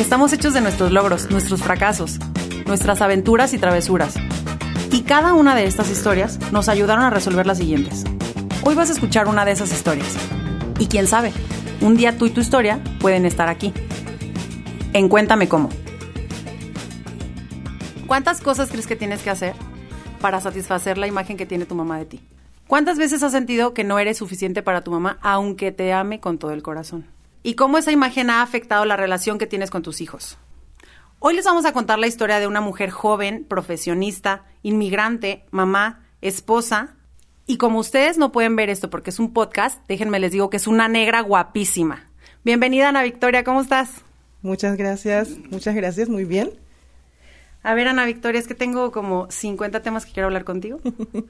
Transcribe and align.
Estamos 0.00 0.32
hechos 0.32 0.54
de 0.54 0.62
nuestros 0.62 0.92
logros, 0.92 1.30
nuestros 1.30 1.62
fracasos, 1.62 2.18
nuestras 2.64 3.02
aventuras 3.02 3.52
y 3.52 3.58
travesuras. 3.58 4.14
Y 4.90 5.02
cada 5.02 5.34
una 5.34 5.54
de 5.54 5.66
estas 5.66 5.90
historias 5.90 6.38
nos 6.52 6.70
ayudaron 6.70 7.04
a 7.04 7.10
resolver 7.10 7.46
las 7.46 7.58
siguientes. 7.58 8.04
Hoy 8.64 8.74
vas 8.74 8.88
a 8.88 8.94
escuchar 8.94 9.28
una 9.28 9.44
de 9.44 9.52
esas 9.52 9.70
historias. 9.70 10.16
Y 10.78 10.86
quién 10.86 11.06
sabe, 11.06 11.34
un 11.82 11.98
día 11.98 12.16
tú 12.16 12.24
y 12.24 12.30
tu 12.30 12.40
historia 12.40 12.80
pueden 12.98 13.26
estar 13.26 13.50
aquí. 13.50 13.74
En 14.94 15.10
Cuéntame 15.10 15.50
cómo. 15.50 15.68
¿Cuántas 18.06 18.40
cosas 18.40 18.70
crees 18.70 18.86
que 18.86 18.96
tienes 18.96 19.22
que 19.22 19.28
hacer 19.28 19.52
para 20.22 20.40
satisfacer 20.40 20.96
la 20.96 21.08
imagen 21.08 21.36
que 21.36 21.44
tiene 21.44 21.66
tu 21.66 21.74
mamá 21.74 21.98
de 21.98 22.06
ti? 22.06 22.20
¿Cuántas 22.66 22.96
veces 22.96 23.22
has 23.22 23.32
sentido 23.32 23.74
que 23.74 23.84
no 23.84 23.98
eres 23.98 24.16
suficiente 24.16 24.62
para 24.62 24.82
tu 24.82 24.92
mamá 24.92 25.18
aunque 25.20 25.72
te 25.72 25.92
ame 25.92 26.20
con 26.20 26.38
todo 26.38 26.52
el 26.52 26.62
corazón? 26.62 27.19
¿Y 27.42 27.54
cómo 27.54 27.78
esa 27.78 27.90
imagen 27.90 28.28
ha 28.28 28.42
afectado 28.42 28.84
la 28.84 28.98
relación 28.98 29.38
que 29.38 29.46
tienes 29.46 29.70
con 29.70 29.82
tus 29.82 30.02
hijos? 30.02 30.36
Hoy 31.20 31.34
les 31.34 31.46
vamos 31.46 31.64
a 31.64 31.72
contar 31.72 31.98
la 31.98 32.06
historia 32.06 32.38
de 32.38 32.46
una 32.46 32.60
mujer 32.60 32.90
joven, 32.90 33.46
profesionista, 33.48 34.44
inmigrante, 34.62 35.46
mamá, 35.50 36.06
esposa. 36.20 36.96
Y 37.46 37.56
como 37.56 37.78
ustedes 37.78 38.18
no 38.18 38.30
pueden 38.30 38.56
ver 38.56 38.68
esto 38.68 38.90
porque 38.90 39.08
es 39.08 39.18
un 39.18 39.32
podcast, 39.32 39.80
déjenme 39.88 40.20
les 40.20 40.32
digo 40.32 40.50
que 40.50 40.58
es 40.58 40.66
una 40.66 40.88
negra 40.88 41.22
guapísima. 41.22 42.10
Bienvenida 42.44 42.90
Ana 42.90 43.02
Victoria, 43.02 43.42
¿cómo 43.42 43.62
estás? 43.62 44.02
Muchas 44.42 44.76
gracias, 44.76 45.30
muchas 45.50 45.74
gracias, 45.74 46.10
muy 46.10 46.24
bien. 46.24 46.50
A 47.62 47.72
ver, 47.72 47.88
Ana 47.88 48.04
Victoria, 48.04 48.38
es 48.38 48.46
que 48.46 48.54
tengo 48.54 48.92
como 48.92 49.30
50 49.30 49.80
temas 49.80 50.04
que 50.04 50.12
quiero 50.12 50.26
hablar 50.26 50.44
contigo. 50.44 50.78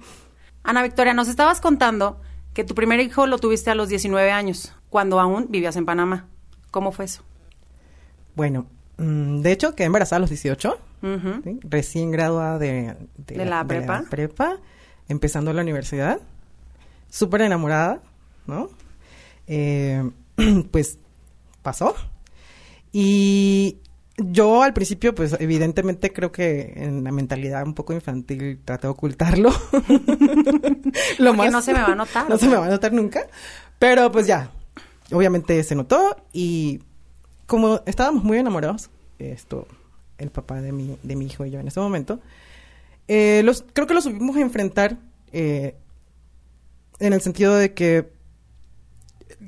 Ana 0.64 0.82
Victoria, 0.82 1.14
nos 1.14 1.28
estabas 1.28 1.60
contando 1.60 2.20
que 2.52 2.64
tu 2.64 2.74
primer 2.74 2.98
hijo 2.98 3.26
lo 3.26 3.38
tuviste 3.38 3.70
a 3.70 3.76
los 3.76 3.88
19 3.88 4.30
años, 4.32 4.74
cuando 4.90 5.20
aún 5.20 5.46
vivías 5.48 5.76
en 5.76 5.86
Panamá. 5.86 6.26
¿Cómo 6.70 6.92
fue 6.92 7.06
eso? 7.06 7.22
Bueno, 8.34 8.66
mm, 8.98 9.40
de 9.40 9.52
hecho 9.52 9.74
quedé 9.74 9.86
embarazada 9.86 10.18
a 10.18 10.20
los 10.20 10.30
18, 10.30 10.78
¿sí? 11.44 11.60
recién 11.62 12.10
graduada 12.10 12.58
de, 12.58 12.96
¿De 13.16 13.44
la 13.44 13.64
prepa? 13.64 14.04
prepa, 14.10 14.58
empezando 15.08 15.52
la 15.52 15.62
universidad, 15.62 16.20
súper 17.08 17.42
enamorada, 17.42 18.02
¿no? 18.46 18.68
Eh, 19.46 20.08
pues 20.70 20.98
pasó. 21.62 21.94
Y 22.92 23.78
yo 24.16 24.62
al 24.62 24.72
principio, 24.72 25.14
pues 25.14 25.36
evidentemente 25.38 26.12
creo 26.12 26.32
que 26.32 26.72
en 26.76 27.04
la 27.04 27.12
mentalidad 27.12 27.64
un 27.64 27.74
poco 27.74 27.92
infantil 27.92 28.60
traté 28.64 28.86
de 28.86 28.92
ocultarlo. 28.92 29.50
Lo 31.18 31.34
más, 31.34 31.52
no 31.52 31.62
se 31.62 31.72
me 31.72 31.80
va 31.80 31.92
a 31.92 31.94
notar. 31.94 32.26
No 32.28 32.38
se 32.38 32.48
me 32.48 32.56
va 32.56 32.66
a 32.66 32.70
notar 32.70 32.92
nunca. 32.92 33.26
Pero 33.78 34.10
pues 34.12 34.26
ya, 34.26 34.50
obviamente 35.12 35.62
se 35.64 35.74
notó 35.74 36.16
y 36.32 36.80
como 37.46 37.80
estábamos 37.86 38.22
muy 38.24 38.38
enamorados, 38.38 38.90
esto, 39.18 39.66
el 40.18 40.30
papá 40.30 40.60
de 40.60 40.72
mi, 40.72 40.96
de 41.02 41.16
mi 41.16 41.26
hijo 41.26 41.44
y 41.44 41.50
yo 41.50 41.60
en 41.60 41.68
ese 41.68 41.80
momento, 41.80 42.20
eh, 43.08 43.42
los, 43.44 43.64
creo 43.72 43.86
que 43.86 43.94
lo 43.94 44.00
supimos 44.00 44.36
enfrentar 44.36 44.98
eh, 45.32 45.76
en 47.00 47.12
el 47.12 47.20
sentido 47.20 47.54
de 47.56 47.74
que 47.74 48.12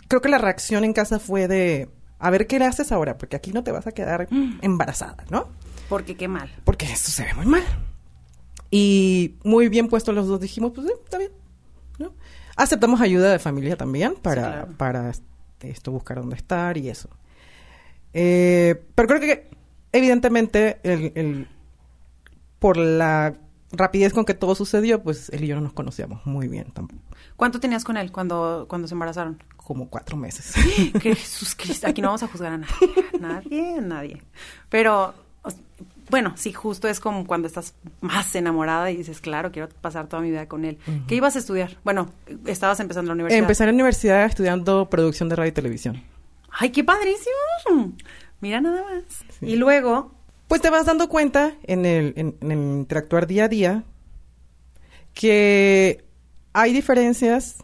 creo 0.08 0.20
que 0.20 0.28
la 0.28 0.38
reacción 0.38 0.84
en 0.84 0.92
casa 0.92 1.18
fue 1.18 1.48
de 1.48 1.88
a 2.18 2.30
ver 2.30 2.46
qué 2.46 2.58
le 2.58 2.64
haces 2.66 2.92
ahora, 2.92 3.18
porque 3.18 3.36
aquí 3.36 3.52
no 3.52 3.62
te 3.64 3.72
vas 3.72 3.86
a 3.86 3.92
quedar 3.92 4.28
Mm. 4.30 4.58
embarazada, 4.62 5.24
¿no? 5.30 5.48
Porque 5.88 6.16
qué 6.16 6.28
mal. 6.28 6.50
Porque 6.64 6.86
esto 6.86 7.10
se 7.10 7.24
ve 7.24 7.34
muy 7.34 7.46
mal. 7.46 7.62
Y 8.70 9.34
muy 9.44 9.68
bien 9.68 9.88
puestos 9.88 10.14
los 10.14 10.26
dos 10.28 10.40
dijimos, 10.40 10.72
pues 10.74 10.86
sí, 10.86 10.92
está 11.04 11.18
bien, 11.18 11.32
¿no? 11.98 12.14
Aceptamos 12.56 13.00
ayuda 13.00 13.30
de 13.32 13.38
familia 13.38 13.76
también 13.76 14.14
para, 14.14 14.42
claro. 14.42 14.68
para 14.78 15.12
este, 15.62 15.70
esto 15.70 15.92
buscar 15.92 16.18
dónde 16.18 16.36
estar 16.36 16.76
y 16.76 16.88
eso. 16.88 17.08
Eh, 18.12 18.82
pero 18.94 19.08
creo 19.08 19.20
que 19.20 19.48
evidentemente 19.92 20.78
el, 20.82 21.12
el- 21.14 21.48
por 22.58 22.76
la 22.76 23.34
rapidez 23.72 24.12
con 24.12 24.24
que 24.24 24.34
todo 24.34 24.54
sucedió, 24.54 25.02
pues 25.02 25.30
él 25.30 25.44
y 25.44 25.46
yo 25.48 25.54
no 25.56 25.62
nos 25.62 25.72
conocíamos 25.72 26.24
muy 26.26 26.46
bien 26.48 26.70
tampoco. 26.72 27.02
¿Cuánto 27.36 27.58
tenías 27.58 27.84
con 27.84 27.96
él 27.96 28.12
cuando, 28.12 28.66
cuando 28.68 28.86
se 28.86 28.94
embarazaron? 28.94 29.42
Como 29.56 29.88
cuatro 29.88 30.16
meses. 30.16 30.54
Jesús 31.00 31.54
Cristo, 31.56 31.86
aquí 31.88 32.02
no 32.02 32.08
vamos 32.08 32.22
a 32.22 32.28
juzgar 32.28 32.52
a 32.52 32.58
nadie, 32.58 33.10
nadie, 33.20 33.80
nadie. 33.80 34.22
Pero, 34.68 35.14
bueno, 36.12 36.34
sí, 36.36 36.52
justo 36.52 36.86
es 36.86 37.00
como 37.00 37.26
cuando 37.26 37.48
estás 37.48 37.74
más 38.02 38.32
enamorada 38.36 38.90
y 38.92 38.96
dices, 38.98 39.20
claro, 39.20 39.50
quiero 39.50 39.68
pasar 39.80 40.06
toda 40.08 40.22
mi 40.22 40.30
vida 40.30 40.46
con 40.46 40.64
él. 40.64 40.78
¿Qué 41.08 41.16
ibas 41.16 41.34
a 41.34 41.40
estudiar? 41.40 41.78
Bueno, 41.82 42.10
estabas 42.46 42.78
empezando 42.78 43.08
la 43.08 43.14
universidad. 43.14 43.40
Empecé 43.40 43.64
la 43.66 43.72
universidad 43.72 44.24
estudiando 44.26 44.88
producción 44.90 45.28
de 45.28 45.36
radio 45.36 45.48
y 45.48 45.52
televisión. 45.52 46.02
¡Ay, 46.50 46.70
qué 46.70 46.84
padrísimo! 46.84 47.92
Mira 48.40 48.60
nada 48.60 48.84
más. 48.84 49.04
Sí. 49.40 49.46
Y 49.46 49.56
luego, 49.56 50.12
Pues 50.48 50.60
te 50.60 50.68
vas 50.70 50.84
dando 50.86 51.08
cuenta 51.08 51.54
en 51.64 51.86
el, 51.86 52.12
en, 52.16 52.36
en 52.42 52.52
el 52.52 52.58
interactuar 52.58 53.26
día 53.26 53.44
a 53.44 53.48
día 53.48 53.84
que 55.14 56.04
hay 56.52 56.72
diferencias 56.72 57.56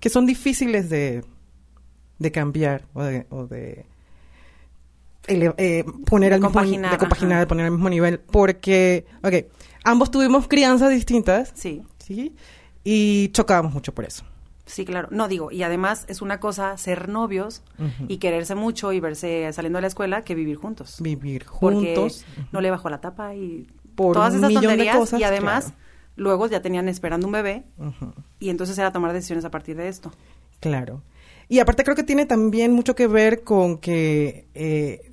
que 0.00 0.08
son 0.10 0.26
difíciles 0.26 0.90
de, 0.90 1.24
de 2.18 2.32
cambiar 2.32 2.86
o 2.92 3.02
de, 3.02 3.26
o 3.30 3.46
de 3.46 3.72
ele- 3.72 3.86
eh, 5.26 5.84
poner 6.06 6.32
al 6.32 6.40
mismo 6.40 6.60
de 6.60 6.98
compaginar, 6.98 7.40
de 7.40 7.46
poner 7.46 7.66
al 7.66 7.72
mismo 7.72 7.88
nivel, 7.88 8.20
porque, 8.20 9.06
ok, 9.22 9.34
ambos 9.84 10.10
tuvimos 10.10 10.48
crianzas 10.48 10.90
distintas, 10.90 11.52
sí, 11.54 11.82
¿sí? 11.98 12.34
Y 12.84 13.28
chocábamos 13.28 13.72
mucho 13.72 13.94
por 13.94 14.04
eso. 14.04 14.24
sí, 14.66 14.84
claro. 14.84 15.08
No 15.10 15.28
digo, 15.28 15.50
y 15.50 15.62
además 15.62 16.04
es 16.08 16.20
una 16.22 16.40
cosa 16.40 16.76
ser 16.76 17.08
novios 17.08 17.62
y 18.08 18.18
quererse 18.18 18.54
mucho 18.54 18.92
y 18.92 19.00
verse 19.00 19.50
saliendo 19.52 19.78
de 19.78 19.82
la 19.82 19.88
escuela 19.88 20.22
que 20.22 20.34
vivir 20.34 20.56
juntos. 20.56 20.96
Vivir 21.00 21.46
Porque 21.60 21.94
juntos. 21.94 22.24
no 22.52 22.60
le 22.60 22.70
bajó 22.70 22.90
la 22.90 23.00
tapa 23.00 23.34
y 23.34 23.66
Por 23.94 24.14
todas 24.14 24.34
esas 24.34 24.52
tonterías 24.52 24.96
cosas, 24.96 25.20
y 25.20 25.24
además 25.24 25.64
claro. 25.64 25.78
luego 26.16 26.46
ya 26.46 26.60
tenían 26.60 26.88
esperando 26.88 27.26
un 27.26 27.32
bebé 27.32 27.64
y 28.38 28.50
entonces 28.50 28.76
era 28.78 28.92
tomar 28.92 29.12
decisiones 29.14 29.44
a 29.46 29.50
partir 29.50 29.76
de 29.76 29.88
esto. 29.88 30.12
Claro. 30.60 31.02
Y 31.48 31.58
aparte 31.60 31.84
creo 31.84 31.94
que 31.96 32.02
tiene 32.04 32.24
también 32.26 32.72
mucho 32.72 32.94
que 32.94 33.06
ver 33.06 33.44
con 33.44 33.76
que 33.78 34.46
eh, 34.54 35.12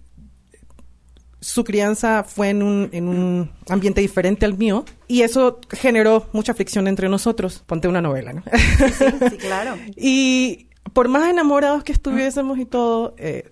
su 1.44 1.64
crianza 1.64 2.24
fue 2.24 2.50
en 2.50 2.62
un, 2.62 2.90
en 2.92 3.08
un 3.08 3.52
ambiente 3.68 4.00
diferente 4.00 4.46
al 4.46 4.56
mío 4.58 4.86
y 5.08 5.24
eso 5.24 5.60
generó 5.72 6.28
mucha 6.34 6.54
fricción 6.54 6.88
entre 6.88 7.10
nosotros. 7.10 7.64
Ponte 7.66 7.88
una 7.88 8.00
novela, 8.02 8.32
¿no? 8.34 8.44
Sí, 8.54 9.06
sí, 9.32 9.38
claro. 9.38 9.76
y 9.98 10.68
por 10.94 11.08
más 11.10 11.28
enamorados 11.30 11.84
que 11.84 11.92
estuviésemos 11.92 12.60
y 12.60 12.66
todo, 12.66 13.16
eh, 13.18 13.52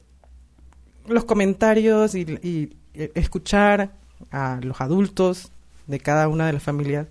los 1.08 1.26
comentarios 1.26 2.14
y, 2.14 2.22
y, 2.44 2.78
eh, 2.94 3.12
escuchar 3.16 3.94
a 4.32 4.60
los 4.62 4.80
adultos 4.82 5.52
de 5.88 6.00
cada 6.00 6.28
una 6.28 6.46
de 6.46 6.54
las 6.54 6.62
familias 6.64 7.08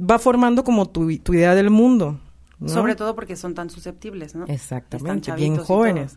va 0.00 0.18
formando 0.18 0.64
como 0.64 0.88
tu, 0.88 1.16
tu 1.18 1.34
idea 1.34 1.54
del 1.54 1.70
mundo. 1.70 2.20
¿no? 2.58 2.68
Sobre 2.68 2.96
todo 2.96 3.14
porque 3.14 3.36
son 3.36 3.54
tan 3.54 3.70
susceptibles, 3.70 4.34
¿no? 4.34 4.46
Exactamente, 4.46 5.30
bien 5.32 5.56
jóvenes. 5.56 6.16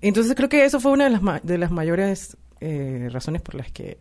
Entonces 0.00 0.34
creo 0.34 0.48
que 0.48 0.64
eso 0.64 0.80
fue 0.80 0.92
una 0.92 1.04
de 1.04 1.10
las, 1.10 1.22
ma- 1.22 1.40
de 1.42 1.58
las 1.58 1.70
mayores 1.70 2.36
eh, 2.64 3.08
razones 3.12 3.42
por 3.42 3.54
las 3.56 3.70
que 3.70 3.98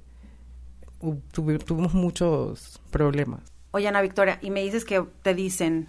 tuvimos 1.32 1.94
muchos 1.94 2.80
problemas. 2.92 3.42
Oye, 3.72 3.88
Ana 3.88 4.02
Victoria, 4.02 4.40
y 4.42 4.52
me 4.52 4.62
dices 4.64 4.86
que 4.86 5.04
te 5.22 5.34
dicen, 5.34 5.88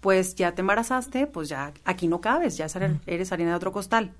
pues 0.00 0.34
ya 0.34 0.54
te 0.54 0.60
embarazaste, 0.60 1.26
pues 1.26 1.48
ya 1.48 1.72
aquí 1.84 2.08
no 2.08 2.20
cabes, 2.20 2.56
ya 2.56 2.66
eres- 2.66 2.96
eres 3.06 3.32
harina 3.32 3.50
de 3.50 3.56
otro 3.56 3.72
costal. 3.72 4.12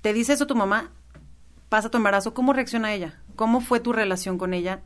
Te 0.00 0.12
dice 0.12 0.32
eso 0.32 0.46
tu 0.46 0.54
mamá, 0.54 0.90
pasa 1.68 1.90
tu 1.90 1.98
embarazo, 1.98 2.32
¿cómo 2.34 2.52
reacciona 2.52 2.92
ella? 2.94 3.20
¿Cómo 3.34 3.60
fue 3.60 3.80
tu 3.80 3.92
relación 3.92 4.38
con 4.38 4.54
ella, 4.54 4.80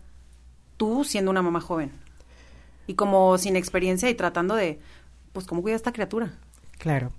tú 0.77 1.05
siendo 1.05 1.31
una 1.31 1.43
mamá 1.43 1.61
joven? 1.61 1.91
Y 2.87 2.95
como 2.95 3.39
sin 3.39 3.55
experiencia 3.57 4.11
y 4.11 4.15
tratando 4.15 4.55
de, 4.57 4.79
pues, 5.33 5.47
¿cómo 5.47 5.63
cuida 5.63 5.75
a 5.75 5.77
esta 5.77 5.93
criatura? 5.93 6.33
Claro. 6.79 7.13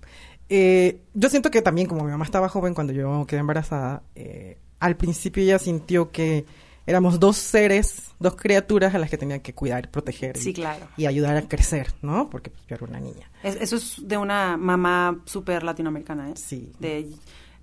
Eh, 0.54 1.00
yo 1.14 1.30
siento 1.30 1.50
que 1.50 1.62
también, 1.62 1.88
como 1.88 2.04
mi 2.04 2.12
mamá 2.12 2.26
estaba 2.26 2.50
joven 2.50 2.74
cuando 2.74 2.92
yo 2.92 3.26
quedé 3.26 3.40
embarazada, 3.40 4.04
eh, 4.16 4.58
al 4.82 4.98
principio 4.98 5.42
ella 5.44 5.58
sintió 5.60 6.12
que 6.12 6.46
éramos 6.86 7.22
dos 7.22 7.38
seres, 7.38 8.12
dos 8.20 8.36
criaturas 8.36 8.94
a 8.94 9.00
las 9.00 9.10
que 9.10 9.18
tenía 9.18 9.40
que 9.40 9.54
cuidar, 9.54 9.90
proteger 9.90 10.36
y, 10.36 10.42
Sí, 10.42 10.54
claro. 10.54 10.88
y 10.98 11.06
ayudar 11.06 11.38
a 11.38 11.44
crecer, 11.48 11.94
¿no? 12.02 12.30
Porque 12.30 12.50
pues, 12.50 12.66
yo 12.68 12.76
era 12.76 12.86
una 12.86 13.00
niña. 13.00 13.32
Es- 13.44 13.56
eso 13.62 13.78
es 13.78 13.96
de 14.06 14.18
una 14.18 14.58
mamá 14.58 15.22
súper 15.26 15.64
latinoamericana, 15.64 16.32
¿eh? 16.32 16.34
Sí. 16.36 16.74
De 16.80 17.08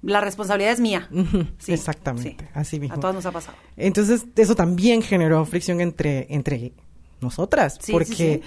la 0.01 0.23
responsabilidad 0.23 0.73
es 0.73 0.81
mía. 0.81 1.11
Sí, 1.59 1.73
Exactamente, 1.75 2.37
sí. 2.45 2.51
así 2.55 2.81
mismo. 2.81 2.97
A 2.97 3.01
todos 3.01 3.15
nos 3.15 3.27
ha 3.27 3.33
pasado. 3.33 3.59
Entonces, 3.77 4.25
eso 4.35 4.55
también 4.55 5.03
generó 5.03 5.45
fricción 5.45 5.83
entre, 5.83 6.27
entre 6.33 6.73
nosotras, 7.21 7.77
Sí, 7.83 7.93
porque 7.93 8.15
sí, 8.15 8.41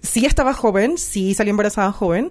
sí, 0.00 0.24
estaba 0.24 0.54
joven, 0.54 0.96
sí 0.96 1.34
salí 1.34 1.50
embarazada 1.50 1.90
joven, 1.92 2.30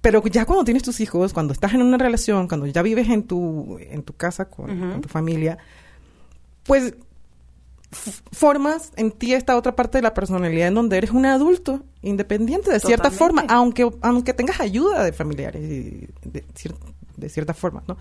pero 0.00 0.22
ya 0.26 0.44
cuando 0.44 0.64
tienes 0.64 0.82
tus 0.82 1.00
hijos, 1.00 1.32
cuando 1.32 1.52
estás 1.52 1.74
en 1.74 1.82
una 1.82 1.98
relación, 1.98 2.46
cuando 2.48 2.66
ya 2.66 2.82
vives 2.82 3.08
en 3.08 3.24
tu, 3.24 3.78
en 3.80 4.02
tu 4.02 4.14
casa 4.14 4.44
con, 4.48 4.70
Ujú. 4.70 4.92
con 4.92 5.00
tu 5.02 5.08
familia, 5.08 5.58
pues 6.64 6.94
formas 7.90 8.92
en 8.96 9.10
ti 9.12 9.32
esta 9.32 9.56
otra 9.56 9.74
parte 9.74 9.98
de 9.98 10.02
la 10.02 10.12
personalidad 10.12 10.68
en 10.68 10.74
donde 10.74 10.98
eres 10.98 11.10
un 11.10 11.24
adulto 11.24 11.82
independiente 12.02 12.70
de 12.70 12.80
cierta 12.80 13.10
Totalmente. 13.10 13.18
forma, 13.18 13.44
aunque, 13.48 13.90
aunque 14.02 14.34
tengas 14.34 14.60
ayuda 14.60 15.02
de 15.04 15.12
familiares 15.12 15.62
y 15.62 16.06
de, 16.28 16.44
cier- 16.48 16.76
de 17.16 17.28
cierta 17.30 17.54
forma, 17.54 17.82
¿no? 17.88 17.96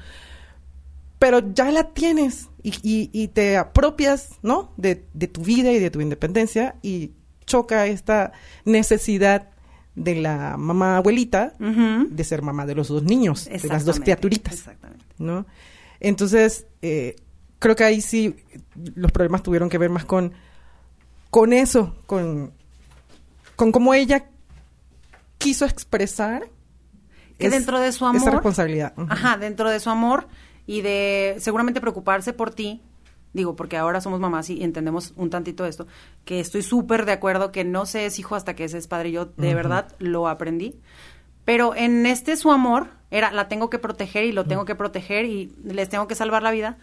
Pero 1.20 1.54
ya 1.54 1.72
la 1.72 1.86
tienes 1.94 2.50
y, 2.62 2.74
y- 2.84 3.10
y 3.14 3.30
te 3.30 3.58
apropias, 3.58 4.32
¿no? 4.44 4.72
De, 4.78 5.06
de 5.14 5.28
tu 5.28 5.42
vida 5.42 5.72
y 5.72 5.80
de 5.80 5.90
tu 5.90 6.02
independencia 6.02 6.76
y 6.84 7.14
choca 7.46 7.88
esta 7.88 8.34
necesidad 8.66 9.48
de 10.00 10.14
la 10.16 10.56
mamá 10.58 10.98
abuelita 10.98 11.54
de 11.58 12.24
ser 12.24 12.44
mamá 12.44 12.66
de 12.68 12.76
los 12.76 12.88
dos 12.88 13.02
niños, 13.04 13.46
de 13.46 13.68
las 13.68 13.84
dos 13.84 14.00
criaturitas. 14.00 14.54
Exactamente. 14.54 15.04
¿no? 15.18 15.46
Entonces, 16.00 16.68
eh, 16.84 17.16
creo 17.58 17.76
que 17.76 17.84
ahí 17.84 18.00
sí 18.02 18.36
los 18.96 19.12
problemas 19.12 19.42
tuvieron 19.42 19.70
que 19.70 19.80
ver 19.80 19.90
más 19.90 20.06
con, 20.06 20.34
con 21.32 21.52
eso, 21.52 21.96
con, 22.06 22.54
con 23.56 23.72
cómo 23.72 23.96
ella 23.96 24.26
quiso 25.40 25.66
expresar 25.66 26.48
Que 27.40 27.48
es- 27.48 27.52
dentro 27.52 27.80
de 27.80 27.92
su 27.92 28.06
esa 28.06 28.10
amor- 28.10 28.34
responsabilidad. 28.34 28.94
Ujú. 28.98 29.08
Ajá, 29.12 29.38
dentro 29.38 29.70
de 29.70 29.80
su 29.80 29.90
amor 29.90 30.28
y 30.68 30.82
de 30.82 31.38
seguramente 31.40 31.82
preocuparse 31.82 32.34
por 32.34 32.54
ti. 32.54 32.82
Digo, 33.38 33.56
porque 33.56 33.78
ahora 33.78 34.02
somos 34.02 34.20
mamás 34.20 34.50
y 34.50 34.64
entendemos 34.64 35.14
un 35.16 35.30
tantito 35.30 35.66
esto, 35.66 35.88
que 36.26 36.40
estoy 36.42 36.62
súper 36.64 37.06
de 37.06 37.14
acuerdo 37.14 37.52
que 37.54 37.64
no 37.64 37.86
se 37.86 38.06
es 38.06 38.20
hijo 38.20 38.36
hasta 38.36 38.56
que 38.56 38.68
se 38.68 38.78
es 38.80 38.88
padre. 38.88 39.12
Yo 39.12 39.28
de 39.38 39.54
verdad 39.56 39.96
lo 40.00 40.28
aprendí. 40.28 40.82
Pero 41.46 41.74
en 41.76 42.06
este 42.06 42.36
su 42.36 42.52
amor 42.52 42.88
era, 43.12 43.32
la 43.32 43.48
tengo 43.48 43.70
que 43.70 43.80
proteger 43.80 44.26
y 44.26 44.34
lo 44.34 44.44
tengo 44.46 44.66
que 44.66 44.76
proteger 44.76 45.24
y 45.26 45.54
les 45.64 45.88
tengo 45.88 46.08
que 46.08 46.16
salvar 46.16 46.44
la 46.44 46.52
vida. 46.52 46.78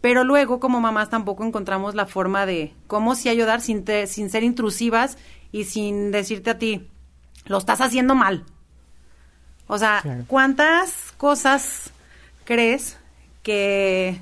Pero 0.00 0.22
luego, 0.24 0.60
como 0.60 0.80
mamás, 0.80 1.08
tampoco 1.10 1.44
encontramos 1.44 1.94
la 1.94 2.06
forma 2.06 2.44
de 2.44 2.74
cómo 2.86 3.14
sí 3.14 3.28
ayudar 3.28 3.60
sin, 3.60 3.84
te- 3.84 4.06
sin 4.06 4.30
ser 4.30 4.42
intrusivas 4.44 5.16
y 5.52 5.64
sin 5.64 6.10
decirte 6.10 6.50
a 6.50 6.58
ti, 6.58 6.88
lo 7.46 7.56
estás 7.58 7.80
haciendo 7.80 8.14
mal. 8.14 8.44
O 9.68 9.78
sea, 9.78 10.00
Claro. 10.02 10.24
¿cuántas 10.26 11.12
cosas 11.16 11.90
crees 12.44 12.96
que 13.42 14.20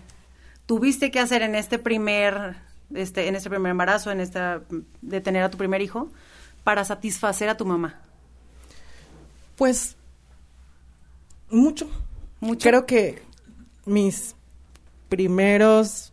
tuviste 0.66 1.10
que 1.10 1.20
hacer 1.20 1.42
en 1.42 1.54
este 1.54 1.78
primer, 1.78 2.56
este, 2.94 3.28
en 3.28 3.36
este 3.36 3.48
primer 3.48 3.70
embarazo, 3.70 4.10
en 4.10 4.20
esta, 4.20 4.62
de 5.00 5.20
tener 5.20 5.42
a 5.42 5.50
tu 5.50 5.58
primer 5.58 5.80
hijo, 5.80 6.10
para 6.64 6.84
satisfacer 6.84 7.48
a 7.48 7.56
tu 7.56 7.64
mamá? 7.64 8.00
Pues 9.56 9.96
mucho. 11.48 11.88
Mucho. 12.40 12.68
Creo 12.68 12.86
que 12.86 13.22
mis 13.86 14.34
primeros 15.08 16.12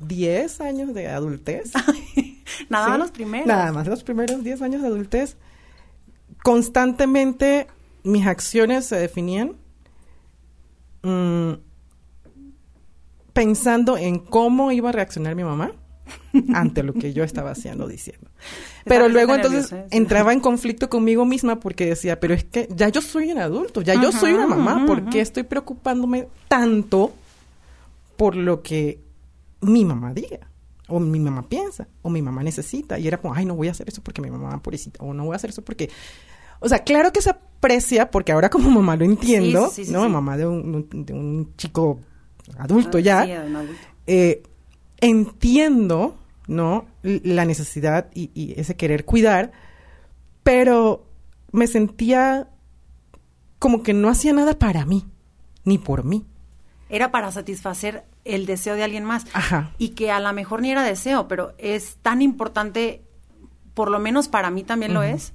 10 0.00 0.60
años 0.60 0.94
de 0.94 1.08
adultez. 1.08 1.72
Nada 2.68 2.86
¿sí? 2.86 2.90
más 2.90 2.98
los 2.98 3.10
primeros. 3.10 3.46
Nada 3.46 3.72
más 3.72 3.86
los 3.86 4.02
primeros 4.02 4.42
10 4.42 4.62
años 4.62 4.82
de 4.82 4.88
adultez. 4.88 5.36
Constantemente 6.42 7.66
mis 8.04 8.26
acciones 8.26 8.86
se 8.86 8.96
definían 8.96 9.56
mm, 11.02 11.52
pensando 13.38 13.96
en 13.96 14.18
cómo 14.18 14.72
iba 14.72 14.88
a 14.88 14.92
reaccionar 14.92 15.36
mi 15.36 15.44
mamá 15.44 15.70
ante 16.52 16.82
lo 16.82 16.92
que 16.92 17.12
yo 17.12 17.22
estaba 17.22 17.52
haciendo, 17.52 17.86
diciendo. 17.86 18.28
Pero 18.84 19.08
luego 19.08 19.32
entonces 19.32 19.72
entraba 19.92 20.32
en 20.32 20.40
conflicto 20.40 20.90
conmigo 20.90 21.24
misma 21.24 21.60
porque 21.60 21.86
decía, 21.86 22.18
pero 22.18 22.34
es 22.34 22.42
que 22.42 22.68
ya 22.74 22.88
yo 22.88 23.00
soy 23.00 23.30
un 23.30 23.38
adulto, 23.38 23.80
ya 23.80 23.94
yo 23.94 24.10
soy 24.10 24.32
una 24.32 24.48
mamá, 24.48 24.78
ajá, 24.78 24.86
¿por 24.86 25.08
qué 25.08 25.20
estoy 25.20 25.44
preocupándome 25.44 26.26
tanto 26.48 27.12
por 28.16 28.34
lo 28.34 28.60
que 28.60 29.04
mi 29.60 29.84
mamá 29.84 30.12
diga? 30.12 30.50
O 30.88 30.98
mi 30.98 31.20
mamá 31.20 31.48
piensa, 31.48 31.86
o 32.02 32.10
mi 32.10 32.22
mamá 32.22 32.42
necesita. 32.42 32.98
Y 32.98 33.06
era 33.06 33.18
como, 33.18 33.34
ay, 33.34 33.44
no 33.44 33.54
voy 33.54 33.68
a 33.68 33.70
hacer 33.70 33.88
eso 33.88 34.02
porque 34.02 34.20
mi 34.20 34.30
mamá 34.30 34.60
pobrecita, 34.60 35.04
o 35.04 35.14
no 35.14 35.26
voy 35.26 35.34
a 35.34 35.36
hacer 35.36 35.50
eso 35.50 35.62
porque... 35.62 35.90
O 36.58 36.68
sea, 36.68 36.80
claro 36.80 37.12
que 37.12 37.22
se 37.22 37.30
aprecia, 37.30 38.10
porque 38.10 38.32
ahora 38.32 38.50
como 38.50 38.68
mamá 38.68 38.96
lo 38.96 39.04
entiendo, 39.04 39.68
Sí, 39.68 39.76
sí, 39.76 39.84
sí, 39.84 39.92
¿no? 39.92 40.08
Mamá 40.08 40.36
de 40.36 40.44
un, 40.44 40.88
de 40.90 41.12
un 41.12 41.54
chico 41.56 42.00
adulto 42.58 42.98
Ah, 42.98 43.00
ya 43.00 43.24
sí, 43.24 43.32
adulto. 43.32 43.72
eh, 44.06 44.42
entiendo, 45.00 46.16
¿no? 46.46 46.86
La 47.02 47.44
necesidad 47.44 48.08
y, 48.14 48.30
y 48.34 48.58
ese 48.60 48.76
querer 48.76 49.04
cuidar, 49.04 49.52
pero 50.42 51.04
me 51.52 51.66
sentía 51.66 52.48
como 53.58 53.82
que 53.82 53.92
no 53.92 54.08
hacía 54.08 54.32
nada 54.32 54.58
para 54.58 54.84
mí, 54.84 55.04
ni 55.64 55.78
por 55.78 56.04
mí. 56.04 56.24
Era 56.90 57.10
para 57.10 57.30
satisfacer 57.32 58.04
el 58.24 58.46
deseo 58.46 58.74
de 58.74 58.84
alguien 58.84 59.04
más. 59.04 59.26
Ajá. 59.34 59.72
Y 59.78 59.90
que 59.90 60.10
a 60.10 60.20
lo 60.20 60.32
mejor 60.32 60.62
ni 60.62 60.70
era 60.70 60.82
deseo, 60.82 61.28
pero 61.28 61.52
es 61.58 61.96
tan 62.02 62.22
importante, 62.22 63.02
por 63.74 63.90
lo 63.90 63.98
menos 63.98 64.28
para 64.28 64.50
mí 64.50 64.62
también 64.64 64.94
lo 64.94 65.02
es, 65.02 65.32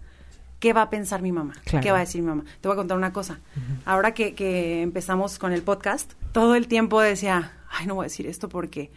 qué 0.60 0.74
va 0.74 0.84
a 0.84 0.90
pensar 0.90 1.22
mi 1.22 1.32
mamá, 1.32 1.54
Claro. 1.66 1.84
qué 1.84 1.92
va 1.92 1.98
a 1.98 2.02
decir 2.02 2.22
mi 2.22 2.28
mamá. 2.30 2.44
Te 2.62 2.68
voy 2.68 2.74
a 2.74 2.78
contar 2.78 2.98
una 2.98 3.14
cosa. 3.14 3.40
Ahora 3.86 4.14
que, 4.14 4.34
que 4.34 4.82
empezamos 4.82 5.38
con 5.38 5.52
el 5.52 5.62
podcast, 5.62 6.14
todo 6.34 6.56
el 6.56 6.68
tiempo 6.68 7.00
decía, 7.00 7.54
ay, 7.70 7.88
no 7.88 7.96
voy 7.96 8.04
a 8.04 8.08
decir 8.08 8.28
esto 8.28 8.50
porque, 8.50 8.92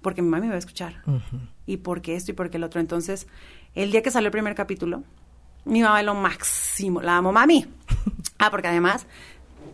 porque 0.00 0.22
mi 0.22 0.28
mamá 0.28 0.42
me 0.42 0.50
va 0.50 0.54
a 0.54 0.58
escuchar. 0.58 1.02
Y 1.66 1.78
porque 1.78 2.14
esto 2.14 2.30
y 2.30 2.34
porque 2.34 2.58
el 2.58 2.64
otro. 2.64 2.80
Entonces, 2.80 3.26
el 3.74 3.90
día 3.90 4.02
que 4.02 4.10
salió 4.10 4.28
el 4.28 4.32
primer 4.32 4.54
capítulo, 4.54 5.02
mi 5.64 5.82
mamá 5.82 6.00
es 6.00 6.06
lo 6.06 6.14
máximo, 6.14 7.00
la 7.00 7.16
amo 7.16 7.32
mami. 7.32 7.66
Ah, 8.44 8.50
porque 8.50 8.66
además 8.66 9.06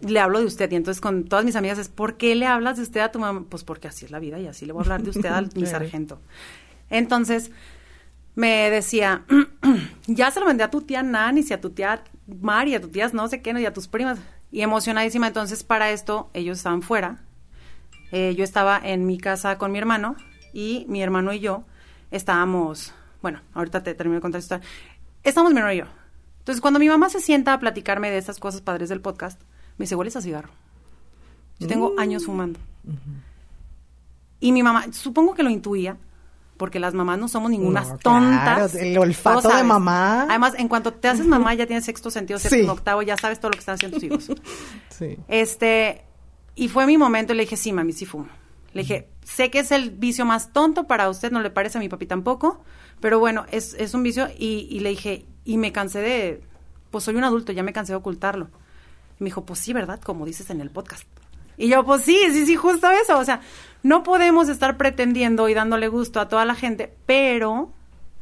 le 0.03 0.21
hablo 0.21 0.41
de 0.41 0.45
usted 0.45 0.71
y 0.71 0.77
entonces 0.77 1.01
con 1.01 1.25
todas 1.25 1.43
mis 1.43 1.57
amigas 1.57 1.79
es, 1.79 1.89
¿por 1.89 2.19
qué 2.19 2.35
le 2.35 2.45
hablas 2.45 2.77
de 2.77 2.83
usted 2.83 3.01
a 3.01 3.11
tu 3.11 3.19
mamá? 3.19 3.47
Pues 3.49 3.65
porque 3.65 3.89
así 3.89 4.05
es 4.05 4.11
la 4.11 4.19
vida 4.19 4.39
y 4.39 4.47
así 4.47 4.67
le 4.67 4.75
voy 4.75 4.81
a 4.81 4.83
hablar 4.83 5.03
de 5.03 5.09
usted 5.09 5.31
a 5.31 5.41
mi 5.55 5.65
sargento. 5.65 6.21
Entonces, 6.91 7.51
me 8.35 8.69
decía, 8.69 9.25
ya 10.07 10.31
se 10.31 10.41
lo 10.41 10.47
mandé 10.47 10.65
a 10.65 10.71
tu 10.71 10.83
tía 10.83 11.03
Nanis 11.03 11.51
y 11.51 11.55
a 11.55 11.61
tu 11.63 11.71
tía 11.71 12.05
Mari, 12.27 12.75
a 12.75 12.81
tu 12.81 12.89
tía 12.89 13.09
no 13.15 13.27
sé 13.29 13.41
qué, 13.41 13.53
no, 13.55 13.59
y 13.59 13.67
a 13.67 13.73
tus 13.73 13.89
primas. 13.89 14.19
Y 14.51 14.63
emocionadísima, 14.63 15.27
entonces 15.29 15.63
para 15.65 15.91
esto 15.91 16.31
ellos 16.35 16.59
estaban 16.59 16.83
fuera. 16.83 17.21
Eh, 18.13 18.35
yo 18.37 18.45
estaba 18.45 18.81
en 18.83 19.07
mi 19.07 19.19
casa 19.19 19.59
con 19.59 19.71
mi 19.73 19.79
hermano 19.79 20.17
y 20.55 20.87
mi 20.89 21.03
hermano 21.03 21.33
y 21.33 21.41
yo 21.41 21.65
estábamos, 22.11 22.95
bueno, 23.21 23.41
ahorita 23.53 23.83
te 23.83 23.95
termino 23.95 24.17
de 24.17 24.21
contar 24.23 24.39
esta 24.39 24.57
historia. 24.57 24.75
Estábamos 25.23 25.53
mi 25.53 25.59
hermano 25.59 25.75
y 25.75 25.79
yo. 25.79 25.85
Entonces, 26.39 26.63
cuando 26.63 26.81
mi 26.81 26.89
mamá 26.89 27.11
se 27.11 27.21
sienta 27.21 27.53
a 27.53 27.61
platicarme 27.61 28.11
de 28.11 28.17
estas 28.17 28.39
cosas 28.39 28.63
padres 28.63 28.89
del 28.89 29.03
podcast, 29.03 29.39
me 29.77 29.83
dice, 29.85 29.95
hueles 29.97 30.17
a 30.17 30.23
cigarro. 30.23 30.49
Yo 31.59 31.69
tengo 31.69 31.93
Mm. 31.95 31.99
años 32.01 32.25
fumando. 32.25 32.59
Y 34.41 34.53
mi 34.53 34.63
mamá, 34.63 34.91
supongo 34.93 35.35
que 35.35 35.43
lo 35.43 35.51
intuía, 35.51 35.99
porque 36.59 36.79
las 36.79 36.93
mamás 36.93 37.19
no 37.19 37.29
somos 37.29 37.51
ninguna 37.51 37.81
No, 37.83 37.97
tontas. 37.99 38.73
claro, 38.73 38.85
el 38.87 38.99
olfato 38.99 39.49
de 39.49 39.63
mamá. 39.63 40.25
Además, 40.29 40.53
en 40.59 40.69
cuanto 40.69 40.93
te 40.93 41.09
haces 41.09 41.25
mamá, 41.27 41.55
ya 41.55 41.67
tienes 41.67 41.87
sexto 41.87 42.11
sentido, 42.11 42.39
séptimo, 42.39 42.65
Sí. 42.65 42.69
octavo, 42.69 43.01
ya 43.03 43.17
sabes 43.17 43.39
todo 43.41 43.49
lo 43.51 43.53
que 43.55 43.61
están 43.61 43.77
haciendo 43.77 43.97
tus 43.97 44.05
hijos. 44.05 44.27
Sí. 44.91 45.17
Este, 45.29 46.05
y 46.57 46.69
fue 46.69 46.85
mi 46.87 46.99
momento 46.99 47.33
y 47.33 47.37
le 47.37 47.45
dije, 47.45 47.57
sí, 47.57 47.73
mami, 47.73 47.93
sí 47.93 48.05
fumo. 48.05 48.29
Le 48.75 48.83
dije, 48.83 49.09
sé 49.25 49.51
que 49.51 49.61
es 49.61 49.71
el 49.73 49.91
vicio 49.91 50.25
más 50.27 50.53
tonto 50.53 50.87
para 50.89 51.09
usted, 51.09 51.31
no 51.31 51.41
le 51.41 51.51
parece 51.51 51.79
a 51.79 51.81
mi 51.81 51.89
papi 51.89 52.07
tampoco, 52.07 52.63
pero 53.01 53.19
bueno, 53.21 53.47
es, 53.51 53.75
es 53.79 53.95
un 53.95 54.03
vicio 54.03 54.29
y, 54.37 54.67
y 54.71 54.81
le 54.81 54.91
dije, 54.91 55.25
y 55.45 55.57
me 55.57 55.73
cansé 55.73 56.01
de, 56.01 56.43
pues 56.91 57.05
soy 57.05 57.15
un 57.15 57.25
adulto, 57.25 57.53
ya 57.53 57.63
me 57.63 57.73
cansé 57.73 57.93
de 57.93 57.97
ocultarlo. 57.97 58.49
Y 59.21 59.25
me 59.25 59.29
dijo, 59.29 59.45
pues 59.47 59.61
sí, 59.61 59.73
¿verdad? 59.73 60.01
Como 60.01 60.27
dices 60.27 60.51
en 60.51 60.61
el 60.61 60.71
podcast. 60.71 61.05
Y 61.57 61.69
yo, 61.69 61.85
pues 61.85 62.03
sí, 62.03 62.17
sí, 62.33 62.45
sí, 62.47 62.55
justo 62.57 62.89
eso. 63.03 63.19
O 63.19 63.25
sea, 63.25 63.41
no 63.83 64.03
podemos 64.03 64.49
estar 64.49 64.77
pretendiendo 64.77 65.49
y 65.49 65.55
dándole 65.55 65.89
gusto 65.89 66.21
a 66.21 66.29
toda 66.29 66.45
la 66.45 66.55
gente, 66.55 66.93
pero 67.07 67.71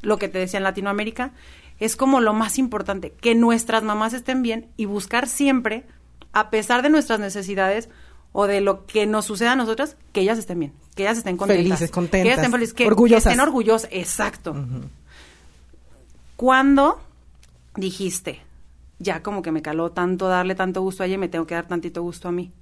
lo 0.03 0.19
que 0.19 0.29
te 0.29 0.39
decía 0.39 0.59
en 0.59 0.65
Latinoamérica 0.65 1.33
es 1.79 1.97
como 1.97 2.21
lo 2.21 2.33
más 2.33 2.59
importante, 2.59 3.13
que 3.13 3.35
nuestras 3.35 3.83
mamás 3.83 4.13
estén 4.15 4.43
bien 4.43 4.69
y 4.77 4.87
buscar 4.87 5.29
siempre, 5.29 5.85
a 6.33 6.51
pesar 6.51 6.83
de 6.83 6.91
nuestras 6.91 7.21
necesidades 7.21 7.89
o 8.33 8.47
de 8.47 8.61
lo 8.61 8.87
que 8.87 9.07
nos 9.07 9.25
suceda 9.25 9.53
a 9.53 9.57
nosotras, 9.57 9.97
que 10.13 10.21
ellas 10.21 10.39
estén 10.39 10.59
bien, 10.59 10.73
que 10.95 11.03
ellas 11.03 11.19
estén 11.19 11.37
contentas. 11.37 11.65
Felices, 11.65 11.91
contentas, 11.91 12.23
Que 12.23 12.29
ellas 12.29 12.39
estén 12.39 12.53
felices, 12.53 12.75
que, 12.75 12.87
orgullosas. 12.87 13.25
que 13.25 13.31
estén 13.31 13.41
orgullosas, 13.41 13.91
exacto. 13.93 14.55
¿Cuándo 16.37 17.01
dijiste, 17.77 18.41
ya 18.99 19.23
como 19.23 19.43
que 19.43 19.53
me 19.53 19.63
caló 19.63 19.91
tanto 19.93 20.29
darle 20.29 20.55
tanto 20.55 20.83
gusto 20.83 21.03
a 21.03 21.07
ella 21.07 21.15
y 21.15 21.19
me 21.19 21.29
tengo 21.29 21.47
que 21.47 21.55
dar 21.55 21.67
tantito 21.67 22.03
gusto 22.03 22.29
a 22.29 22.33
mí? 22.33 22.53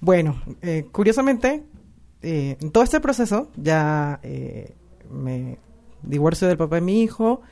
Bueno, 0.00 0.40
eh, 0.62 0.86
curiosamente, 0.90 1.62
eh, 2.22 2.56
en 2.60 2.70
todo 2.70 2.84
este 2.84 3.00
proceso 3.00 3.48
ya 3.56 4.20
eh, 4.22 4.74
me 5.10 5.58
divorcio 6.02 6.48
del 6.48 6.56
papá 6.56 6.76
de 6.76 6.80
mi 6.82 7.02
hijo. 7.02 7.42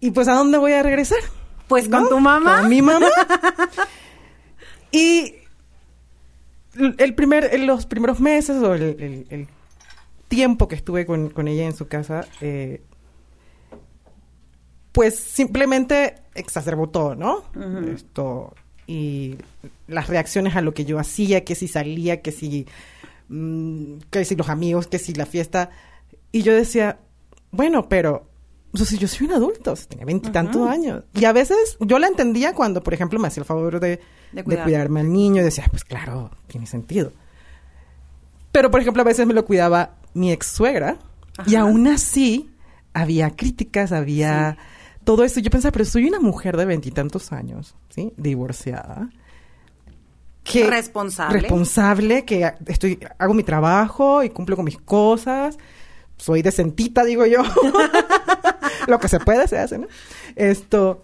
Y 0.00 0.10
pues, 0.12 0.28
¿a 0.28 0.34
dónde 0.34 0.58
voy 0.58 0.72
a 0.72 0.82
regresar? 0.82 1.18
Pues 1.66 1.88
con 1.88 2.04
¿No? 2.04 2.08
tu 2.08 2.20
mamá. 2.20 2.60
Con 2.60 2.70
mi 2.70 2.82
mamá. 2.82 3.08
Y 4.90 5.34
el 6.96 7.14
primer, 7.14 7.50
en 7.52 7.66
los 7.66 7.84
primeros 7.84 8.20
meses 8.20 8.62
o 8.62 8.72
el, 8.74 8.82
el- 8.82 9.26
el 9.28 9.48
tiempo 10.28 10.66
que 10.68 10.76
estuve 10.76 11.04
con, 11.04 11.28
con 11.30 11.46
ella 11.46 11.64
en 11.66 11.74
su 11.76 11.88
casa, 11.88 12.26
eh, 12.40 12.80
pues 14.92 15.16
simplemente 15.18 16.14
exacerbó 16.34 16.88
todo, 16.88 17.14
¿no? 17.14 17.44
Esto 17.94 18.54
y 18.86 19.36
las 19.86 20.08
reacciones 20.08 20.56
a 20.56 20.62
lo 20.62 20.72
que 20.72 20.84
yo 20.86 20.98
hacía, 20.98 21.44
que 21.44 21.54
si 21.54 21.68
salía, 21.68 22.22
que 22.22 22.32
si 22.32 22.66
mm, 23.28 23.98
que 24.10 24.24
si 24.24 24.36
los 24.36 24.48
amigos, 24.48 24.86
que 24.86 24.98
si 24.98 25.14
la 25.14 25.26
fiesta 25.26 25.70
y 26.32 26.42
yo 26.42 26.54
decía, 26.54 26.98
bueno, 27.50 27.88
pero 27.88 28.28
o 28.72 28.76
sea, 28.76 28.98
yo 28.98 29.08
soy 29.08 29.26
un 29.28 29.32
adulto, 29.32 29.74
tenía 29.88 30.04
veintitantos 30.04 30.68
años 30.68 31.04
y 31.14 31.24
a 31.24 31.32
veces 31.32 31.78
yo 31.80 31.98
la 31.98 32.06
entendía 32.06 32.52
cuando, 32.54 32.82
por 32.82 32.92
ejemplo, 32.92 33.18
me 33.18 33.28
hacía 33.28 33.40
el 33.40 33.46
favor 33.46 33.80
de, 33.80 33.88
De 33.88 34.00
de 34.32 34.44
cuidar. 34.44 34.64
cuidarme 34.64 35.00
al 35.00 35.10
niño 35.12 35.40
y 35.40 35.44
decía, 35.44 35.64
"Ah, 35.66 35.70
pues 35.70 35.84
claro, 35.84 36.30
tiene 36.48 36.66
sentido. 36.66 37.12
Pero, 38.52 38.70
por 38.70 38.80
ejemplo, 38.80 39.02
a 39.02 39.04
veces 39.04 39.26
me 39.26 39.34
lo 39.34 39.44
cuidaba 39.44 39.96
mi 40.14 40.32
ex 40.32 40.46
suegra 40.48 40.98
y 41.46 41.54
aún 41.54 41.86
así 41.86 42.50
había 42.92 43.30
críticas, 43.30 43.92
había 43.92 44.56
todo 45.04 45.24
eso. 45.24 45.40
Yo 45.40 45.50
pensaba, 45.50 45.72
pero 45.72 45.84
soy 45.84 46.06
una 46.06 46.20
mujer 46.20 46.56
de 46.56 46.64
veintitantos 46.66 47.32
años, 47.32 47.74
¿sí? 47.90 48.12
Divorciada. 48.16 49.10
Que, 50.44 50.66
Responsable. 50.66 51.40
Responsable, 51.40 52.24
que 52.24 52.50
estoy, 52.66 52.98
hago 53.18 53.34
mi 53.34 53.42
trabajo 53.42 54.22
y 54.22 54.30
cumplo 54.30 54.56
con 54.56 54.64
mis 54.64 54.78
cosas. 54.78 55.58
Soy 56.16 56.42
decentita, 56.42 57.04
digo 57.04 57.26
yo. 57.26 57.42
Lo 58.86 58.98
que 58.98 59.08
se 59.08 59.20
puede 59.20 59.46
se 59.48 59.58
hace, 59.58 59.78
¿no? 59.78 59.86
Esto. 60.36 61.02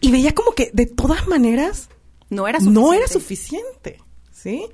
Y 0.00 0.10
veía 0.12 0.34
como 0.34 0.52
que 0.52 0.70
de 0.72 0.86
todas 0.86 1.26
maneras 1.28 1.88
No 2.28 2.46
era 2.48 2.58
suficiente. 2.58 2.80
no 2.80 2.92
era 2.92 3.06
suficiente, 3.08 4.00
¿sí? 4.32 4.66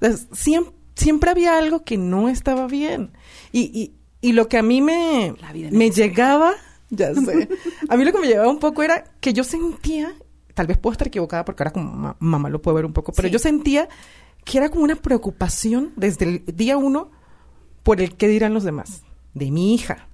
Entonces, 0.00 0.28
siem- 0.30 0.72
siempre 0.94 1.30
había 1.30 1.56
algo 1.56 1.84
que 1.84 1.96
no 1.96 2.28
estaba 2.28 2.66
bien. 2.66 3.12
Y, 3.52 3.60
y, 3.72 3.94
y 4.20 4.32
lo 4.32 4.48
que 4.48 4.58
a 4.58 4.62
mí 4.62 4.80
me 4.82 5.34
me 5.70 5.90
llegaba, 5.90 6.52
ya 6.90 7.14
sé, 7.14 7.48
a 7.88 7.96
mí 7.96 8.04
lo 8.04 8.12
que 8.12 8.18
me 8.18 8.26
llegaba 8.26 8.48
un 8.48 8.58
poco 8.58 8.82
era 8.82 9.04
que 9.20 9.32
yo 9.32 9.44
sentía, 9.44 10.12
tal 10.54 10.66
vez 10.66 10.78
puedo 10.78 10.92
estar 10.92 11.06
equivocada 11.08 11.44
porque 11.44 11.62
ahora 11.62 11.72
como 11.72 11.92
ma- 11.92 12.16
mamá 12.20 12.48
lo 12.50 12.60
puedo 12.62 12.74
ver 12.74 12.84
un 12.86 12.92
poco, 12.92 13.12
pero 13.12 13.28
Sí. 13.28 13.32
yo 13.32 13.38
sentía 13.38 13.88
que 14.44 14.58
era 14.58 14.68
como 14.70 14.84
una 14.84 14.96
preocupación 14.96 15.92
desde 15.96 16.24
el 16.26 16.44
día 16.56 16.76
uno 16.76 17.10
por 17.82 18.00
el 18.00 18.14
qué 18.16 18.28
dirán 18.28 18.54
los 18.54 18.64
demás, 18.64 19.02
de 19.34 19.50
mi 19.50 19.74
hija. 19.74 20.08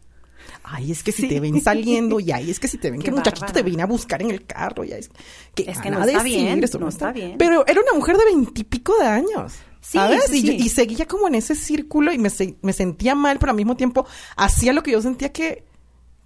Ay, 0.62 0.90
es 0.92 1.02
que 1.02 1.12
si 1.12 1.23
Sí. 1.23 1.28
te 1.28 1.40
ven 1.40 1.61
saliendo, 1.61 2.21
y 2.21 2.30
ay, 2.33 2.50
es 2.50 2.61
que 2.61 2.68
si 2.68 2.78
te 2.78 2.90
ven 2.90 3.00
Qué 3.00 3.07
que 3.07 3.11
muchachito 3.12 3.40
bárbara. 3.47 3.52
te 3.54 3.62
viene 3.62 3.83
a 3.83 3.87
buscar 3.87 4.21
en 4.23 4.30
el 4.30 4.45
carro, 4.47 4.85
y 4.85 4.92
ay, 4.92 5.00
es 5.00 5.11
que, 5.54 5.62
Es 5.71 5.78
que 5.78 5.90
van 5.90 6.00
no 6.00 6.04
está 6.07 6.23
decir, 6.23 6.38
bien, 6.40 6.62
eso 6.64 6.78
no 6.78 6.88
está 6.88 7.12
bien. 7.12 7.37
Pero 7.38 7.66
era 7.66 7.80
una 7.80 7.92
mujer 7.95 8.16
de 8.16 8.25
veintipico 8.26 8.97
de 8.99 9.07
años. 9.07 9.52
Sí, 9.80 9.97
¿Sabes? 9.99 10.25
sí, 10.28 10.38
y, 10.38 10.42
yo- 10.42 10.52
sí. 10.52 10.59
y 10.59 10.68
seguía 10.68 11.07
como 11.07 11.28
en 11.28 11.37
ese 11.37 11.54
círculo 11.54 12.12
y 12.12 12.18
me, 12.18 12.28
se- 12.30 12.57
me 12.62 12.73
sentía 12.73 13.14
mal, 13.14 13.38
pero 13.38 13.50
al 13.50 13.57
mismo 13.57 13.76
tiempo 13.76 14.07
hacía 14.37 14.73
lo 14.73 14.83
que 14.83 14.90
yo 14.90 15.00
sentía 15.00 15.33
que, 15.33 15.64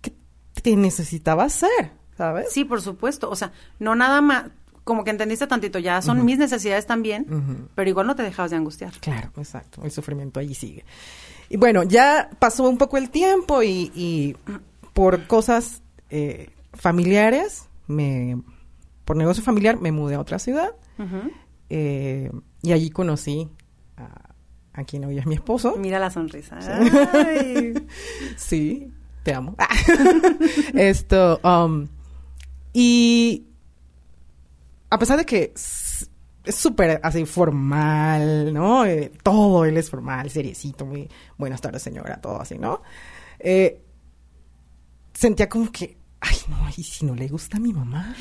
que 0.00 0.12
te 0.60 0.74
necesitaba 0.76 1.44
hacer, 1.44 1.92
¿sabes? 2.16 2.52
Sí, 2.52 2.64
por 2.64 2.80
supuesto. 2.80 3.30
O 3.30 3.36
sea, 3.36 3.52
no 3.78 3.94
nada 3.94 4.20
más, 4.20 4.44
como 4.84 5.04
que 5.04 5.10
entendiste 5.10 5.46
tantito, 5.46 5.78
ya 5.78 6.02
son 6.02 6.24
mis 6.24 6.38
necesidades 6.38 6.86
también, 6.86 7.68
pero 7.74 7.88
igual 7.88 8.06
no 8.06 8.16
te 8.16 8.22
dejabas 8.22 8.50
de 8.50 8.56
angustiar. 8.56 8.92
Claro, 9.00 9.30
exacto. 9.36 9.82
El 9.84 9.90
sufrimiento 9.90 10.40
allí 10.40 10.54
sigue. 10.54 10.84
Y 11.48 11.56
bueno, 11.56 11.82
ya 11.82 12.30
pasó 12.38 12.68
un 12.68 12.78
poco 12.78 12.96
el 12.96 13.10
tiempo 13.10 13.62
y, 13.62 13.92
y 13.94 14.36
por 14.92 15.26
cosas 15.26 15.82
eh, 16.10 16.50
familiares, 16.72 17.68
me, 17.86 18.40
por 19.04 19.16
negocio 19.16 19.42
familiar, 19.42 19.80
me 19.80 19.92
mudé 19.92 20.14
a 20.14 20.20
otra 20.20 20.38
ciudad 20.38 20.70
eh, 21.68 22.30
y 22.62 22.72
allí 22.72 22.90
conocí 22.90 23.48
a, 23.96 24.34
a 24.72 24.84
quien 24.84 25.04
hoy 25.04 25.18
es 25.18 25.26
mi 25.26 25.34
esposo. 25.34 25.76
Mira 25.78 25.98
la 25.98 26.10
sonrisa. 26.10 26.58
Ay. 27.12 27.74
Sí, 28.36 28.92
te 29.22 29.34
amo. 29.34 29.56
Esto, 30.74 31.40
um, 31.44 31.88
y 32.72 33.46
a 34.90 34.98
pesar 34.98 35.18
de 35.18 35.24
que 35.26 35.52
es 35.54 36.08
súper 36.54 37.00
así 37.02 37.24
formal, 37.24 38.52
¿no? 38.52 38.84
Eh, 38.84 39.12
todo 39.22 39.64
él 39.64 39.76
es 39.76 39.88
formal, 39.90 40.30
seriecito, 40.30 40.84
muy 40.84 41.08
buenas 41.38 41.60
tardes 41.60 41.82
señora, 41.82 42.20
todo 42.20 42.40
así, 42.40 42.58
¿no? 42.58 42.82
Eh, 43.38 43.80
sentía 45.14 45.48
como 45.48 45.70
que, 45.70 45.96
ay, 46.20 46.36
no, 46.48 46.56
y 46.76 46.82
si 46.82 47.04
no 47.06 47.14
le 47.14 47.28
gusta 47.28 47.56
a 47.56 47.60
mi 47.60 47.72
mamá, 47.72 48.14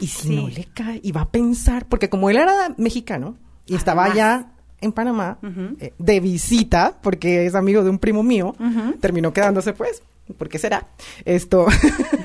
y 0.00 0.06
si 0.06 0.28
Sí. 0.28 0.36
no 0.36 0.48
le 0.48 0.64
cae, 0.66 1.00
y 1.02 1.12
va 1.12 1.22
a 1.22 1.30
pensar, 1.30 1.86
porque 1.88 2.08
como 2.08 2.30
él 2.30 2.36
era 2.36 2.74
mexicano 2.78 3.36
y 3.66 3.74
estaba 3.74 4.04
allá 4.04 4.52
en 4.84 4.92
Panamá 4.92 5.38
eh, 5.80 5.92
de 5.98 6.20
visita, 6.20 6.96
porque 7.02 7.46
es 7.46 7.54
amigo 7.54 7.82
de 7.82 7.90
un 7.90 7.98
primo 7.98 8.22
mío, 8.22 8.54
terminó 9.00 9.32
quedándose 9.32 9.72
pues. 9.72 10.02
¿Por 10.38 10.48
qué 10.48 10.58
será? 10.58 10.86
Esto. 11.26 11.66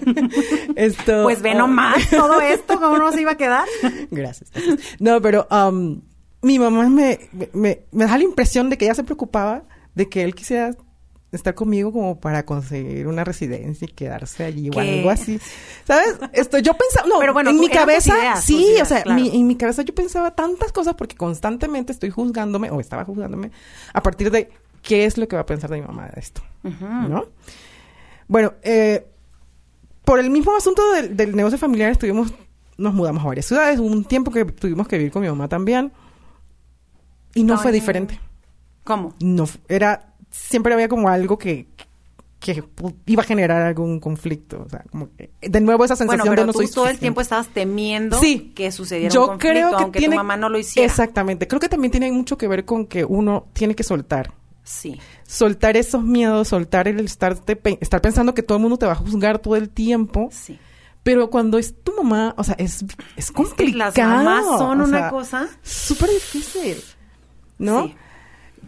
esto. 0.75 1.23
Pues 1.23 1.41
ve 1.41 1.51
ah, 1.51 1.55
nomás 1.55 2.09
todo 2.11 2.39
esto, 2.41 2.79
¿cómo 2.79 2.97
no 2.97 3.11
se 3.11 3.21
iba 3.21 3.31
a 3.31 3.37
quedar? 3.37 3.65
Gracias. 4.11 4.51
No, 4.99 5.21
pero 5.21 5.47
um, 5.51 6.01
mi 6.41 6.59
mamá 6.59 6.87
me, 6.89 7.19
me- 7.53 7.81
me 7.91 8.05
da 8.05 8.17
la 8.17 8.23
impresión 8.23 8.69
de 8.69 8.77
que 8.77 8.85
ella 8.85 8.95
se 8.95 9.03
preocupaba 9.03 9.63
de 9.95 10.07
que 10.07 10.23
él 10.23 10.33
quisiera 10.33 10.75
estar 11.31 11.53
conmigo 11.53 11.91
como 11.91 12.19
para 12.19 12.43
conseguir 12.45 13.07
una 13.07 13.23
residencia 13.23 13.85
y 13.85 13.91
quedarse 13.93 14.43
allí 14.45 14.69
o 14.69 14.79
algo 14.79 15.09
así. 15.11 15.39
¿Sabes? 15.85 16.15
Esto 16.33 16.57
yo 16.59 16.73
pensaba, 16.73 17.07
no, 17.07 17.19
Pero 17.19 17.33
bueno, 17.33 17.51
en 17.51 17.59
mi 17.59 17.69
cabeza, 17.69 18.17
ideas, 18.17 18.43
sí, 18.43 18.63
ideas, 18.63 18.81
o 18.91 18.93
sea, 18.95 19.03
claro. 19.03 19.21
mi- 19.21 19.29
en 19.35 19.45
mi 19.47 19.55
cabeza 19.55 19.83
yo 19.83 19.93
pensaba 19.93 20.33
tantas 20.35 20.71
cosas 20.71 20.95
porque 20.95 21.15
constantemente 21.15 21.91
estoy 21.91 22.09
juzgándome 22.09 22.71
o 22.71 22.79
estaba 22.79 23.05
juzgándome 23.05 23.51
a 23.93 24.01
partir 24.01 24.31
de 24.31 24.49
qué 24.81 25.05
es 25.05 25.17
lo 25.17 25.27
que 25.27 25.35
va 25.35 25.43
a 25.43 25.45
pensar 25.45 25.69
de 25.69 25.81
mi 25.81 25.85
mamá 25.87 26.07
de 26.07 26.19
esto. 26.19 26.41
¿no? 26.63 27.25
Bueno, 28.27 28.53
eh, 28.63 29.05
por 30.05 30.19
el 30.19 30.29
mismo 30.31 30.55
asunto 30.55 30.81
del, 30.93 31.15
del 31.15 31.35
negocio 31.35 31.57
familiar 31.59 31.91
estuvimos, 31.91 32.33
nos 32.77 32.93
mudamos 32.93 33.23
a 33.23 33.27
varias 33.27 33.45
ciudades, 33.45 33.79
hubo 33.79 33.87
un 33.87 34.03
tiempo 34.03 34.31
que 34.31 34.45
tuvimos 34.45 34.87
que 34.87 34.97
vivir 34.97 35.11
con 35.11 35.21
mi 35.21 35.27
mamá 35.27 35.47
también 35.47 35.91
y 37.35 37.43
no 37.43 37.57
fue 37.57 37.71
Ay. 37.71 37.79
diferente. 37.79 38.19
¿Cómo? 38.83 39.13
No, 39.21 39.45
era, 39.67 40.13
siempre 40.29 40.73
había 40.73 40.87
como 40.89 41.09
algo 41.09 41.37
que, 41.37 41.67
que 42.39 42.63
iba 43.05 43.21
a 43.21 43.25
generar 43.25 43.61
algún 43.61 43.99
conflicto, 43.99 44.63
o 44.65 44.69
sea, 44.69 44.83
como 44.91 45.09
que, 45.15 45.31
de 45.41 45.61
nuevo 45.61 45.83
esa 45.83 45.95
sensación 45.95 46.19
Bueno, 46.19 46.31
pero 46.31 46.41
de 46.43 46.47
no 46.47 46.53
tú 46.53 46.59
soy 46.59 46.71
todo 46.71 46.87
el 46.87 46.97
tiempo 46.99 47.21
estabas 47.21 47.47
temiendo 47.49 48.19
Sí. 48.19 48.51
que 48.55 48.71
sucediera 48.71 49.13
Yo 49.13 49.21
un 49.23 49.27
conflicto, 49.31 49.53
creo 49.53 49.69
que 49.77 49.83
aunque 49.83 49.99
tiene, 49.99 50.15
tu 50.15 50.19
mamá 50.19 50.37
no 50.37 50.49
lo 50.49 50.57
hiciera. 50.57 50.85
Exactamente, 50.85 51.47
creo 51.47 51.59
que 51.59 51.69
también 51.69 51.91
tiene 51.91 52.11
mucho 52.11 52.37
que 52.37 52.47
ver 52.47 52.63
con 52.65 52.85
que 52.85 53.03
uno 53.05 53.47
tiene 53.53 53.75
que 53.75 53.83
soltar 53.83 54.33
Sí. 54.63 54.99
soltar 55.23 55.75
esos 55.77 56.03
miedos, 56.03 56.47
soltar 56.49 56.87
el 56.87 56.99
estarte 56.99 57.55
pe- 57.55 57.77
estar 57.81 58.01
pensando 58.01 58.33
que 58.35 58.43
todo 58.43 58.57
el 58.57 58.61
mundo 58.61 58.77
te 58.77 58.85
va 58.85 58.91
a 58.91 58.95
juzgar 58.95 59.39
todo 59.39 59.55
el 59.55 59.69
tiempo. 59.69 60.29
Sí. 60.31 60.59
Pero 61.01 61.29
cuando 61.31 61.57
es 61.57 61.73
tu 61.81 61.91
mamá, 61.95 62.35
o 62.37 62.43
sea, 62.43 62.53
es, 62.59 62.85
es 63.15 63.31
complicado. 63.31 63.93
las 63.95 63.97
mamás 63.97 64.45
son 64.45 64.81
una 64.81 64.99
sea, 64.99 65.09
cosa. 65.09 65.47
Súper 65.63 66.09
difícil. 66.11 66.77
¿No? 67.57 67.87
Sí. 67.87 67.95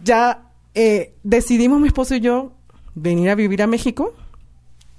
Ya 0.02 0.42
eh, 0.74 1.14
decidimos 1.22 1.80
mi 1.80 1.88
esposo 1.88 2.14
y 2.14 2.20
yo 2.20 2.52
venir 2.94 3.30
a 3.30 3.34
vivir 3.34 3.62
a 3.62 3.66
México. 3.66 4.14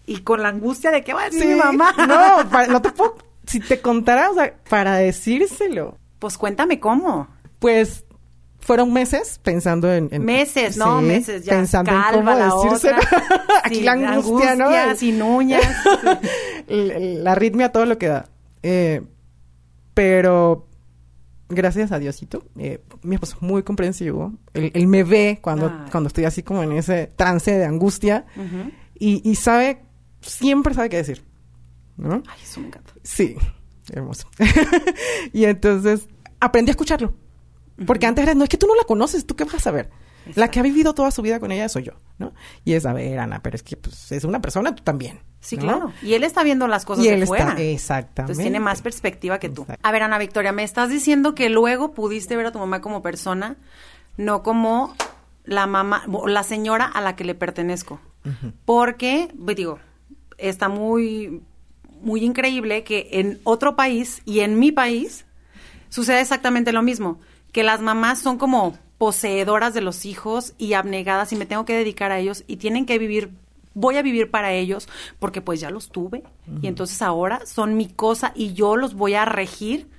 Y 0.05 0.19
con 0.19 0.41
la 0.41 0.49
angustia 0.49 0.91
de 0.91 1.03
qué 1.03 1.13
va 1.13 1.21
a 1.23 1.25
decir 1.25 1.41
Sí, 1.41 1.47
mi 1.47 1.55
mamá. 1.55 1.93
No, 1.97 2.49
para- 2.49 2.67
no 2.67 2.81
te 2.81 2.91
puedo. 2.91 3.15
Si 3.47 3.59
te 3.59 3.79
contara, 3.81 4.29
o 4.31 4.33
sea, 4.35 4.53
para 4.69 4.95
decírselo. 4.97 5.97
Pues 6.19 6.37
cuéntame 6.37 6.79
cómo. 6.79 7.27
Pues 7.59 8.05
fueron 8.59 8.91
meses 8.93 9.39
pensando 9.43 9.93
en. 9.93 10.09
en- 10.11 10.23
Meses, 10.25 10.77
no, 10.77 11.01
meses, 11.01 11.43
ya. 11.45 11.53
Pensando 11.53 11.91
calva 11.91 12.09
en 12.09 12.15
cómo 12.25 12.31
la 12.39 12.63
decírselo. 12.63 12.97
Aquí 13.63 13.81
la 13.81 13.91
angustia, 13.93 14.55
¿no? 14.55 14.95
sin 14.95 15.21
uñas. 15.21 15.63
el- 16.67 17.23
la 17.23 17.31
arritmia, 17.33 17.71
todo 17.71 17.85
lo 17.85 17.97
que 17.97 18.07
da. 18.07 18.29
Eh, 18.61 19.01
pero 19.93 20.67
gracias 21.49 21.91
a 21.91 21.99
Diosito, 21.99 22.43
eh, 22.57 22.81
mi 23.03 23.15
esposo 23.15 23.35
es 23.35 23.41
muy 23.41 23.63
comprensivo. 23.63 24.33
Él, 24.53 24.71
él 24.73 24.87
me 24.87 25.03
ve 25.03 25.39
cuando, 25.41 25.71
cuando 25.91 26.07
estoy 26.07 26.25
así 26.25 26.43
como 26.43 26.63
en 26.63 26.73
ese 26.73 27.07
trance 27.15 27.51
de 27.51 27.65
angustia 27.65 28.25
y, 28.97 29.27
y 29.29 29.35
sabe, 29.35 29.83
siempre 30.21 30.73
sabe 30.73 30.89
qué 30.89 30.97
decir. 30.97 31.23
¿No? 31.97 32.23
Ay, 32.27 32.39
eso 32.43 32.59
me 32.59 32.67
encanta. 32.67 32.93
Sí, 33.03 33.35
hermoso. 33.91 34.27
y 35.33 35.45
entonces 35.45 36.07
aprendí 36.39 36.69
a 36.69 36.73
escucharlo. 36.73 37.13
Porque 37.85 38.05
antes 38.05 38.23
era, 38.23 38.33
no 38.33 38.43
es 38.43 38.49
que 38.49 38.57
tú 38.57 38.67
no 38.67 38.75
la 38.75 38.83
conoces, 38.83 39.25
¿tú 39.25 39.35
qué 39.35 39.43
vas 39.43 39.55
a 39.55 39.59
saber? 39.59 39.89
La 40.35 40.49
que 40.49 40.59
ha 40.59 40.63
vivido 40.63 40.93
toda 40.93 41.11
su 41.11 41.21
vida 41.21 41.39
con 41.39 41.51
ella 41.51 41.67
soy 41.69 41.83
yo, 41.83 41.93
¿no? 42.17 42.33
Y 42.63 42.73
es, 42.73 42.85
a 42.85 42.93
ver, 42.93 43.19
Ana, 43.19 43.41
pero 43.41 43.55
es 43.55 43.63
que 43.63 43.75
pues, 43.75 44.11
es 44.11 44.23
una 44.23 44.41
persona, 44.41 44.73
tú 44.73 44.83
también. 44.83 45.19
Sí, 45.39 45.57
¿no? 45.57 45.63
claro. 45.63 45.93
Y 46.01 46.13
él 46.13 46.23
está 46.23 46.43
viendo 46.43 46.67
las 46.67 46.85
cosas 46.85 47.03
Y 47.03 47.09
de 47.09 47.15
él 47.15 47.27
fuera. 47.27 47.49
está, 47.49 47.61
exactamente. 47.61 48.21
Entonces 48.21 48.43
tiene 48.43 48.59
más 48.59 48.81
perspectiva 48.81 49.39
que 49.39 49.49
tú. 49.49 49.65
A 49.81 49.91
ver, 49.91 50.03
Ana 50.03 50.17
Victoria, 50.17 50.51
me 50.53 50.63
estás 50.63 50.89
diciendo 50.89 51.35
que 51.35 51.49
luego 51.49 51.91
pudiste 51.93 52.37
ver 52.37 52.45
a 52.45 52.51
tu 52.51 52.59
mamá 52.59 52.79
como 52.79 53.01
persona, 53.01 53.57
no 54.15 54.43
como 54.43 54.95
la 55.43 55.67
mamá, 55.67 56.03
o 56.11 56.27
la 56.27 56.43
señora 56.43 56.85
a 56.85 57.01
la 57.01 57.15
que 57.15 57.25
le 57.25 57.35
pertenezco. 57.35 57.99
Porque, 58.63 59.27
pues, 59.43 59.57
digo, 59.57 59.79
está 60.37 60.69
muy, 60.69 61.41
muy 62.01 62.23
increíble 62.23 62.83
que 62.85 63.09
en 63.11 63.39
otro 63.43 63.75
país 63.75 64.21
y 64.23 64.39
en 64.39 64.59
mi 64.59 64.71
país 64.71 65.25
sucede 65.89 66.21
exactamente 66.21 66.71
lo 66.71 66.81
mismo, 66.81 67.19
que 67.51 67.63
las 67.63 67.81
mamás 67.81 68.19
son 68.19 68.37
como 68.37 68.77
poseedoras 69.03 69.73
de 69.73 69.81
los 69.81 70.05
hijos 70.05 70.53
y 70.57 70.75
abnegadas 70.75 71.33
y 71.33 71.35
me 71.35 71.45
tengo 71.45 71.65
que 71.65 71.75
dedicar 71.75 72.13
a 72.13 72.19
ellos 72.19 72.45
y 72.47 72.55
tienen 72.55 72.85
que 72.85 72.97
vivir 72.97 73.31
voy 73.73 73.97
a 73.97 74.01
vivir 74.01 74.31
para 74.31 74.53
ellos 74.53 74.87
porque 75.19 75.41
pues 75.41 75.59
ya 75.59 75.69
los 75.69 75.89
tuve 75.89 76.23
y 76.61 76.67
entonces 76.67 77.01
ahora 77.01 77.45
son 77.45 77.75
mi 77.75 77.89
cosa 77.89 78.31
y 78.33 78.53
yo 78.53 78.77
los 78.77 78.93
voy 78.93 79.15
a 79.15 79.25
regir 79.25 79.89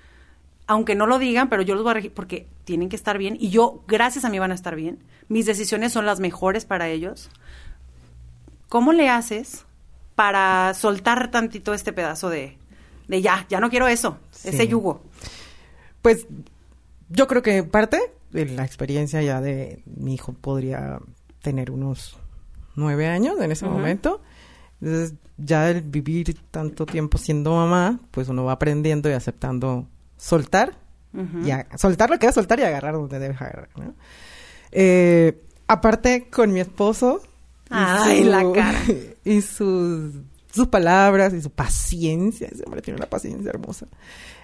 aunque 0.67 0.95
no 0.95 1.07
lo 1.07 1.19
digan, 1.19 1.51
pero 1.51 1.61
yo 1.61 1.75
los 1.75 1.85
voy 1.85 1.91
a 1.91 1.95
regir 1.95 2.15
porque 2.15 2.47
tienen 2.65 2.89
que 2.89 2.97
estar 2.97 3.19
bien 3.19 3.37
y 3.39 3.51
yo, 3.51 3.85
gracias 3.87 4.25
a 4.25 4.31
mí, 4.31 4.39
van 4.39 4.53
a 4.53 4.55
estar 4.55 4.75
bien. 4.75 4.99
Mis 5.29 5.45
decisiones 5.45 5.93
son 5.93 6.07
las 6.07 6.19
mejores 6.19 6.65
para 6.65 6.89
ellos. 6.89 7.29
¿Cómo 8.71 8.95
le 8.95 9.11
haces 9.11 9.67
para 10.15 10.73
soltar 10.73 11.31
tantito 11.31 11.75
este 11.75 11.93
pedazo 11.93 12.31
de, 12.31 12.57
de 13.07 13.21
ya, 13.21 13.45
ya 13.51 13.61
no 13.61 13.69
quiero 13.69 13.87
eso, 13.87 14.17
ese 14.45 14.67
yugo? 14.67 15.03
Pues 16.01 16.27
yo 17.11 17.27
creo 17.27 17.43
que 17.43 17.65
parte 17.65 18.01
la 18.35 18.65
experiencia 18.65 19.23
ya 19.23 19.41
de 19.41 19.83
mi 19.87 20.15
hijo 20.15 20.33
podría 20.33 20.99
tener 21.41 21.71
unos 21.71 22.17
nueve 22.75 23.07
años 23.07 23.41
en 23.41 23.53
ese 23.53 23.67
momento. 23.67 24.21
Entonces, 24.81 25.15
ya 25.37 25.71
el 25.71 25.83
vivir 25.83 26.37
tanto 26.51 26.85
tiempo 26.85 27.17
siendo 27.19 27.53
mamá, 27.55 28.01
pues 28.11 28.29
uno 28.29 28.45
va 28.45 28.53
aprendiendo 28.53 29.09
y 29.09 29.13
aceptando 29.13 29.87
soltar, 30.17 30.75
y 31.15 31.51
soltar 31.79 32.11
lo 32.11 32.19
que 32.19 32.27
debe 32.27 32.33
soltar 32.33 32.59
y 32.59 32.65
agarrar 32.65 32.95
donde 32.95 33.21
debe 33.21 33.35
agarrar. 33.35 33.69
Eh, 34.73 35.41
aparte, 35.69 36.29
con 36.29 36.53
mi 36.53 36.61
esposo. 36.61 37.23
Ay, 37.71 38.25
la 38.25 38.43
cara. 38.53 38.81
Y 39.25 39.41
sus, 39.41 40.13
sus 40.53 40.67
palabras 40.67 41.33
y 41.33 41.41
su 41.41 41.51
paciencia. 41.51 42.49
Ese 42.53 42.63
hombre 42.67 42.83
tiene 42.83 42.99
una 42.99 43.09
paciencia 43.09 43.49
hermosa. 43.49 43.87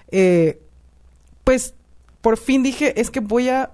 Eh, 0.09 0.59
pues 1.43 1.75
por 2.21 2.37
fin 2.37 2.63
dije, 2.63 2.99
es 2.99 3.09
que 3.09 3.19
voy 3.19 3.49
a. 3.49 3.71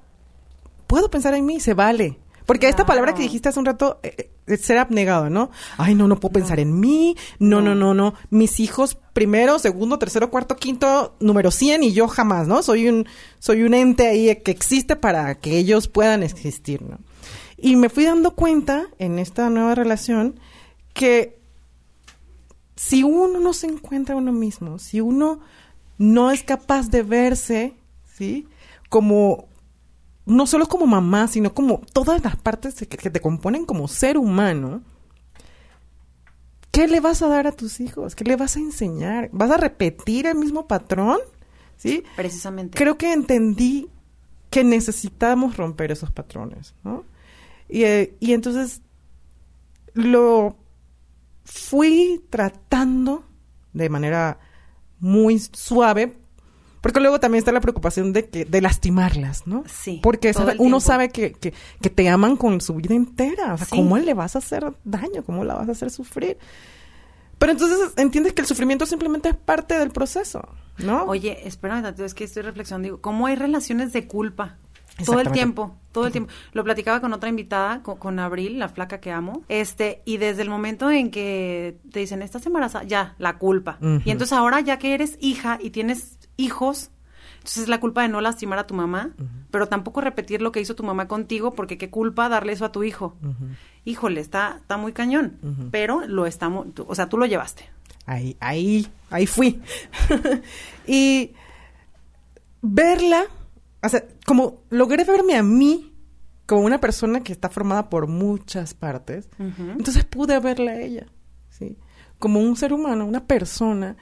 Puedo 0.88 1.10
pensar 1.10 1.34
en 1.34 1.46
mí, 1.46 1.60
se 1.60 1.74
vale. 1.74 2.20
Porque 2.46 2.70
esta 2.70 2.86
palabra 2.86 3.14
que 3.14 3.24
dijiste 3.24 3.50
hace 3.50 3.60
un 3.60 3.66
rato, 3.66 4.00
eh, 4.04 4.32
eh, 4.48 4.56
ser 4.56 4.78
abnegado, 4.78 5.30
¿no? 5.30 5.52
Ay, 5.78 5.96
no, 5.96 6.08
no 6.08 6.18
puedo 6.18 6.32
pensar 6.32 6.62
en 6.62 6.80
mí. 6.80 7.18
No, 7.40 7.62
no, 7.62 7.76
no, 7.76 7.94
no. 7.94 8.14
Mis 8.30 8.62
hijos 8.62 8.98
primero, 9.12 9.60
segundo, 9.60 10.00
tercero, 10.00 10.32
cuarto, 10.32 10.56
quinto, 10.56 11.16
número 11.20 11.52
100 11.52 11.84
y 11.84 11.92
yo 11.92 12.08
jamás, 12.08 12.48
¿no? 12.48 12.64
Soy 12.64 12.88
un, 12.88 13.06
soy 13.40 13.64
un 13.64 13.74
ente 13.74 14.08
ahí 14.08 14.34
que 14.38 14.52
existe 14.52 14.96
para 14.96 15.36
que 15.36 15.58
ellos 15.58 15.90
puedan 15.90 16.24
existir, 16.24 16.82
¿no? 16.82 17.00
Y 17.58 17.76
me 17.76 17.90
fui 17.90 18.06
dando 18.06 18.32
cuenta 18.32 18.88
en 18.98 19.20
esta 19.20 19.50
nueva 19.50 19.76
relación 19.76 20.40
que 20.94 21.38
si 22.78 23.04
uno 23.04 23.40
no 23.40 23.52
se 23.52 23.68
encuentra 23.68 24.16
uno 24.16 24.32
mismo, 24.32 24.80
si 24.80 25.02
uno 25.02 25.42
no 25.98 26.32
es 26.32 26.44
capaz 26.44 26.90
de 26.90 27.04
verse, 27.04 27.74
¿sí? 28.06 28.48
Como, 28.88 29.50
no 30.28 30.46
solo 30.46 30.68
como 30.68 30.86
mamá, 30.86 31.28
sino 31.28 31.54
como 31.54 31.82
todas 31.94 32.24
las 32.24 32.36
partes 32.36 32.76
que, 32.76 33.10
te 33.10 33.22
componen 33.22 33.66
como 33.66 33.88
ser 33.88 34.18
humano, 34.18 34.82
¿qué 36.72 36.88
le 36.88 37.00
vas 37.00 37.22
a 37.22 37.28
dar 37.28 37.48
a 37.48 37.54
tus 37.54 37.80
hijos? 37.80 38.14
¿Qué 38.14 38.26
le 38.26 38.36
vas 38.36 38.58
a 38.58 38.60
enseñar? 38.60 39.30
¿Vas 39.32 39.50
a 39.52 39.58
repetir 39.58 40.28
el 40.28 40.36
mismo 40.36 40.68
patrón? 40.68 41.20
¿Sí? 41.78 42.04
Precisamente. 42.16 42.78
Creo 42.78 42.98
que 42.98 43.14
entendí 43.14 43.90
que 44.50 44.64
necesitamos 44.64 45.56
romper 45.56 45.92
esos 45.92 46.12
patrones, 46.12 46.76
¿no? 46.84 47.06
Y, 47.70 47.84
eh, 47.84 48.16
y 48.20 48.34
entonces 48.34 48.82
lo 49.94 50.58
fui 51.44 52.22
tratando 52.30 53.24
de 53.74 53.90
manera 53.90 54.40
muy 55.00 55.40
suave, 55.40 56.18
porque 56.88 57.02
luego 57.02 57.20
también 57.20 57.40
está 57.40 57.52
la 57.52 57.60
preocupación 57.60 58.14
de 58.14 58.30
que 58.30 58.46
de 58.46 58.62
lastimarlas, 58.62 59.46
¿no? 59.46 59.66
Sí. 59.68 60.00
Porque 60.02 60.32
uno 60.58 60.80
sabe 60.80 61.10
que, 61.10 61.34
que, 61.34 61.54
que, 61.82 61.90
te 61.90 62.08
aman 62.08 62.38
con 62.38 62.62
su 62.62 62.76
vida 62.76 62.96
entera. 62.96 63.56
O 63.56 63.58
sea, 63.58 63.68
¿cómo 63.70 63.98
le 63.98 64.14
vas 64.14 64.38
a 64.38 64.40
hacer 64.40 64.72
daño? 64.86 65.22
¿Cómo 65.26 65.44
la 65.44 65.56
vas 65.56 65.68
a 65.68 65.74
hacer 65.74 65.90
sufrir? 65.90 66.38
Pero 67.40 67.52
entonces 67.52 67.92
entiendes 67.98 68.32
que 68.32 68.42
el 68.42 68.48
sufrimiento 68.48 68.86
simplemente 68.86 69.28
es 69.28 69.36
parte 69.36 69.78
del 69.78 69.92
proceso, 69.92 70.48
¿no? 70.78 71.04
Oye, 71.04 71.46
espérame, 71.46 71.94
es 72.00 72.14
que 72.14 72.24
estoy 72.24 72.44
reflexionando. 72.44 72.86
Digo, 72.86 73.02
¿cómo 73.02 73.28
hay 73.28 73.36
relaciones 73.36 73.92
de 73.92 74.08
culpa? 74.08 74.56
Todo 75.06 75.20
el 75.20 75.30
tiempo, 75.34 75.76
todo 75.92 76.06
el 76.06 76.14
tiempo. 76.14 76.32
Lo 76.54 76.64
platicaba 76.64 77.02
con 77.02 77.12
otra 77.12 77.28
invitada, 77.28 77.84
con, 77.84 78.18
Abril, 78.20 78.60
la 78.60 78.70
flaca 78.70 79.02
que 79.02 79.12
amo. 79.12 79.44
Este, 79.50 80.04
y 80.06 80.18
desde 80.20 80.42
el 80.42 80.50
momento 80.50 80.90
en 80.90 81.12
que 81.12 81.80
te 81.92 82.00
dicen, 82.00 82.22
estás 82.22 82.46
embarazada, 82.46 82.86
ya, 82.86 83.14
la 83.18 83.38
culpa. 83.38 83.78
Y 84.06 84.10
entonces 84.10 84.32
ahora 84.32 84.62
ya 84.62 84.80
que 84.80 84.94
eres 84.94 85.18
hija 85.20 85.60
y 85.62 85.72
tienes 85.72 86.17
hijos, 86.38 86.92
entonces 87.38 87.64
es 87.64 87.70
la 87.70 87.80
culpa 87.80 88.02
de 88.02 88.10
no 88.10 88.22
lastimar 88.22 88.60
a 88.60 88.68
tu 88.68 88.74
mamá, 88.74 89.12
pero 89.52 89.68
tampoco 89.68 90.02
repetir 90.02 90.42
lo 90.42 90.52
que 90.52 90.60
hizo 90.60 90.76
tu 90.76 90.84
mamá 90.84 91.08
contigo, 91.08 91.54
porque 91.54 91.78
qué 91.78 91.90
culpa 91.90 92.30
darle 92.30 92.54
eso 92.54 92.66
a 92.66 92.72
tu 92.72 92.84
hijo. 92.84 93.16
Híjole, 93.86 94.22
está, 94.22 94.58
está 94.60 94.78
muy 94.78 94.94
cañón, 94.94 95.70
pero 95.72 96.06
lo 96.06 96.26
estamos, 96.26 96.68
o 96.86 96.96
sea, 96.96 97.08
tú 97.08 97.18
lo 97.18 97.26
llevaste. 97.26 97.70
Ahí, 98.06 98.38
ahí, 98.40 98.88
ahí 99.10 99.28
fui. 99.28 99.62
y 100.88 101.34
verla, 102.62 103.26
o 103.82 103.90
sea, 103.90 104.04
como 104.26 104.62
logré 104.70 105.04
verme 105.04 105.36
a 105.36 105.44
mí 105.44 105.94
como 106.46 106.62
una 106.62 106.80
persona 106.80 107.22
que 107.22 107.34
está 107.34 107.50
formada 107.50 107.90
por 107.90 108.08
muchas 108.08 108.74
partes, 108.74 109.30
entonces 109.38 110.06
pude 110.06 110.40
verla 110.40 110.72
a 110.72 110.80
ella, 110.82 111.08
¿sí? 111.50 111.78
Como 112.20 112.40
un 112.40 112.56
ser 112.56 112.74
humano, 112.74 113.06
una 113.06 113.26
persona 113.26 113.98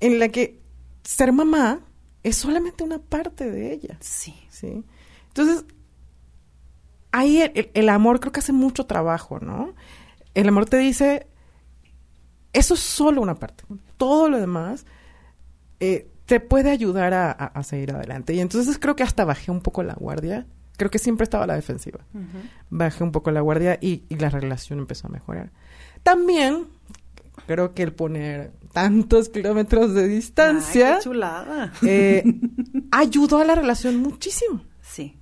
en 0.00 0.18
la 0.18 0.28
que 0.28 0.63
ser 1.04 1.32
mamá 1.32 1.80
es 2.22 2.36
solamente 2.36 2.82
una 2.82 2.98
parte 2.98 3.50
de 3.50 3.72
ella. 3.72 3.96
Sí. 4.00 4.34
Sí. 4.48 4.84
Entonces, 5.28 5.64
ahí 7.12 7.42
el, 7.74 7.88
amor 7.88 8.18
creo 8.18 8.32
que 8.32 8.40
hace 8.40 8.52
mucho 8.52 8.86
trabajo, 8.86 9.38
¿no? 9.40 9.74
El 10.34 10.48
amor 10.48 10.66
te 10.66 10.78
dice, 10.78 11.28
eso 12.52 12.74
es 12.74 12.80
solo 12.80 13.20
una 13.20 13.36
parte. 13.36 13.64
Todo 13.96 14.28
lo 14.28 14.40
demás 14.40 14.86
eh, 15.80 16.10
te 16.26 16.40
puede 16.40 16.70
ayudar 16.70 17.12
a, 17.14 17.62
seguir 17.62 17.92
adelante. 17.92 18.34
Y 18.34 18.40
entonces 18.40 18.78
creo 18.78 18.96
que 18.96 19.02
hasta 19.02 19.24
bajé 19.24 19.50
un 19.50 19.60
poco 19.60 19.82
la 19.82 19.94
guardia. 19.94 20.46
Creo 20.76 20.90
que 20.90 20.98
siempre 20.98 21.24
estaba 21.24 21.44
a 21.44 21.46
la 21.46 21.54
defensiva. 21.54 22.00
Bajé 22.70 23.04
un 23.04 23.12
poco 23.12 23.30
la 23.30 23.42
guardia 23.42 23.78
y, 23.80 24.04
y 24.08 24.16
la 24.16 24.30
relación 24.30 24.80
empezó 24.80 25.06
a 25.06 25.10
mejorar. 25.10 25.52
También 26.02 26.66
creo 27.46 27.74
que 27.74 27.82
el 27.82 27.92
poner 27.92 28.52
tantos 28.72 29.28
kilómetros 29.28 29.94
de 29.94 30.08
distancia 30.08 30.98
Eh, 31.82 32.24
ayudó 32.90 33.38
a 33.38 33.44
la 33.44 33.54
relación 33.54 33.98
muchísimo. 33.98 34.62
Sí. 34.82 35.16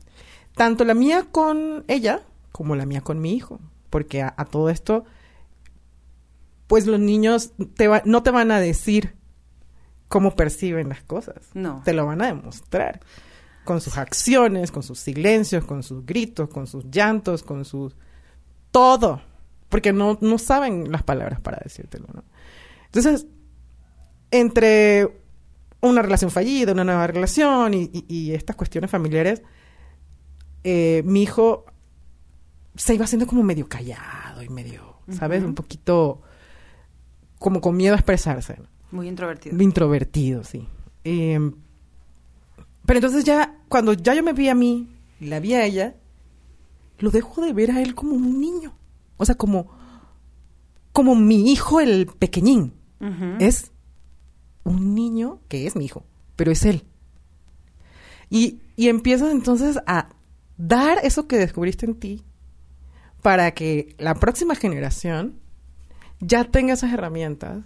Tanto 0.55 0.85
la 0.85 0.94
mía 0.94 1.27
con 1.31 1.85
ella 1.88 2.22
como 2.51 2.77
la 2.77 2.87
mía 2.87 3.01
con 3.01 3.20
mi 3.20 3.35
hijo. 3.35 3.61
Porque 3.90 4.22
a, 4.22 4.33
todo 4.51 4.70
esto, 4.70 5.05
pues 6.66 6.87
los 6.87 6.98
niños 6.98 7.53
te 7.75 7.88
no 8.07 8.22
te 8.22 8.31
van 8.31 8.51
a 8.51 8.59
decir 8.59 9.14
cómo 10.09 10.35
perciben 10.35 10.88
las 10.88 11.03
cosas. 11.03 11.37
No. 11.53 11.83
Te 11.85 11.92
lo 11.92 12.07
van 12.07 12.22
a 12.22 12.27
demostrar. 12.27 13.01
Con 13.64 13.81
sus 13.81 13.98
acciones, 13.98 14.72
con 14.72 14.83
sus 14.83 14.98
silencios, 14.98 15.64
con 15.64 15.83
sus 15.83 16.05
gritos, 16.05 16.48
con 16.48 16.66
sus 16.66 16.85
llantos, 16.90 17.42
con 17.42 17.64
sus... 17.64 17.94
Todo 18.70 19.22
porque 19.72 19.94
no, 19.94 20.18
no 20.20 20.37
saben 20.37 20.92
las 20.92 21.02
palabras 21.02 21.40
para 21.40 21.58
decírtelo, 21.64 22.06
¿no? 22.12 22.24
Entonces, 22.85 23.26
entre 24.30 25.11
una 25.80 26.02
relación 26.02 26.30
fallida, 26.30 26.72
una 26.72 26.85
nueva 26.85 27.06
relación 27.06 27.72
y, 27.72 28.32
estas 28.35 28.54
cuestiones 28.54 28.90
familiares, 28.90 29.40
eh, 30.62 31.02
mi 31.06 31.22
hijo 31.22 31.64
se 32.76 32.94
iba 32.94 33.06
haciendo 33.06 33.26
como 33.26 33.42
medio 33.42 33.66
callado 33.66 34.42
y 34.42 34.50
medio, 34.50 34.98
¿sabes? 35.08 35.42
Un 35.42 35.54
poquito 35.54 36.20
como 37.38 37.62
con 37.62 37.74
miedo 37.74 37.94
a 37.94 37.96
expresarse. 37.96 38.58
Muy 38.90 39.08
introvertido. 39.08 39.58
Introvertido, 39.58 40.44
sí. 40.44 40.68
Em, 41.02 41.54
pero 42.85 42.98
entonces 42.98 43.24
ya, 43.24 43.58
cuando 43.70 43.94
ya 43.94 44.12
yo 44.12 44.22
me 44.22 44.35
vi 44.35 44.50
a 44.50 44.54
mí 44.54 44.87
y 45.18 45.28
la 45.28 45.40
vi 45.40 45.54
a 45.54 45.64
ella, 45.64 45.96
lo 46.98 47.11
dejo 47.11 47.40
de 47.40 47.54
ver 47.54 47.70
a 47.70 47.80
él 47.80 47.94
como 47.94 48.12
un 48.12 48.38
niño. 48.38 48.74
O 49.16 49.25
sea, 49.25 49.35
como, 49.35 49.70
como 50.92 51.14
mi 51.14 51.51
hijo 51.53 51.81
el 51.81 52.07
pequeñín. 52.07 52.75
Es 53.40 53.72
un 54.62 54.94
niño 54.94 55.40
que 55.48 55.66
es 55.66 55.75
mi 55.75 55.87
hijo, 55.87 56.05
pero 56.37 56.53
es 56.53 56.64
él. 56.64 56.85
Y, 58.31 58.61
y 58.77 58.88
empiezas 58.88 59.33
entonces 59.33 59.81
a 59.88 60.11
dar 60.57 60.98
eso 61.03 61.27
que 61.27 61.37
descubriste 61.37 61.85
en 61.85 61.96
ti 61.96 62.25
para 63.20 63.51
que 63.55 63.96
la 63.98 64.14
próxima 64.14 64.55
generación 64.55 65.40
ya 66.20 66.44
tenga 66.44 66.75
esas 66.75 66.92
herramientas 66.92 67.64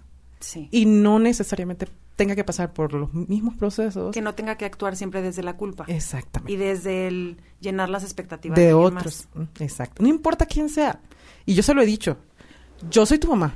y 0.70 0.86
no 0.86 1.18
necesariamente 1.18 1.88
tenga 2.16 2.34
que 2.34 2.44
pasar 2.44 2.72
por 2.72 2.94
los 2.94 3.12
mismos 3.12 3.54
procesos. 3.54 4.12
Que 4.12 4.22
no 4.22 4.34
tenga 4.34 4.56
que 4.56 4.64
actuar 4.64 4.96
siempre 4.96 5.22
desde 5.22 5.42
la 5.42 5.56
culpa. 5.56 5.84
Exactamente. 5.88 6.52
Y 6.52 6.56
desde 6.56 7.08
el 7.08 7.36
llenar 7.60 7.90
las 7.90 8.04
expectativas 8.04 8.58
de, 8.58 8.72
otros. 8.72 9.28
Mm, 9.34 9.42
exacto. 9.60 10.02
No 10.02 10.08
importa 10.08 10.46
quién 10.46 10.68
sea. 10.68 11.00
Y 11.46 11.54
yo 11.54 11.62
se 11.62 11.72
lo 11.74 11.80
he 11.82 11.86
dicho. 11.86 12.18
Yo 12.90 13.06
soy 13.06 13.18
tu 13.18 13.28
mamá 13.28 13.54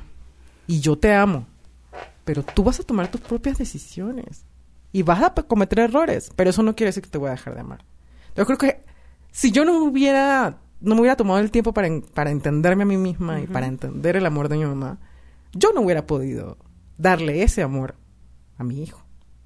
y 0.67 0.79
yo 0.79 0.97
te 0.97 1.13
amo. 1.13 1.45
Pero 2.25 2.43
tú 2.43 2.63
vas 2.63 2.79
a 2.79 2.83
tomar 2.83 3.09
tus 3.11 3.21
propias 3.21 3.57
decisiones. 3.57 4.45
y 4.93 5.03
vas 5.03 5.21
a 5.23 5.33
cometer 5.33 5.79
errores, 5.79 6.31
pero 6.35 6.49
eso 6.49 6.63
no 6.63 6.75
quiere 6.75 6.89
decir 6.89 7.01
que 7.03 7.09
te 7.09 7.17
voy 7.17 7.29
a 7.29 7.31
dejar 7.31 7.53
de 7.55 7.61
amar. 7.61 7.85
Yo 8.35 8.45
creo 8.45 8.57
que 8.57 8.83
si 9.31 9.49
yo 9.51 9.63
no 9.63 9.81
hubiera, 9.85 10.57
no 10.81 10.95
me 10.95 11.01
hubiera 11.01 11.15
tomado 11.15 11.39
el 11.39 11.49
tiempo 11.49 11.73
para, 11.73 11.87
en- 11.87 12.01
para 12.01 12.29
entenderme 12.29 12.83
a 12.83 12.85
mí 12.85 12.97
misma 12.97 13.39
y 13.39 13.47
para 13.47 13.67
entender 13.67 14.17
el 14.17 14.25
amor 14.25 14.49
de 14.49 14.57
mi 14.57 14.65
mamá, 14.65 14.97
yo 15.53 15.71
no 15.73 15.79
hubiera 15.81 16.05
podido 16.05 16.57
darle 16.97 17.41
ese 17.43 17.63
amor 17.63 17.95
a 18.57 18.65
mi 18.65 18.83
hijo. 18.83 19.01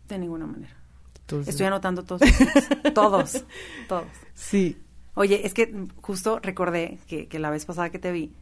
De 0.08 0.18
ninguna 0.18 0.48
manera. 0.48 0.76
Entonces, 1.22 1.50
Estoy 1.50 1.68
anotando 1.68 2.04
todos. 2.04 2.22
todos. 2.96 3.46
Todos. 3.88 4.06
Sí, 4.34 4.78
Oye, 5.16 5.46
es 5.46 5.54
que 5.54 5.74
justo 6.02 6.40
recordé 6.40 7.00
que, 7.08 7.28
que 7.28 7.40
la 7.40 7.50
vez 7.50 7.66
pasada 7.66 7.90
que 7.90 8.00
te 8.00 8.12
vi, 8.12 8.34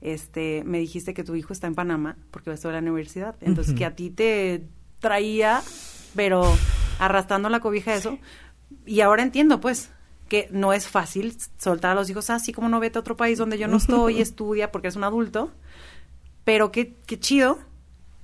este, 0.00 0.62
me 0.64 0.78
dijiste 0.78 1.14
que 1.14 1.24
tu 1.24 1.34
hijo 1.34 1.52
está 1.52 1.66
en 1.66 1.74
Panamá 1.74 2.16
porque 2.30 2.50
va 2.50 2.52
a 2.52 2.56
estudiar 2.56 2.78
en 2.78 2.86
la 2.86 2.90
universidad. 2.90 3.36
Entonces, 3.40 3.74
que 3.74 3.84
a 3.84 3.94
ti 3.94 4.10
te 4.10 4.64
traía, 4.98 5.62
pero 6.14 6.42
arrastrando 6.98 7.48
la 7.48 7.60
cobija 7.60 7.94
eso. 7.94 8.18
Y 8.84 9.00
ahora 9.00 9.22
entiendo, 9.22 9.60
pues, 9.60 9.90
que 10.28 10.48
no 10.50 10.72
es 10.72 10.88
fácil 10.88 11.36
soltar 11.58 11.92
a 11.92 11.94
los 11.94 12.08
hijos 12.10 12.30
así 12.30 12.52
como 12.52 12.68
no 12.68 12.80
vete 12.80 12.98
a 12.98 13.00
otro 13.00 13.16
país 13.16 13.38
donde 13.38 13.58
yo 13.58 13.68
no 13.68 13.76
estoy, 13.76 14.20
estudia 14.20 14.72
porque 14.72 14.88
eres 14.88 14.96
un 14.96 15.04
adulto. 15.04 15.52
Pero 16.44 16.72
qué, 16.72 16.96
qué 17.06 17.20
chido 17.20 17.58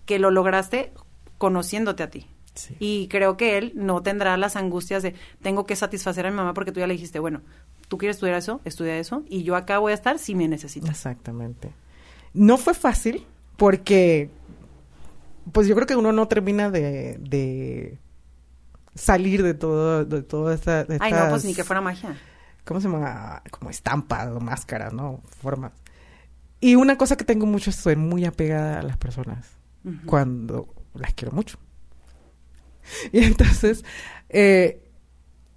que 0.06 0.18
lo 0.18 0.30
lograste 0.30 0.92
conociéndote 1.37 2.02
a 2.02 2.11
ti. 2.11 2.26
sí. 2.54 2.74
Y 2.80 3.08
creo 3.08 3.37
que 3.37 3.58
él 3.58 3.72
no 3.76 4.02
tendrá 4.02 4.37
las 4.37 4.56
angustias 4.56 5.02
de 5.02 5.14
tengo 5.42 5.66
que 5.66 5.76
satisfacer 5.76 6.26
a 6.26 6.30
mi 6.30 6.37
mamá 6.37 6.54
porque 6.54 6.72
tú 6.72 6.80
ya 6.80 6.87
le 6.87 6.94
dijiste, 6.94 7.20
bueno, 7.20 7.42
tú 7.88 7.98
quieres 7.98 8.16
estudiar 8.16 8.37
eso, 8.37 8.61
estudia 8.64 8.98
eso, 8.98 9.24
y 9.29 9.42
yo 9.42 9.57
acá 9.57 9.79
voy 9.79 9.92
a 9.92 9.94
estar 9.94 10.18
si 10.18 10.35
me 10.35 10.46
necesitas. 10.46 10.90
Exactamente. 10.90 11.72
No 12.35 12.59
fue 12.59 12.74
fácil 12.74 13.27
porque, 13.57 14.31
pues 15.53 15.66
yo 15.66 15.74
creo 15.74 15.87
que 15.87 15.96
uno 15.96 16.12
no 16.12 16.29
termina 16.29 16.70
de, 16.70 17.18
de 17.18 17.98
salir 18.94 19.42
de 19.42 19.55
todo, 19.55 20.05
de 20.05 20.22
toda 20.22 20.55
esta... 20.55 20.85
de 20.85 20.98
Ay, 21.01 21.12
no, 21.12 21.29
pues 21.31 21.44
ni 21.44 21.55
que 21.55 21.64
fuera 21.64 21.81
magia. 21.81 22.16
¿Cómo 22.64 22.81
se 22.81 22.88
llama? 22.88 23.42
Como 23.51 23.70
estampas 23.70 24.29
o 24.29 24.40
máscaras, 24.40 24.92
¿no? 24.92 25.22
Formas. 25.40 25.72
Y 26.61 26.74
una 26.74 26.98
cosa 26.98 27.16
que 27.16 27.24
tengo 27.24 27.46
mucho 27.46 27.70
es 27.70 27.77
ser 27.77 27.96
muy 27.96 28.24
apegada 28.24 28.81
a 28.81 28.83
las 28.83 28.96
personas 28.96 29.59
cuando 30.05 30.68
las 30.94 31.14
quiero 31.14 31.35
mucho. 31.35 31.59
Y 33.12 33.22
entonces, 33.22 33.85
eh, 34.31 34.88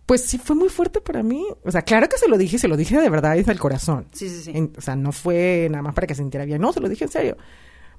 pues 0.06 0.22
sí 0.24 0.38
fue 0.38 0.56
muy 0.56 0.70
fuerte 0.70 1.00
para 1.02 1.24
mí. 1.24 1.46
O 1.64 1.72
sea, 1.72 1.82
claro 1.84 2.10
que 2.10 2.18
se 2.18 2.28
lo 2.28 2.38
dije, 2.38 2.58
se 2.58 2.68
lo 2.68 2.76
dije 2.78 3.00
de 3.00 3.10
verdad 3.10 3.36
desde 3.36 3.52
el 3.52 3.60
corazón. 3.60 4.08
Sí, 4.12 4.30
sí, 4.30 4.42
sí. 4.44 4.52
En- 4.54 4.74
o 4.78 4.82
sea, 4.82 4.96
no 4.96 5.12
fue 5.12 5.68
nada 5.72 5.82
más 5.84 5.94
para 5.94 6.08
que 6.08 6.16
se 6.16 6.22
sintiera 6.22 6.46
bien, 6.46 6.62
no, 6.62 6.74
se 6.74 6.80
lo 6.80 6.90
dije 6.90 7.06
en 7.06 7.12
serio. 7.12 7.38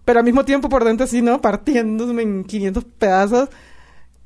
Pero 0.05 0.19
al 0.19 0.25
mismo 0.25 0.45
tiempo 0.45 0.69
por 0.69 0.85
dentro 0.85 1.05
así, 1.05 1.23
¿no? 1.23 1.41
Partiéndome 1.41 2.23
en 2.23 2.45
500 2.45 2.85
pedazos. 2.85 3.49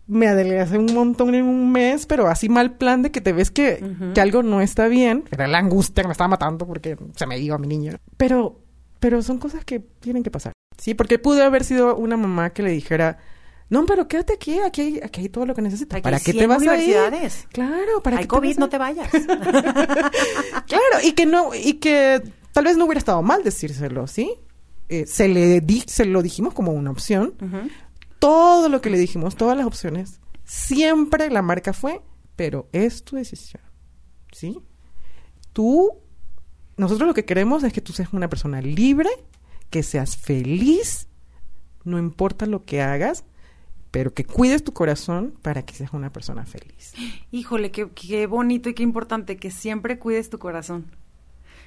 Me 0.09 0.29
adelgacé 0.29 0.79
un 0.79 0.95
montón 0.95 1.35
en 1.35 1.45
un 1.45 1.73
mes, 1.73 2.07
pero 2.07 2.29
así 2.29 2.49
mal 2.49 2.77
plan 2.77 3.03
de 3.03 3.11
que 3.11 3.21
te 3.21 3.33
ves 3.33 3.51
que, 3.51 3.81
Ujú. 3.83 4.13
que 4.15 4.21
algo 4.21 4.43
no 4.45 4.61
está 4.61 4.87
bien. 4.87 5.25
Era 5.33 5.49
la 5.49 5.59
angustia 5.59 6.03
que 6.03 6.09
me 6.09 6.13
estaba 6.13 6.29
matando 6.29 6.65
porque 6.67 6.97
se 7.17 7.27
me 7.27 7.39
iba 7.41 7.59
mi 7.59 7.67
niño. 7.67 7.95
Pero, 8.17 8.61
pero 9.01 9.21
son 9.23 9.39
cosas 9.39 9.65
que 9.65 9.81
tienen 9.81 10.23
que 10.23 10.31
pasar. 10.31 10.53
Sí, 10.79 10.95
porque 10.95 11.19
pude 11.19 11.43
haber 11.43 11.65
sido 11.65 11.97
una 11.97 12.17
mamá 12.17 12.51
que 12.51 12.63
le 12.63 12.71
dijera, 12.71 13.19
no, 13.69 13.85
pero 13.85 14.07
quédate 14.07 14.35
aquí, 14.35 14.59
aquí 14.61 14.81
hay, 14.81 15.01
aquí 15.03 15.23
hay 15.23 15.29
todo 15.29 15.45
lo 15.45 15.55
que 15.55 15.63
necesitas. 15.63 16.01
¿Para 16.01 16.21
qué 16.21 16.33
te 16.33 16.39
100 16.39 16.49
vas 16.49 16.67
a 16.67 16.77
ir? 16.79 16.97
Claro, 17.51 18.01
para 18.03 18.19
te 18.19 18.29
COVID, 18.29 18.57
a 18.57 18.61
no 18.61 18.69
te 18.69 18.79
vayas. 18.79 19.11
Claro, 20.67 20.99
y 21.05 21.13
que 21.13 21.27
no, 21.27 21.55
y 21.55 21.75
que 21.75 22.23
tal 22.53 22.65
vez 22.65 22.77
no 22.77 22.85
hubiera 22.85 22.99
estado 22.99 23.23
mal 23.23 23.43
decírselo, 23.43 24.07
¿sí? 24.07 24.33
Eh, 24.89 25.07
se 25.07 25.29
le 25.29 25.61
di, 25.61 25.83
se 25.87 26.05
lo 26.05 26.23
dijimos 26.23 26.55
como 26.55 26.73
una 26.73 26.91
opción. 26.91 27.35
Todo 28.19 28.69
lo 28.69 28.81
que 28.81 28.91
le 28.91 28.99
dijimos, 28.99 29.37
todas 29.37 29.57
las 29.57 29.67
opciones, 29.67 30.21
siempre 30.45 31.29
la 31.31 31.43
marca 31.43 31.73
fue, 31.73 32.01
pero 32.37 32.69
es 32.73 33.05
tu 33.05 33.17
decisión, 33.17 33.63
¿sí? 34.33 34.59
Tú, 35.53 35.91
nosotros 36.77 37.07
lo 37.07 37.15
que 37.15 37.25
queremos 37.25 37.65
es 37.65 37.73
que 37.73 37.81
tú 37.81 37.93
seas 37.93 38.13
una 38.13 38.29
persona 38.29 38.61
libre, 38.61 39.11
que 39.71 39.83
seas 39.83 40.17
feliz, 40.17 41.09
no 41.85 41.99
importa 41.99 42.47
lo 42.47 42.65
que 42.65 42.81
hagas, 42.81 43.25
pero 43.91 44.13
que 44.13 44.25
cuides 44.25 44.63
tu 44.65 44.73
corazón 44.73 45.35
para 45.43 45.63
que 45.63 45.75
seas 45.75 45.93
una 45.93 46.13
persona 46.13 46.45
feliz. 46.45 46.93
Híjole, 47.31 47.71
qué, 47.71 47.89
qué 47.91 48.27
bonito 48.27 48.69
y 48.69 48.75
qué 48.75 48.83
importante 48.83 49.37
que 49.37 49.51
siempre 49.51 49.99
cuides 49.99 50.29
tu 50.31 50.39
corazón. 50.39 50.87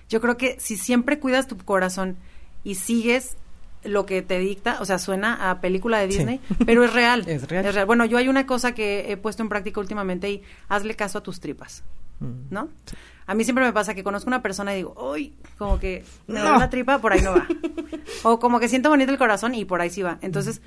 Yo 0.09 0.21
creo 0.21 0.37
que 0.37 0.57
si 0.59 0.75
siempre 0.77 1.19
cuidas 1.19 1.47
tu 1.47 1.57
corazón 1.57 2.17
y 2.63 2.75
sigues 2.75 3.37
lo 3.83 4.05
que 4.05 4.21
te 4.21 4.37
dicta, 4.39 4.77
o 4.81 4.85
sea, 4.85 4.99
suena 4.99 5.49
a 5.49 5.61
película 5.61 5.99
de 5.99 6.11
Sí. 6.11 6.17
Disney, 6.17 6.41
pero 6.65 6.83
es 6.83 6.91
real. 6.93 7.23
Es 7.27 7.47
real. 7.47 7.85
Bueno, 7.85 8.05
yo 8.05 8.17
hay 8.17 8.27
una 8.27 8.45
cosa 8.45 8.73
que 8.73 9.11
he 9.11 9.17
puesto 9.17 9.41
en 9.43 9.49
práctica 9.49 9.79
últimamente 9.79 10.29
y 10.29 10.43
hazle 10.67 10.95
caso 10.95 11.17
a 11.19 11.23
tus 11.23 11.39
tripas, 11.39 11.83
Mm. 12.19 12.49
¿no? 12.53 12.67
A 13.27 13.33
mí 13.35 13.43
siempre 13.45 13.63
me 13.63 13.71
pasa 13.71 13.93
que 13.93 14.03
conozco 14.03 14.27
una 14.29 14.41
persona 14.41 14.73
y 14.73 14.77
digo, 14.77 14.93
uy, 15.13 15.35
como 15.57 15.79
que 15.79 16.03
me 16.27 16.33
No. 16.39 16.41
duele 16.41 16.59
la 16.59 16.69
tripa, 16.69 16.99
por 16.99 17.13
ahí 17.13 17.21
no 17.21 17.31
va. 17.31 17.47
o 18.23 18.39
como 18.39 18.59
que 18.59 18.67
siento 18.67 18.89
bonito 18.89 19.11
el 19.11 19.17
corazón 19.17 19.53
y 19.55 19.63
por 19.63 19.79
ahí 19.79 19.89
sí 19.89 20.01
va. 20.01 20.17
Entonces, 20.21 20.61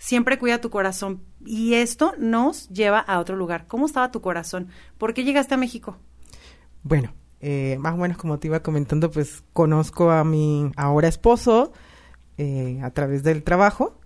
siempre 0.00 0.38
cuida 0.38 0.60
tu 0.60 0.70
corazón. 0.70 1.22
Y 1.44 1.74
esto 1.74 2.14
nos 2.18 2.68
lleva 2.70 2.98
a 2.98 3.20
otro 3.20 3.36
lugar. 3.36 3.66
¿Cómo 3.68 3.86
estaba 3.86 4.10
tu 4.10 4.20
corazón? 4.20 4.68
¿Por 4.98 5.14
qué 5.14 5.22
llegaste 5.22 5.54
a 5.54 5.58
México? 5.58 5.98
Bueno, 6.82 7.12
eh, 7.40 7.76
más 7.78 7.94
o 7.94 7.98
menos 7.98 8.16
como 8.16 8.38
te 8.38 8.48
iba 8.48 8.62
comentando, 8.62 9.10
pues 9.10 9.44
conozco 9.52 10.10
a 10.10 10.24
mi 10.24 10.72
ahora 10.76 11.06
esposo 11.06 11.72
eh, 12.38 12.80
a 12.82 12.90
través 12.90 13.22
del 13.22 13.44
trabajo. 13.44 14.00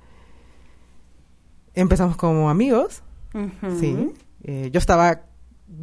Empezamos 1.75 2.17
como 2.17 2.51
amigos, 2.51 3.03
sí. 3.79 4.13
Eh, 4.43 4.71
yo 4.73 4.79
estaba, 4.79 5.23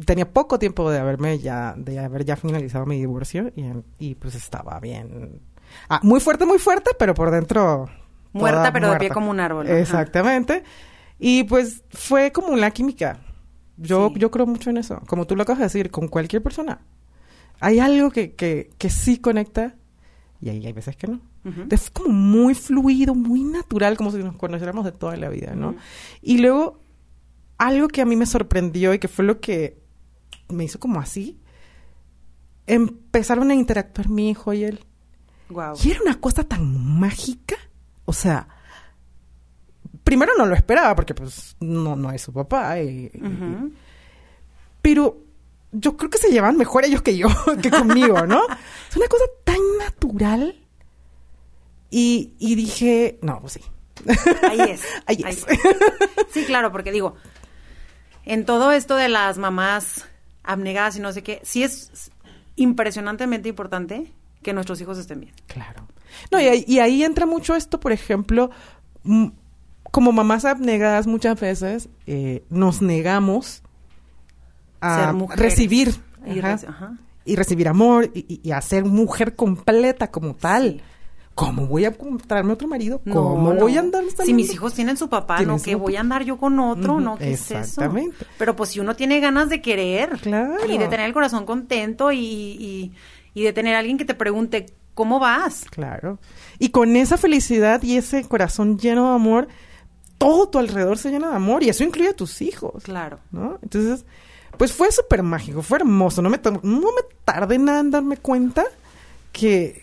tenía 0.06 0.30
poco 0.30 0.58
tiempo 0.58 0.90
de 0.90 0.98
haberme 0.98 1.38
ya, 1.38 1.74
de 1.76 1.98
haber 1.98 2.24
ya 2.24 2.36
finalizado 2.36 2.86
mi 2.86 2.98
divorcio 2.98 3.52
y, 3.56 3.64
y 3.98 4.14
pues 4.14 4.34
estaba 4.34 4.78
bien. 4.80 5.40
Ah, 5.88 6.00
muy 6.02 6.20
fuerte, 6.20 6.46
muy 6.46 6.58
fuerte, 6.58 6.90
pero 6.98 7.14
por 7.14 7.30
dentro. 7.30 7.90
Muerta, 8.32 8.72
pero 8.72 8.86
de 8.90 8.96
pie 8.98 9.08
muerta. 9.08 9.14
como 9.14 9.30
un 9.30 9.40
árbol. 9.40 9.68
Exactamente. 9.68 10.62
Y 11.18 11.44
pues 11.44 11.84
fue 11.90 12.32
como 12.32 12.48
una 12.48 12.70
química. 12.70 13.20
Yo, 13.76 14.10
Sí. 14.14 14.20
yo 14.20 14.30
creo 14.30 14.46
mucho 14.46 14.70
en 14.70 14.76
eso. 14.78 15.00
Como 15.06 15.26
tú 15.26 15.36
lo 15.36 15.42
acabas 15.42 15.58
de 15.60 15.64
decir, 15.66 15.90
con 15.90 16.08
cualquier 16.08 16.42
persona. 16.42 16.80
Hay 17.60 17.78
algo 17.78 18.10
que, 18.10 18.34
que, 18.34 18.70
que 18.78 18.90
sí 18.90 19.18
conecta 19.18 19.76
y 20.40 20.48
ahí 20.48 20.66
hay 20.66 20.72
veces 20.72 20.96
que 20.96 21.06
no. 21.06 21.20
Ujú. 21.44 21.62
Es 21.70 21.90
como 21.90 22.08
muy 22.10 22.54
fluido, 22.54 23.14
muy 23.14 23.42
natural, 23.44 23.96
como 23.96 24.10
si 24.10 24.18
nos 24.18 24.36
conociéramos 24.36 24.84
de 24.84 24.92
toda 24.92 25.16
la 25.16 25.28
vida, 25.28 25.54
¿no? 25.54 25.76
Y 26.20 26.38
luego, 26.38 26.80
algo 27.58 27.88
que 27.88 28.00
a 28.00 28.04
mí 28.04 28.16
me 28.16 28.26
sorprendió 28.26 28.92
y 28.94 28.98
que 28.98 29.08
fue 29.08 29.24
lo 29.24 29.40
que 29.40 29.80
me 30.48 30.64
hizo 30.64 30.78
como 30.80 31.00
así, 31.00 31.40
empezaron 32.66 33.50
a 33.50 33.54
interactuar 33.54 34.08
mi 34.08 34.30
hijo 34.30 34.52
y 34.52 34.64
él. 34.64 34.84
Guau. 35.48 35.76
Y 35.82 35.90
era 35.90 36.00
una 36.02 36.20
cosa 36.20 36.44
tan 36.44 36.98
mágica. 36.98 37.56
O 38.12 38.14
sea, 38.14 38.46
primero 40.04 40.32
no 40.36 40.44
lo 40.44 40.54
esperaba 40.54 40.94
porque 40.94 41.14
pues 41.14 41.56
no, 41.60 41.96
no 41.96 42.12
es 42.12 42.20
su 42.20 42.30
papá. 42.30 42.78
y- 42.78 43.10
pero 44.82 45.16
yo 45.72 45.96
creo 45.96 46.10
que 46.10 46.18
se 46.18 46.28
llevan 46.30 46.58
mejor 46.58 46.84
ellos 46.84 47.00
que 47.00 47.16
yo, 47.16 47.28
que 47.62 47.70
conmigo, 47.70 48.26
¿no? 48.26 48.42
Es 48.90 48.96
una 48.98 49.06
cosa 49.08 49.24
tan 49.44 49.56
natural. 49.78 50.58
Y, 51.90 52.34
y 52.38 52.54
dije, 52.54 53.18
no, 53.22 53.40
pues 53.40 53.54
sí. 53.54 53.60
Ahí 54.50 54.60
es. 54.60 54.82
Ahí 55.06 55.22
ahí 55.24 55.32
es. 55.32 55.46
Sí, 56.32 56.44
claro, 56.44 56.70
porque 56.70 56.92
digo, 56.92 57.14
en 58.26 58.44
todo 58.44 58.72
esto 58.72 58.96
de 58.96 59.08
las 59.08 59.38
mamás 59.38 60.06
abnegadas 60.42 60.96
y 60.96 61.00
no 61.00 61.12
sé 61.12 61.22
qué, 61.22 61.40
sí 61.44 61.62
es 61.62 62.10
impresionantemente 62.56 63.48
importante 63.48 64.12
que 64.42 64.52
nuestros 64.52 64.80
hijos 64.82 64.98
estén 64.98 65.20
bien. 65.20 65.34
Claro. 65.46 65.86
No, 66.30 66.40
y 66.40 66.44
ahí, 66.44 66.64
y 66.68 66.78
ahí 66.78 67.02
entra 67.04 67.26
mucho 67.26 67.54
esto, 67.56 67.80
por 67.80 67.92
ejemplo, 67.92 68.50
como 69.90 70.12
mamás 70.12 70.44
abnegadas 70.44 71.06
muchas 71.06 71.38
veces 71.40 71.88
eh, 72.06 72.44
nos 72.50 72.80
negamos 72.82 73.62
a 74.80 75.12
recibir 75.36 75.94
Y 76.26 76.38
ajá, 76.38 76.56
reci- 76.56 76.68
ajá. 76.68 76.92
y 77.24 77.36
recibir 77.36 77.68
amor 77.68 78.10
y, 78.14 78.40
y- 78.42 78.50
a 78.52 78.60
ser 78.60 78.84
mujer 78.84 79.36
completa 79.36 80.10
como 80.10 80.34
tal. 80.34 80.74
Sí. 80.78 80.80
¿Cómo 81.34 81.66
voy 81.66 81.86
a 81.86 81.92
traerme 82.26 82.52
otro 82.52 82.68
marido? 82.68 83.00
¿Cómo 83.10 83.54
No, 83.54 83.58
voy 83.60 83.76
a 83.78 83.80
andar 83.80 84.04
Si 84.22 84.34
mis 84.34 84.52
hijos 84.52 84.74
tienen 84.74 84.98
su 84.98 85.08
papá, 85.08 85.40
no, 85.40 85.56
papá. 85.56 85.76
voy 85.76 85.96
a 85.96 86.00
andar 86.00 86.24
yo 86.24 86.36
con 86.36 86.60
otro, 86.60 87.00
no, 87.00 87.16
¿qué 87.16 87.32
es 87.32 87.40
eso? 87.50 87.58
exactamente. 87.58 88.26
Pero 88.38 88.54
pues 88.54 88.68
si 88.70 88.80
uno 88.80 88.94
tiene 88.96 89.18
ganas 89.18 89.48
de 89.48 89.62
querer 89.62 90.18
Claro. 90.20 90.56
y 90.68 90.76
de 90.76 90.88
tener 90.88 91.06
el 91.06 91.14
corazón 91.14 91.46
contento 91.46 92.12
y, 92.12 92.18
y, 92.18 92.92
y 93.32 93.42
de 93.44 93.52
tener 93.54 93.74
a 93.76 93.78
alguien 93.78 93.96
que 93.96 94.04
te 94.04 94.12
pregunte, 94.14 94.66
¿cómo 94.94 95.18
vas? 95.18 95.64
Claro. 95.70 96.18
Y 96.58 96.70
con 96.70 96.96
esa 96.96 97.16
felicidad 97.16 97.82
y 97.82 97.96
ese 97.96 98.24
corazón 98.28 98.78
lleno 98.78 99.08
de 99.10 99.14
amor, 99.16 99.48
todo 100.18 100.48
tu 100.48 100.58
alrededor 100.58 100.98
se 100.98 101.10
llena 101.10 101.30
de 101.30 101.36
amor 101.36 101.62
y 101.62 101.68
eso 101.68 101.82
incluye 101.84 102.10
a 102.10 102.16
tus 102.16 102.42
hijos. 102.42 102.82
Claro. 102.84 103.18
¿no? 103.30 103.58
Entonces, 103.62 104.04
pues 104.56 104.72
fue 104.72 104.92
súper 104.92 105.22
mágico, 105.22 105.62
fue 105.62 105.78
hermoso. 105.78 106.22
No 106.22 106.30
me, 106.30 106.40
no 106.62 106.80
me 106.80 107.02
tardé 107.24 107.58
nada 107.58 107.80
en 107.80 107.90
darme 107.90 108.16
cuenta 108.18 108.64
que, 109.32 109.82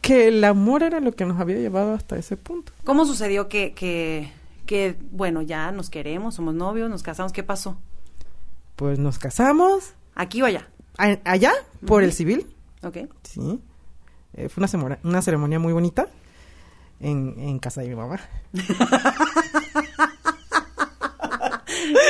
que 0.00 0.28
el 0.28 0.42
amor 0.44 0.82
era 0.82 1.00
lo 1.00 1.12
que 1.12 1.26
nos 1.26 1.38
había 1.40 1.56
llevado 1.56 1.92
hasta 1.94 2.16
ese 2.16 2.36
punto. 2.36 2.72
¿Cómo 2.84 3.04
sucedió 3.04 3.48
que, 3.48 3.74
que, 3.74 4.32
que, 4.66 4.96
bueno, 5.10 5.42
ya 5.42 5.72
nos 5.72 5.90
queremos, 5.90 6.34
somos 6.36 6.54
novios, 6.54 6.88
nos 6.88 7.02
casamos, 7.02 7.32
¿qué 7.32 7.42
pasó? 7.42 7.76
Pues 8.76 8.98
nos 8.98 9.18
casamos. 9.18 9.92
¿Aquí 10.14 10.40
o 10.40 10.46
allá? 10.46 10.68
A- 10.96 11.18
allá, 11.24 11.52
por 11.86 12.02
el 12.02 12.12
civil. 12.12 12.46
¿Ok? 12.82 12.96
Sí. 13.22 13.60
Eh, 14.34 14.48
fue 14.48 14.64
una, 14.64 14.98
una 15.02 15.22
ceremonia 15.22 15.58
muy 15.58 15.72
bonita 15.72 16.08
en, 17.00 17.34
en 17.38 17.58
casa 17.58 17.80
de 17.80 17.88
mi 17.88 17.94
mamá. 17.96 18.20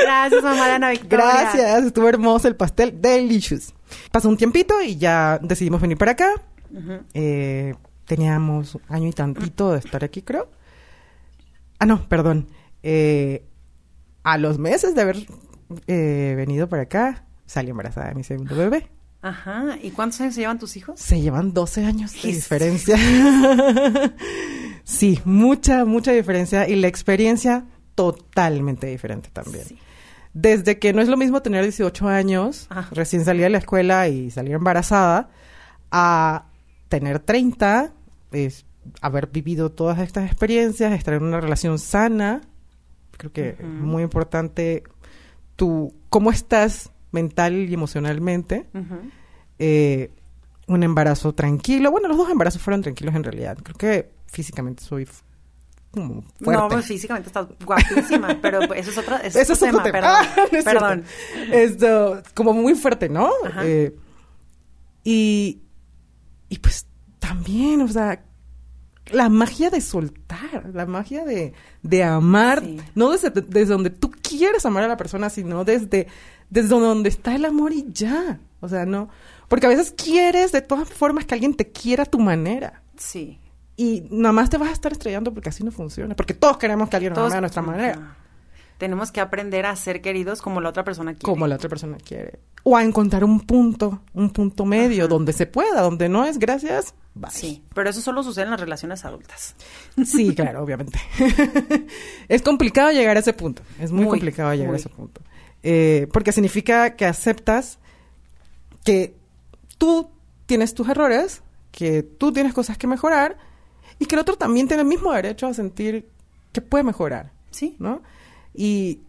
Gracias, 0.03 0.43
mamá 0.43 0.75
Ana 0.75 0.91
Victoria. 0.91 1.25
Gracias, 1.25 1.85
estuvo 1.85 2.09
hermoso 2.09 2.49
el 2.49 2.57
pastel, 2.57 3.01
delicious. 3.01 3.73
Pasó 4.13 4.29
un 4.29 4.37
tiempito 4.37 4.81
y 4.83 4.97
ya 4.97 5.39
decidimos 5.43 5.81
venir 5.81 5.97
para 5.97 6.13
acá. 6.13 6.35
Ujú. 6.73 7.01
Eh, 7.15 7.75
teníamos 8.05 8.75
un 8.75 8.83
año 8.89 9.09
y 9.09 9.13
tantito 9.13 9.73
de 9.73 9.79
estar 9.79 10.05
aquí, 10.05 10.23
creo. 10.23 10.51
Ah, 11.79 11.87
no, 11.87 12.09
perdón. 12.09 12.49
Eh, 12.83 13.47
a 14.23 14.37
los 14.39 14.59
meses 14.59 14.95
de 14.95 15.01
haber 15.03 15.27
eh, 15.87 16.35
venido 16.37 16.69
para 16.69 16.83
acá, 16.83 17.25
salí 17.47 17.71
embarazada 17.71 18.09
de 18.09 18.15
mi 18.15 18.25
segundo 18.25 18.55
bebé. 18.57 18.91
Ajá. 19.23 19.77
¿Y 19.83 19.91
cuántos 19.91 20.21
años 20.21 20.35
se 20.35 20.41
llevan 20.41 20.59
tus 20.59 20.77
hijos? 20.77 20.99
Se 20.99 21.21
llevan 21.21 21.53
12 21.53 21.85
años 21.85 22.13
de 22.23 22.29
diferencia. 22.29 22.97
sí, 24.85 25.21
mucha, 25.25 25.85
mucha 25.85 26.13
diferencia. 26.13 26.69
Y 26.69 26.77
la 26.77 26.89
experiencia 26.89 27.67
totalmente 27.95 28.87
diferente 28.87 29.29
también. 29.33 29.65
Sí. 29.65 29.79
Desde 30.33 30.79
que 30.79 30.93
no 30.93 31.03
es 31.03 31.09
lo 31.09 31.17
mismo 31.17 31.43
tener 31.43 31.65
18 31.65 32.09
años, 32.09 32.67
Ajá. 32.71 32.89
recién 32.93 33.25
salida 33.25 33.45
de 33.45 33.51
la 33.51 33.59
escuela 33.59 34.09
y 34.09 34.31
salir 34.31 34.55
embarazada, 34.55 35.29
a 35.91 36.47
tener 36.89 37.19
30, 37.19 37.93
es 38.33 38.65
haber 39.01 39.27
vivido 39.27 39.71
todas 39.71 39.99
estas 39.99 40.27
experiencias, 40.27 40.93
estar 40.93 41.15
en 41.15 41.25
una 41.25 41.41
relación 41.41 41.79
sana. 41.79 42.41
Creo 43.19 43.33
que 43.33 43.51
es 43.51 43.65
muy 43.65 44.03
importante 44.03 44.85
tu, 45.57 45.93
cómo 46.09 46.31
estás 46.31 46.91
mental 47.13 47.55
y 47.69 47.75
emocionalmente. 47.75 48.67
Eh, 49.59 50.11
un 50.67 50.83
embarazo 50.83 51.35
tranquilo. 51.35 51.91
Bueno, 51.91 52.09
los 52.09 52.17
dos 52.17 52.31
embarazos 52.31 52.63
fueron 52.63 52.83
tranquilos 52.83 53.15
en 53.15 53.25
realidad. 53.25 53.59
Creo 53.63 53.77
que 53.77 54.11
físicamente 54.27 54.83
soy 54.85 55.07
como 55.91 56.23
fuerte. 56.23 56.63
No, 56.63 56.69
pues 56.69 56.87
físicamente 56.87 57.29
estás 57.29 57.49
guapísima, 57.65 58.39
pero 58.43 58.63
eso 58.75 58.91
es 58.91 58.99
otro, 58.99 59.17
eso 59.17 59.39
Eso 59.41 59.53
es 59.55 59.63
otro 59.63 59.83
tema, 59.83 59.93
perdón. 59.93 60.11
Ah, 60.15 60.35
no 60.53 60.59
es 60.59 60.65
perdón. 60.65 61.05
Esto, 61.53 62.23
como 62.35 62.53
muy 62.53 62.75
fuerte, 62.77 63.09
¿no? 63.09 63.31
Eh, 63.65 63.97
y, 65.03 65.63
y 66.49 66.59
pues 66.59 66.87
también, 67.19 67.81
o 67.83 67.89
sea, 67.89 68.23
la 69.11 69.29
magia 69.29 69.71
de 69.71 69.81
soltar, 69.81 70.71
la 70.73 70.87
magia 70.87 71.25
de, 71.25 71.53
de 71.83 72.05
amar, 72.05 72.61
Sí. 72.63 72.77
no 72.95 73.11
desde, 73.11 73.31
desde 73.31 73.73
donde 73.73 73.91
tú 73.91 74.11
quieres 74.13 74.65
amar 74.67 74.85
a 74.85 74.89
la 74.89 74.97
persona, 74.97 75.29
sino 75.31 75.65
desde, 75.65 76.07
desde 76.51 76.69
donde 76.69 77.09
está 77.09 77.35
el 77.35 77.45
amor 77.45 77.73
y 77.73 77.87
ya. 77.93 78.41
O 78.61 78.69
sea, 78.69 78.85
no. 78.85 79.09
Porque 79.49 79.67
a 79.67 79.71
veces 79.71 79.93
quieres 79.97 80.53
de 80.53 80.61
todas 80.63 80.89
formas 80.89 81.25
que 81.25 81.35
alguien 81.35 81.55
te 81.55 81.71
quiera 81.73 82.03
a 82.03 82.07
tu 82.07 82.19
manera. 82.19 82.83
Sí. 82.97 83.41
Y 83.77 84.07
nada 84.11 84.33
más 84.33 84.51
te 84.51 84.59
vas 84.59 84.69
a 84.69 84.73
estar 84.73 84.93
estrellando 84.93 85.33
porque 85.33 85.49
así 85.49 85.65
no 85.65 85.71
funciona. 85.73 86.15
Porque 86.15 86.35
todos 86.35 86.59
queremos 86.59 86.89
que 86.91 86.97
alguien 86.97 87.13
nos 87.13 87.19
Todos- 87.19 87.31
ame 87.33 87.39
a 87.39 87.41
nuestra 87.41 87.63
manera. 87.63 88.17
Tenemos 88.77 89.13
que 89.13 89.21
aprender 89.21 89.67
a 89.67 89.77
ser 89.77 90.01
queridos 90.01 90.41
como 90.41 90.61
la 90.63 90.71
otra 90.71 90.85
persona 90.85 91.13
quiere. 91.13 91.25
como 91.25 91.47
la 91.47 91.57
otra 91.57 91.69
persona 91.69 91.99
quiere. 91.99 92.41
O 92.63 92.77
a 92.79 92.83
encontrar 92.83 93.25
un 93.25 93.41
punto, 93.41 94.03
un 94.15 94.31
punto 94.31 94.65
medio, 94.65 95.05
Ajá. 95.05 95.09
donde 95.09 95.33
se 95.35 95.47
pueda, 95.47 95.83
donde 95.83 96.09
no 96.09 96.25
es 96.25 96.39
gracias, 96.39 96.95
bye. 97.15 97.31
Sí, 97.31 97.63
pero 97.75 97.91
eso 97.91 98.01
solo 98.01 98.23
sucede 98.23 98.45
en 98.45 98.51
las 98.53 98.61
relaciones 98.61 99.05
adultas. 99.05 99.55
Sí, 100.05 100.35
claro, 100.35 100.63
obviamente. 100.63 100.99
es 102.29 102.43
complicado 102.43 102.91
llegar 102.91 103.17
a 103.17 103.21
ese 103.21 103.33
punto. 103.33 103.63
Es 103.79 103.93
muy, 103.93 104.05
Muy, 104.05 104.11
complicado 104.13 104.53
llegar 104.53 104.69
muy. 104.69 104.77
a 104.77 104.79
ese 104.81 104.89
punto. 104.89 105.21
Eh, 105.63 106.09
porque 106.13 106.33
significa 106.33 106.97
que 106.97 107.05
aceptas 107.05 107.79
que 108.85 109.15
tú 109.79 110.11
tienes 110.47 110.75
tus 110.75 110.89
errores, 110.89 111.43
que 111.71 112.03
tú 112.03 112.33
tienes 112.33 112.55
cosas 112.55 112.79
que 112.79 112.87
mejorar 112.87 113.37
y 113.99 114.07
que 114.07 114.15
el 114.15 114.21
otro 114.21 114.37
también 114.37 114.67
tiene 114.69 114.83
el 114.83 114.89
mismo 114.89 115.13
derecho 115.13 115.47
a 115.47 115.55
sentir 115.55 116.09
que 116.53 116.61
puede 116.61 116.85
mejorar. 116.85 117.33
Sí. 117.51 117.77
¿no? 117.79 118.03
Y 118.55 119.01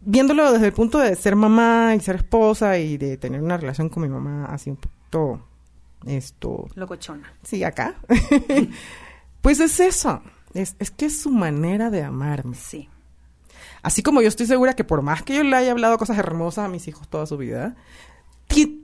viéndolo 0.00 0.52
desde 0.52 0.66
el 0.66 0.72
punto 0.72 0.98
de 0.98 1.14
ser 1.16 1.36
mamá 1.36 1.94
y 1.94 2.00
ser 2.00 2.16
esposa 2.16 2.78
y 2.78 2.96
de 2.96 3.16
tener 3.16 3.42
una 3.42 3.56
relación 3.56 3.88
con 3.88 4.02
mi 4.02 4.08
mamá 4.08 4.46
así 4.46 4.70
un 4.70 4.76
poquito, 4.76 5.46
esto, 6.06 6.66
Locochona. 6.74 7.34
sí, 7.42 7.62
acá, 7.62 7.96
pues 9.42 9.60
es 9.60 9.80
eso, 9.80 10.22
es, 10.54 10.76
es 10.78 10.90
que 10.90 11.06
es 11.06 11.20
su 11.20 11.30
manera 11.30 11.90
de 11.90 12.02
amarme. 12.02 12.56
Sí. 12.56 12.88
Así 13.82 14.02
como 14.02 14.20
yo 14.22 14.28
estoy 14.28 14.46
segura 14.46 14.74
que 14.74 14.84
por 14.84 15.02
más 15.02 15.22
que 15.22 15.34
yo 15.34 15.42
le 15.42 15.56
haya 15.56 15.70
hablado 15.72 15.98
cosas 15.98 16.18
hermosas 16.18 16.66
a 16.66 16.68
mis 16.68 16.86
hijos 16.88 17.08
toda 17.08 17.26
su 17.26 17.36
vida, 17.36 17.76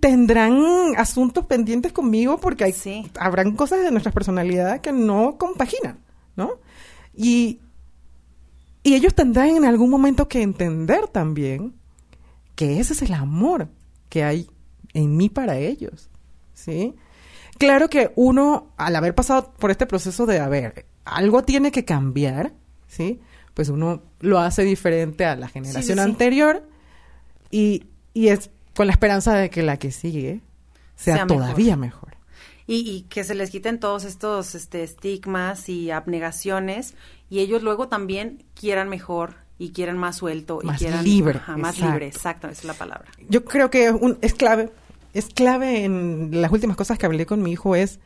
tendrán 0.06 0.62
asuntos 0.96 1.46
pendientes 1.46 1.92
conmigo 1.92 2.38
porque 2.38 2.62
hay, 2.64 2.72
Sí. 2.72 3.10
habrán 3.18 3.56
cosas 3.56 3.80
de 3.82 3.90
nuestra 3.90 4.12
personalidad 4.12 4.80
que 4.80 4.92
no 4.92 5.36
compaginan, 5.36 5.98
¿no? 6.36 6.60
Y, 7.12 7.60
y 8.84 8.94
ellos 8.94 9.14
tendrán 9.14 9.48
en 9.48 9.64
algún 9.64 9.90
momento 9.90 10.28
que 10.28 10.42
entender 10.42 11.08
también 11.08 11.74
que 12.54 12.78
ese 12.78 12.92
es 12.92 13.02
el 13.02 13.14
amor 13.14 13.68
que 14.08 14.22
hay 14.22 14.48
en 14.94 15.16
mí 15.16 15.28
para 15.28 15.58
ellos, 15.58 16.08
¿sí? 16.54 16.94
Claro 17.58 17.90
que 17.90 18.12
uno, 18.14 18.68
al 18.76 18.94
haber 18.94 19.14
pasado 19.14 19.52
por 19.58 19.72
este 19.72 19.86
proceso 19.86 20.24
de, 20.26 20.38
a 20.38 20.48
ver, 20.48 20.86
algo 21.04 21.42
tiene 21.42 21.72
que 21.72 21.84
cambiar, 21.84 22.52
¿sí? 22.86 23.20
Pues 23.56 23.70
uno 23.70 24.02
lo 24.20 24.38
hace 24.38 24.64
diferente 24.64 25.24
a 25.24 25.34
la 25.34 25.48
generación 25.48 25.96
sí. 25.96 26.04
anterior 26.04 26.62
y, 27.50 27.84
y 28.12 28.28
es 28.28 28.50
con 28.76 28.86
la 28.86 28.92
esperanza 28.92 29.34
de 29.34 29.48
que 29.48 29.62
la 29.62 29.78
que 29.78 29.90
sigue 29.92 30.42
sea, 30.94 31.26
todavía 31.26 31.74
mejor. 31.74 32.16
Y, 32.66 32.86
y 32.90 33.02
que 33.08 33.24
se 33.24 33.34
les 33.34 33.48
quiten 33.50 33.80
todos 33.80 34.04
estos 34.04 34.54
este, 34.54 34.82
estigmas 34.82 35.70
y 35.70 35.90
abnegaciones 35.90 36.94
y 37.30 37.38
ellos 37.38 37.62
luego 37.62 37.88
también 37.88 38.44
quieran 38.54 38.90
mejor 38.90 39.36
y 39.58 39.70
quieran 39.70 39.96
más 39.96 40.16
suelto 40.16 40.58
y 40.62 40.66
Más 40.66 40.78
quieran 40.78 41.02
libre, 41.02 41.38
Ajá, 41.38 41.56
más 41.56 41.76
exacto. 41.76 41.92
libre, 41.94 42.06
exacto, 42.08 42.48
esa 42.48 42.60
es 42.60 42.64
la 42.66 42.74
palabra. 42.74 43.10
Yo 43.30 43.42
creo 43.46 43.70
que 43.70 43.90
un- 43.90 44.18
es 44.20 44.34
clave, 44.34 44.70
es 45.14 45.26
clave 45.28 45.84
en 45.84 46.42
las 46.42 46.52
últimas 46.52 46.76
cosas 46.76 46.98
que 46.98 47.06
hablé 47.06 47.24
con 47.24 47.42
mi 47.42 47.52
hijo 47.52 47.74
es 47.74 48.00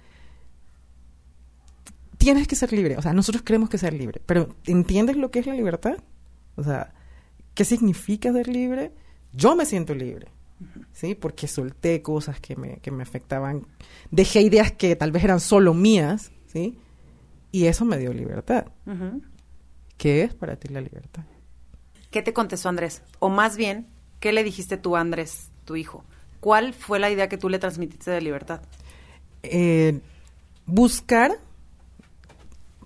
tienes 2.21 2.47
que 2.47 2.55
ser 2.55 2.71
libre, 2.73 2.99
o 2.99 3.03
sea, 3.03 3.15
nosotros 3.15 3.43
queremos 3.43 3.71
que 3.71 3.79
ser 3.79 3.95
libre, 3.95 4.21
pero 4.27 4.55
¿entiendes 4.67 5.17
lo 5.17 5.31
que 5.31 5.39
es 5.39 5.47
la 5.47 5.55
libertad? 5.55 5.97
O 6.55 6.63
sea, 6.63 6.93
¿qué 7.55 7.65
significa 7.65 8.31
ser 8.31 8.47
libre? 8.47 8.93
Yo 9.33 9.57
me 9.57 9.65
siento 9.65 9.95
libre, 9.95 10.29
¿sí? 10.93 11.15
Porque 11.15 11.49
solté 11.49 12.03
cosas 12.03 12.39
que 12.39 12.57
me, 12.57 12.77
que 12.81 12.91
me 12.91 13.03
afectaban, 13.03 13.67
dejé 14.11 14.43
ideas 14.43 14.71
que 14.71 14.95
tal 14.97 15.13
vez 15.13 15.25
eran 15.25 15.41
solo 15.41 15.73
mías, 15.73 16.31
¿sí? 16.47 16.77
Y 17.53 17.65
eso 17.65 17.87
me 17.87 17.97
dio 17.97 18.13
libertad. 18.13 18.67
¿Qué 19.97 20.23
es 20.23 20.35
para 20.35 20.57
ti 20.57 20.69
la 20.69 20.83
libertad? 20.83 21.25
¿Qué 22.11 22.21
te 22.21 22.35
contestó 22.35 22.69
Andrés? 22.69 23.03
O 23.19 23.31
más 23.31 23.57
bien, 23.57 23.87
¿qué 24.21 24.33
le 24.33 24.45
dijiste 24.45 24.77
tú 24.77 24.95
a 24.95 25.01
Andrés, 25.01 25.51
tu 25.65 25.75
hijo? 25.75 26.05
¿Cuál 26.41 26.75
fue 26.75 26.99
la 26.99 27.11
idea 27.11 27.31
que 27.31 27.39
tú 27.39 27.49
le 27.49 27.59
transmitiste 27.59 28.11
de 28.11 28.21
libertad? 28.21 28.61
eh, 29.43 30.01
buscar, 30.67 31.39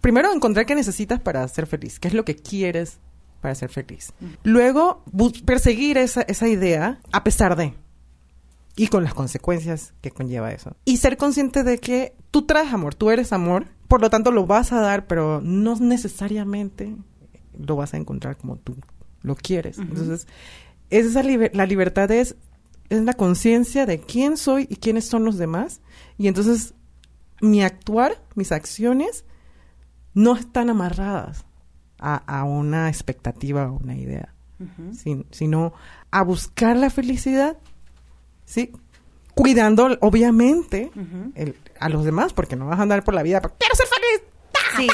primero 0.04 0.30
encontrar 0.34 0.66
qué 0.66 0.74
necesitas 0.74 1.18
para 1.18 1.48
ser 1.48 1.66
feliz, 1.66 1.98
qué 1.98 2.08
es 2.08 2.14
lo 2.14 2.26
que 2.26 2.36
quieres 2.36 2.98
para 3.40 3.54
ser 3.54 3.70
feliz. 3.70 4.12
Luego, 4.42 5.02
bus- 5.10 5.40
perseguir 5.40 5.96
esa, 5.96 6.20
esa 6.20 6.46
idea 6.46 7.00
a 7.10 7.24
pesar 7.24 7.56
de, 7.56 7.72
y 8.76 8.88
con 8.88 9.02
las 9.02 9.14
consecuencias 9.14 9.94
que 10.02 10.10
conlleva 10.10 10.52
eso. 10.52 10.76
Y 10.84 10.98
ser 10.98 11.16
consciente 11.16 11.62
de 11.62 11.78
que 11.78 12.14
tú 12.30 12.42
traes 12.42 12.70
amor, 12.74 12.94
tú 12.94 13.10
eres 13.10 13.32
amor, 13.32 13.64
por 13.88 14.02
lo 14.02 14.10
tanto 14.10 14.30
lo 14.30 14.44
vas 14.44 14.72
a 14.72 14.80
dar, 14.80 15.06
pero 15.06 15.40
no 15.42 15.74
necesariamente 15.76 16.94
lo 17.58 17.76
vas 17.76 17.94
a 17.94 17.96
encontrar 17.96 18.36
como 18.36 18.56
tú 18.56 18.76
lo 19.22 19.34
quieres. 19.36 19.78
Ujú. 19.78 19.88
Entonces, 19.88 20.26
esa 20.90 21.22
liber- 21.22 21.54
la 21.54 21.64
libertad 21.64 22.10
es, 22.10 22.36
es 22.90 23.02
la 23.04 23.14
conciencia 23.14 23.86
de 23.86 24.00
quién 24.00 24.36
soy 24.36 24.66
y 24.68 24.76
quiénes 24.76 25.06
son 25.06 25.24
los 25.24 25.38
demás. 25.38 25.80
Y 26.18 26.28
entonces 26.28 26.74
mi 27.40 27.62
actuar, 27.62 28.22
mis 28.34 28.52
acciones, 28.52 29.24
no 30.14 30.34
están 30.36 30.70
amarradas 30.70 31.44
a, 31.98 32.16
a 32.16 32.44
una 32.44 32.88
expectativa 32.88 33.70
o 33.70 33.74
una 33.82 33.96
idea, 33.96 34.32
sin- 34.94 35.26
sino 35.30 35.72
a 36.10 36.22
buscar 36.22 36.76
la 36.76 36.88
felicidad, 36.90 37.56
¿sí? 38.44 38.72
Cuidando, 39.34 39.98
obviamente, 40.00 40.90
el- 41.34 41.56
a 41.80 41.88
los 41.88 42.04
demás, 42.04 42.32
porque 42.32 42.54
no 42.56 42.66
vas 42.66 42.78
a 42.78 42.82
andar 42.82 43.02
por 43.04 43.14
la 43.14 43.22
vida, 43.22 43.40
porque 43.40 43.56
quiero 43.58 43.74
ser 43.74 43.86
feliz, 43.88 44.30
Sí, 44.76 44.86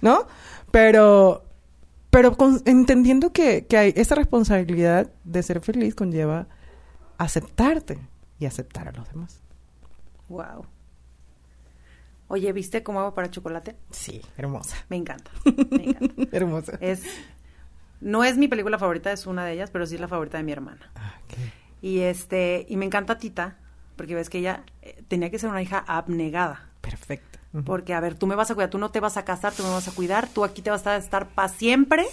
¿no? 0.00 0.26
Pero, 0.70 1.44
pero 2.10 2.36
con- 2.36 2.60
entendiendo 2.66 3.32
que, 3.32 3.66
que 3.66 3.76
hay 3.78 3.92
esa 3.96 4.14
responsabilidad 4.16 5.10
de 5.24 5.42
ser 5.42 5.60
feliz 5.60 5.94
conlleva 5.94 6.46
aceptarte 7.18 7.98
y 8.38 8.46
aceptar 8.46 8.88
a 8.88 8.92
los 8.92 9.08
demás. 9.08 9.40
wow. 10.28 10.64
Oye, 12.28 12.52
¿viste 12.52 12.82
cómo 12.82 13.00
hago 13.00 13.14
para 13.14 13.30
chocolate? 13.30 13.76
Sí, 13.90 14.20
hermosa. 14.36 14.76
Me 14.88 14.96
encanta, 14.96 15.30
me 15.70 15.90
encanta. 15.90 16.36
hermosa. 16.36 16.78
Es 16.80 17.02
No 18.00 18.22
es 18.22 18.36
mi 18.36 18.48
película 18.48 18.78
favorita, 18.78 19.10
es 19.12 19.26
una 19.26 19.44
de 19.44 19.54
ellas, 19.54 19.70
pero 19.70 19.86
sí 19.86 19.94
es 19.96 20.00
la 20.00 20.08
favorita 20.08 20.36
de 20.38 20.44
mi 20.44 20.52
hermana. 20.52 20.90
Ah. 20.94 21.14
Y 21.80 22.00
este, 22.00 22.66
y 22.68 22.76
me 22.76 22.84
encanta 22.84 23.18
Tita, 23.18 23.56
porque 23.96 24.14
ves 24.14 24.28
que 24.28 24.38
ella 24.38 24.64
eh, 24.82 25.02
tenía 25.08 25.30
que 25.30 25.38
ser 25.38 25.48
una 25.50 25.62
hija 25.62 25.78
abnegada. 25.86 26.70
Perfecto. 26.80 27.38
Porque, 27.64 27.94
a 27.94 28.00
ver, 28.00 28.14
tú 28.14 28.26
me 28.26 28.34
vas 28.34 28.50
a 28.50 28.54
cuidar, 28.54 28.68
tú 28.70 28.78
no 28.78 28.90
te 28.90 29.00
vas 29.00 29.16
a 29.16 29.24
casar, 29.24 29.54
tú 29.54 29.62
me 29.62 29.70
vas 29.70 29.88
a 29.88 29.92
cuidar, 29.92 30.28
tú 30.28 30.44
aquí 30.44 30.60
te 30.60 30.70
vas 30.70 30.86
a 30.86 30.96
estar 30.96 31.28
para 31.28 31.48
siempre. 31.48 32.04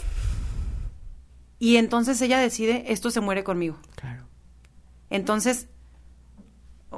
Y 1.59 1.75
entonces 1.77 2.21
ella 2.21 2.39
decide, 2.39 2.91
esto 2.91 3.11
se 3.11 3.19
muere 3.21 3.43
conmigo. 3.43 3.77
Claro. 3.95 4.23
Entonces, 5.09 5.67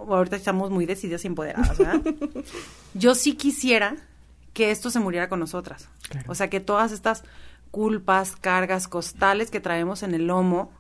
ahorita 0.08 0.36
estamos 0.36 0.72
muy 0.72 0.86
decididas 0.86 1.24
y 1.24 1.28
empoderadas, 1.28 1.78
¿verdad? 1.78 2.02
Yo 2.94 3.16
sí 3.16 3.36
quisiera 3.36 3.96
que 4.54 4.72
esto 4.72 4.90
se 4.90 5.00
muriera 5.00 5.30
con 5.30 5.40
nosotras. 5.40 5.90
Claro. 6.10 6.32
O 6.32 6.36
sea, 6.36 6.50
que 6.50 6.60
todas 6.60 6.92
estas 6.92 7.24
culpas, 7.72 8.36
cargas, 8.36 8.88
costales 8.88 9.52
que 9.52 9.60
traemos 9.60 10.04
en 10.04 10.14
el 10.14 10.28
lomo 10.28 10.72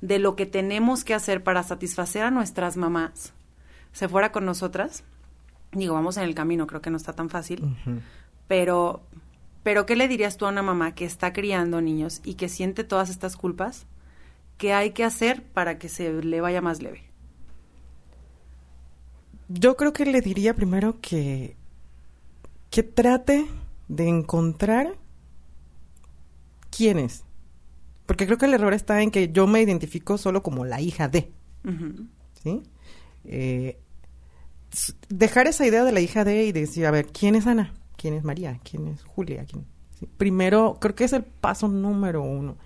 de 0.00 0.18
lo 0.18 0.36
que 0.36 0.46
tenemos 0.46 1.04
que 1.04 1.14
hacer 1.14 1.42
para 1.42 1.62
satisfacer 1.62 2.22
a 2.22 2.30
nuestras 2.30 2.76
mamás, 2.76 3.32
se 3.92 4.08
fuera 4.08 4.30
con 4.30 4.44
nosotras. 4.44 5.02
Digo, 5.72 5.94
vamos 5.94 6.16
en 6.16 6.24
el 6.24 6.34
camino, 6.34 6.66
creo 6.66 6.80
que 6.80 6.90
no 6.90 6.96
está 6.96 7.12
tan 7.12 7.28
fácil. 7.28 7.76
Pero, 8.46 9.02
pero 9.62 9.84
¿qué 9.86 9.96
le 9.96 10.08
dirías 10.08 10.36
tú 10.36 10.46
a 10.46 10.50
una 10.50 10.62
mamá 10.62 10.94
que 10.94 11.04
está 11.04 11.32
criando 11.32 11.80
niños 11.80 12.20
y 12.24 12.34
que 12.34 12.48
siente 12.48 12.84
todas 12.84 13.10
estas 13.10 13.36
culpas? 13.36 13.86
¿Qué 14.56 14.72
hay 14.72 14.92
que 14.92 15.04
hacer 15.04 15.42
para 15.42 15.78
que 15.78 15.88
se 15.88 16.22
le 16.22 16.40
vaya 16.40 16.60
más 16.60 16.82
leve? 16.82 17.07
Yo 19.48 19.76
creo 19.76 19.92
que 19.92 20.04
le 20.04 20.20
diría 20.20 20.54
primero 20.54 21.00
que, 21.00 21.56
que 22.70 22.82
trate 22.82 23.46
de 23.88 24.08
encontrar 24.08 24.96
quién 26.70 26.98
es. 26.98 27.24
Porque 28.06 28.26
creo 28.26 28.38
que 28.38 28.46
el 28.46 28.54
error 28.54 28.72
está 28.72 29.02
en 29.02 29.10
que 29.10 29.30
yo 29.32 29.46
me 29.46 29.60
identifico 29.60 30.16
solo 30.18 30.42
como 30.42 30.64
la 30.64 30.80
hija 30.80 31.08
de. 31.08 31.32
¿sí? 32.42 32.62
Eh, 33.24 33.78
dejar 35.08 35.46
esa 35.46 35.66
idea 35.66 35.84
de 35.84 35.92
la 35.92 36.00
hija 36.00 36.24
de 36.24 36.44
y 36.44 36.52
decir, 36.52 36.86
a 36.86 36.90
ver, 36.90 37.06
¿quién 37.06 37.34
es 37.34 37.46
Ana? 37.46 37.74
¿Quién 37.96 38.14
es 38.14 38.24
María? 38.24 38.60
¿Quién 38.62 38.86
es 38.86 39.02
Julia? 39.02 39.44
¿Quién? 39.44 39.66
¿Sí? 39.98 40.08
Primero, 40.16 40.78
creo 40.80 40.94
que 40.94 41.04
es 41.04 41.12
el 41.12 41.24
paso 41.24 41.68
número 41.68 42.22
uno. 42.22 42.56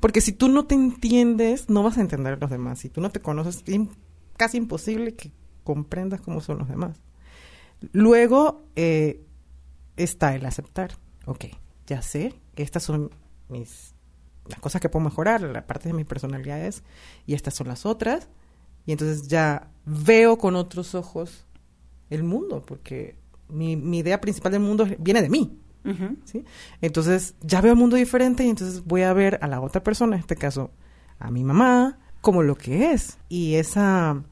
Porque 0.00 0.20
si 0.20 0.32
tú 0.32 0.48
no 0.48 0.66
te 0.66 0.74
entiendes, 0.74 1.68
no 1.68 1.82
vas 1.82 1.98
a 1.98 2.00
entender 2.00 2.32
a 2.34 2.36
los 2.36 2.50
demás. 2.50 2.78
Si 2.78 2.88
tú 2.88 3.00
no 3.00 3.10
te 3.10 3.20
conoces, 3.20 3.62
es 3.66 3.80
casi 4.36 4.56
imposible 4.56 5.14
que 5.14 5.30
comprendas 5.68 6.22
cómo 6.22 6.40
son 6.40 6.56
los 6.56 6.68
demás. 6.68 6.98
Luego 7.92 8.62
eh, 8.74 9.20
está 9.98 10.34
el 10.34 10.46
aceptar. 10.46 10.92
Ok, 11.26 11.44
ya 11.86 12.00
sé 12.00 12.32
que 12.54 12.62
estas 12.62 12.84
son 12.84 13.10
mis 13.50 13.94
las 14.48 14.60
cosas 14.60 14.80
que 14.80 14.88
puedo 14.88 15.04
mejorar, 15.04 15.42
la 15.42 15.66
parte 15.66 15.90
de 15.90 15.92
mis 15.92 16.06
personalidades, 16.06 16.82
y 17.26 17.34
estas 17.34 17.54
son 17.54 17.68
las 17.68 17.84
otras. 17.84 18.28
Y 18.86 18.92
entonces 18.92 19.28
ya 19.28 19.68
veo 19.84 20.38
con 20.38 20.56
otros 20.56 20.94
ojos 20.94 21.44
el 22.08 22.22
mundo, 22.22 22.62
porque 22.66 23.18
mi, 23.50 23.76
mi 23.76 23.98
idea 23.98 24.22
principal 24.22 24.52
del 24.52 24.62
mundo 24.62 24.86
viene 24.98 25.20
de 25.20 25.28
mí. 25.28 25.58
¿sí? 26.24 26.46
Entonces 26.80 27.34
ya 27.42 27.60
veo 27.60 27.74
un 27.74 27.78
mundo 27.78 27.96
diferente 27.96 28.42
y 28.42 28.48
entonces 28.48 28.84
voy 28.86 29.02
a 29.02 29.12
ver 29.12 29.38
a 29.42 29.48
la 29.48 29.60
otra 29.60 29.82
persona, 29.82 30.16
en 30.16 30.20
este 30.20 30.36
caso 30.36 30.70
a 31.18 31.30
mi 31.30 31.44
mamá, 31.44 31.98
como 32.22 32.42
lo 32.42 32.56
que 32.56 32.92
es. 32.92 33.18
Y 33.28 33.56
esa, 33.56 34.22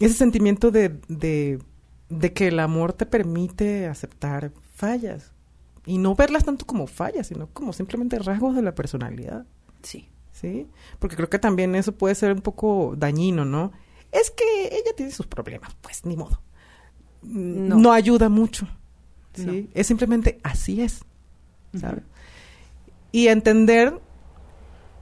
ese 0.00 0.14
sentimiento 0.14 0.70
de, 0.70 1.00
de, 1.08 1.58
de 2.08 2.32
que 2.32 2.48
el 2.48 2.58
amor 2.58 2.92
te 2.92 3.06
permite 3.06 3.86
aceptar 3.86 4.52
fallas. 4.74 5.32
Y 5.86 5.98
no 5.98 6.14
verlas 6.14 6.44
tanto 6.44 6.66
como 6.66 6.86
fallas, 6.86 7.28
sino 7.28 7.48
como 7.48 7.72
simplemente 7.72 8.18
rasgos 8.18 8.54
de 8.54 8.62
la 8.62 8.74
personalidad. 8.74 9.46
Sí. 9.82 10.08
¿Sí? 10.32 10.68
Porque 10.98 11.16
creo 11.16 11.28
que 11.28 11.38
también 11.38 11.74
eso 11.74 11.92
puede 11.92 12.14
ser 12.14 12.32
un 12.32 12.40
poco 12.40 12.94
dañino, 12.96 13.44
¿no? 13.44 13.72
Es 14.10 14.30
que 14.30 14.66
ella 14.66 14.94
tiene 14.96 15.12
sus 15.12 15.26
problemas, 15.26 15.76
pues 15.80 16.04
ni 16.06 16.16
modo. 16.16 16.40
No. 17.22 17.76
No, 17.76 17.92
ayuda 17.92 18.28
mucho. 18.28 18.66
¿sí? 19.34 19.44
No. 19.44 19.68
Es 19.74 19.86
simplemente 19.86 20.40
así 20.42 20.80
es. 20.80 21.04
¿sabes? 21.78 22.02
Y 23.12 23.28
entender, 23.28 24.00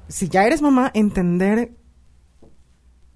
si 0.08 0.28
ya 0.28 0.46
eres 0.46 0.62
mamá, 0.62 0.90
entender, 0.94 1.72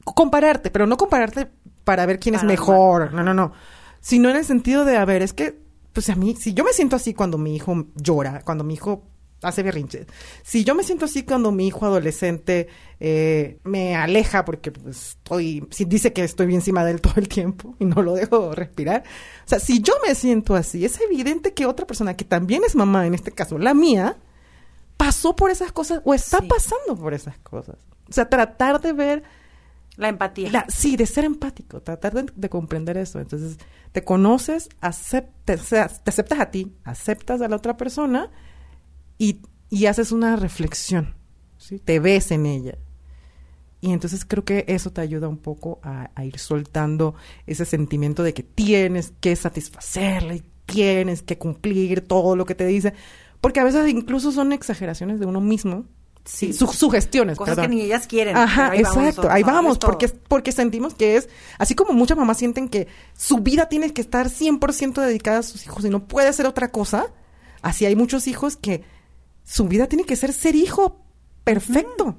compararte, 0.05 0.71
pero 0.71 0.87
no 0.87 0.97
compararte 0.97 1.51
para 1.85 2.07
ver 2.07 2.19
quién 2.19 2.35
es 2.35 2.41
Para 2.43 2.53
mejor, 2.53 3.13
no, 3.13 3.23
no, 3.23 3.35
no, 3.35 3.53
sino 4.01 4.31
en 4.31 4.37
el 4.37 4.45
sentido 4.45 4.85
de, 4.85 4.97
a 4.97 5.05
ver, 5.05 5.23
es 5.23 5.33
que, 5.33 5.59
pues 5.93 6.09
a 6.11 6.15
mí, 6.17 6.35
si 6.37 6.55
yo 6.55 6.65
me 6.65 6.73
siento 6.73 6.97
así 6.97 7.15
cuando 7.15 7.39
mi 7.39 7.55
hijo 7.57 7.87
llora, 7.95 8.43
cuando 8.45 8.65
mi 8.65 8.75
hijo 8.75 9.05
hace 9.43 9.63
berrinches, 9.65 10.07
si 10.45 10.63
yo 10.65 10.75
me 10.77 10.85
siento 10.85 11.05
así 11.05 11.25
cuando 11.25 11.51
mi 11.51 11.67
hijo 11.67 11.85
adolescente 11.85 12.69
eh, 13.01 13.59
me 13.65 13.97
aleja 13.97 14.45
porque 14.45 14.71
pues, 14.71 15.17
estoy, 15.17 15.67
si 15.71 15.85
dice 15.85 16.13
que 16.13 16.23
estoy 16.23 16.55
encima 16.55 16.85
de 16.85 16.93
él 16.93 17.01
todo 17.01 17.15
el 17.17 17.29
tiempo 17.29 17.75
y 17.81 17.85
no 17.85 18.03
lo 18.03 18.15
dejo 18.15 18.55
respirar, 18.55 19.03
o 19.45 19.49
sea, 19.49 19.59
si 19.59 19.81
yo 19.83 19.95
me 20.07 20.15
siento 20.15 20.55
así, 20.55 20.85
es 20.85 21.01
evidente 21.01 21.55
que 21.55 21.67
otra 21.67 21.87
persona 21.87 22.15
que 22.17 22.25
también 22.25 22.63
es 22.65 22.77
mamá, 22.77 23.07
en 23.07 23.15
este 23.15 23.33
caso 23.33 23.59
la 23.59 23.75
mía, 23.75 24.17
pasó 24.97 25.35
por 25.35 25.51
esas 25.51 25.73
cosas 25.73 26.01
o 26.05 26.15
está 26.15 26.39
Sí. 26.39 26.47
pasando 26.47 26.97
por 26.97 27.13
esas 27.13 27.37
cosas. 27.39 27.77
O 28.09 28.13
sea, 28.13 28.29
tratar 28.29 28.81
de 28.81 28.93
ver, 28.93 29.23
La 30.03 30.09
empatía. 30.09 30.67
sí, 30.69 30.97
de 30.97 31.07
ser 31.07 31.25
empático, 31.25 31.81
tratar 31.81 32.13
de, 32.13 32.27
de 32.35 32.49
comprender 32.49 32.97
eso. 32.97 33.21
Entonces, 33.21 33.57
te 33.93 34.03
conoces, 34.03 34.69
aceptas, 34.81 35.69
te 35.69 36.11
aceptas 36.11 36.41
a 36.41 36.51
ti, 36.51 36.75
aceptas 36.83 37.41
a 37.41 37.49
la 37.49 37.57
otra 37.57 37.77
persona 37.77 38.31
y, 39.17 39.43
y 39.71 39.87
haces 39.87 40.11
una 40.11 40.35
reflexión, 40.35 41.15
¿sí? 41.57 41.79
Te 41.79 42.01
ves 42.01 42.33
en 42.33 42.47
ella. 42.47 42.79
Y 43.81 43.93
entonces 43.93 44.25
creo 44.25 44.45
que 44.45 44.65
eso 44.69 44.91
te 44.93 45.01
ayuda 45.01 45.29
un 45.29 45.39
poco 45.39 45.81
a, 45.83 46.11
a 46.15 46.25
ir 46.25 46.39
soltando 46.39 47.15
ese 47.47 47.65
sentimiento 47.65 48.23
de 48.23 48.35
que 48.35 48.43
tienes 48.43 49.13
que 49.21 49.37
satisfacerla 49.37 50.35
y 50.35 50.43
tienes 50.67 51.23
que 51.23 51.39
cumplir 51.39 52.01
todo 52.01 52.35
lo 52.35 52.45
que 52.45 52.55
te 52.55 52.67
dice. 52.67 52.95
Porque 53.41 53.61
a 53.61 53.65
veces 53.65 53.89
incluso 53.89 54.33
son 54.33 54.53
exageraciones 54.53 55.21
de 55.21 55.27
uno 55.27 55.41
mismo. 55.41 55.87
Sí. 56.25 56.53
Su- 56.53 56.69
sugestiones, 56.69 57.37
Cosas 57.37 57.57
perdón. 57.57 57.71
que 57.71 57.77
ni 57.77 57.83
ellas 57.83 58.07
quieren. 58.07 58.37
Ajá, 58.37 58.71
ahí 58.71 58.79
exacto, 58.81 59.29
ahí 59.29 59.43
vamos, 59.43 59.79
porque, 59.79 60.09
porque 60.09 60.53
sentimos 60.53 60.95
que 60.95 61.17
es, 61.17 61.29
así 61.59 61.75
como 61.75 61.93
muchas 61.95 62.17
mamás 62.17 62.39
sienten 62.39 62.69
que 62.69 62.87
su 63.17 63.39
vida 63.39 63.69
tiene 63.69 63.93
que 63.93 64.01
estar 64.03 64.29
100% 64.29 65.01
dedicada 65.01 65.39
a 65.39 65.43
sus 65.43 65.65
hijos 65.67 65.85
y 65.85 65.91
no 65.91 66.07
puede 66.07 66.33
ser 66.33 66.47
otra 66.47 66.71
cosa, 66.71 67.07
así 67.61 67.87
hay 67.87 67.97
muchos 67.97 68.29
hijos 68.29 68.57
que 68.57 68.85
su 69.45 69.67
vida 69.67 69.89
tiene 69.89 70.05
que 70.05 70.15
ser 70.15 70.33
ser 70.33 70.55
hijo 70.55 71.01
perfecto. 71.45 72.17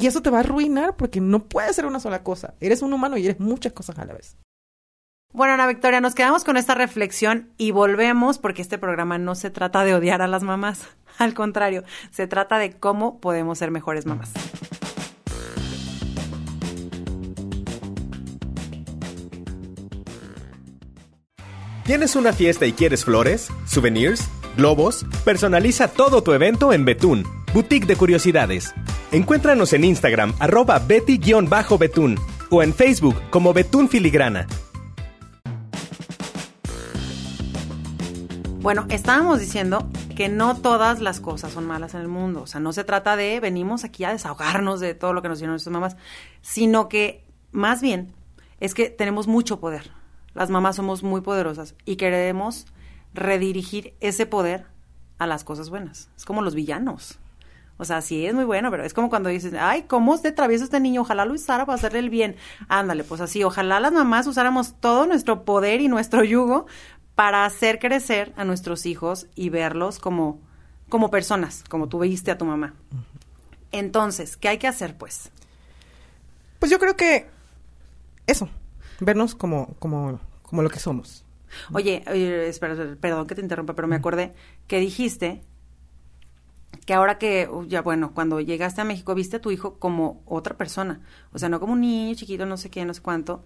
Y 0.00 0.06
eso 0.06 0.22
te 0.22 0.30
va 0.30 0.38
a 0.38 0.40
arruinar 0.40 0.96
porque 0.96 1.20
no 1.20 1.48
puede 1.48 1.72
ser 1.72 1.84
una 1.86 1.98
sola 2.00 2.22
cosa. 2.22 2.54
Eres 2.60 2.82
un 2.82 2.92
humano 2.92 3.16
y 3.16 3.24
eres 3.24 3.40
muchas 3.40 3.72
cosas 3.72 3.98
a 3.98 4.04
la 4.04 4.14
vez. 4.14 4.36
Bueno, 5.34 5.52
Ana 5.52 5.66
Victoria, 5.66 6.00
nos 6.00 6.14
quedamos 6.14 6.42
con 6.42 6.56
esta 6.56 6.74
reflexión 6.74 7.50
y 7.58 7.70
volvemos 7.70 8.38
porque 8.38 8.62
este 8.62 8.78
programa 8.78 9.18
no 9.18 9.34
se 9.34 9.50
trata 9.50 9.84
de 9.84 9.94
odiar 9.94 10.22
a 10.22 10.26
las 10.26 10.42
mamás. 10.42 10.88
Al 11.18 11.34
contrario, 11.34 11.84
se 12.10 12.26
trata 12.26 12.56
de 12.58 12.72
cómo 12.72 13.20
podemos 13.20 13.58
ser 13.58 13.70
mejores 13.70 14.06
mamás. 14.06 14.32
¿Tienes 21.84 22.16
una 22.16 22.32
fiesta 22.32 22.64
y 22.66 22.72
quieres 22.72 23.04
flores, 23.04 23.48
souvenirs, 23.66 24.30
globos? 24.56 25.04
Personaliza 25.24 25.88
todo 25.88 26.22
tu 26.22 26.32
evento 26.32 26.72
en 26.72 26.84
Betún, 26.86 27.24
Boutique 27.52 27.86
de 27.86 27.96
Curiosidades. 27.96 28.74
Encuéntranos 29.12 29.72
en 29.74 29.84
Instagram, 29.84 30.34
arroba 30.38 30.78
Betty-Betún 30.78 32.18
o 32.50 32.62
en 32.62 32.72
Facebook 32.72 33.16
como 33.30 33.52
Betún 33.52 33.88
Filigrana. 33.88 34.46
Bueno, 38.68 38.84
estábamos 38.90 39.40
diciendo 39.40 39.88
que 40.14 40.28
no 40.28 40.54
todas 40.54 41.00
las 41.00 41.20
cosas 41.20 41.54
son 41.54 41.64
malas 41.64 41.94
en 41.94 42.02
el 42.02 42.08
mundo. 42.08 42.42
O 42.42 42.46
sea, 42.46 42.60
no 42.60 42.74
se 42.74 42.84
trata 42.84 43.16
de 43.16 43.40
venimos 43.40 43.82
aquí 43.82 44.04
a 44.04 44.10
desahogarnos 44.10 44.78
de 44.78 44.92
todo 44.92 45.14
lo 45.14 45.22
que 45.22 45.30
nos 45.30 45.38
dieron 45.38 45.52
nuestras 45.52 45.72
mamás, 45.72 45.96
sino 46.42 46.90
que 46.90 47.24
más 47.50 47.80
bien 47.80 48.12
es 48.60 48.74
que 48.74 48.90
tenemos 48.90 49.26
mucho 49.26 49.58
poder. 49.58 49.90
Las 50.34 50.50
mamás 50.50 50.76
somos 50.76 51.02
muy 51.02 51.22
poderosas 51.22 51.76
y 51.86 51.96
queremos 51.96 52.66
redirigir 53.14 53.94
ese 54.00 54.26
poder 54.26 54.66
a 55.16 55.26
las 55.26 55.44
cosas 55.44 55.70
buenas. 55.70 56.10
Es 56.14 56.26
como 56.26 56.42
los 56.42 56.54
villanos. 56.54 57.18
O 57.78 57.84
sea, 57.84 58.02
sí 58.02 58.26
es 58.26 58.34
muy 58.34 58.44
bueno, 58.44 58.72
pero 58.72 58.84
es 58.84 58.92
como 58.92 59.08
cuando 59.08 59.28
dices, 59.28 59.54
ay, 59.58 59.84
¿cómo 59.84 60.14
es 60.14 60.22
de 60.22 60.32
travieso 60.32 60.64
este 60.64 60.80
niño? 60.80 61.02
Ojalá 61.02 61.24
lo 61.24 61.32
usara 61.32 61.64
para 61.64 61.76
hacerle 61.76 62.00
el 62.00 62.10
bien. 62.10 62.34
Ándale, 62.68 63.04
pues 63.04 63.20
así, 63.20 63.44
ojalá 63.44 63.78
las 63.78 63.92
mamás 63.92 64.26
usáramos 64.26 64.74
todo 64.80 65.06
nuestro 65.06 65.44
poder 65.44 65.80
y 65.80 65.86
nuestro 65.86 66.24
yugo 66.24 66.66
para 67.18 67.44
hacer 67.44 67.80
crecer 67.80 68.32
a 68.36 68.44
nuestros 68.44 68.86
hijos 68.86 69.26
y 69.34 69.48
verlos 69.48 69.98
como, 69.98 70.40
como 70.88 71.10
personas, 71.10 71.64
como 71.68 71.88
tú 71.88 71.98
viste 71.98 72.30
a 72.30 72.38
tu 72.38 72.44
mamá. 72.44 72.74
Entonces, 73.72 74.36
¿qué 74.36 74.46
hay 74.46 74.58
que 74.58 74.68
hacer, 74.68 74.96
pues? 74.96 75.32
Pues 76.60 76.70
yo 76.70 76.78
creo 76.78 76.96
que 76.96 77.26
eso, 78.28 78.48
vernos 79.00 79.34
como, 79.34 79.74
como, 79.80 80.20
como 80.42 80.62
lo 80.62 80.70
que 80.70 80.78
somos. 80.78 81.24
Oye, 81.72 82.04
oye, 82.08 82.48
espera, 82.48 82.74
espera, 82.74 82.94
perdón 83.00 83.26
que 83.26 83.34
te 83.34 83.40
interrumpa, 83.40 83.74
pero 83.74 83.88
me 83.88 83.96
acordé 83.96 84.32
que 84.68 84.78
dijiste 84.78 85.42
que 86.86 86.94
ahora 86.94 87.18
que, 87.18 87.48
uh, 87.48 87.64
ya 87.64 87.82
bueno, 87.82 88.14
cuando 88.14 88.38
llegaste 88.40 88.80
a 88.80 88.84
México, 88.84 89.16
viste 89.16 89.38
a 89.38 89.40
tu 89.40 89.50
hijo 89.50 89.80
como 89.80 90.22
otra 90.24 90.56
persona. 90.56 91.00
O 91.32 91.40
sea, 91.40 91.48
no 91.48 91.58
como 91.58 91.72
un 91.72 91.80
niño 91.80 92.14
chiquito, 92.14 92.46
no 92.46 92.56
sé 92.56 92.70
qué, 92.70 92.84
no 92.84 92.94
sé 92.94 93.02
cuánto. 93.02 93.44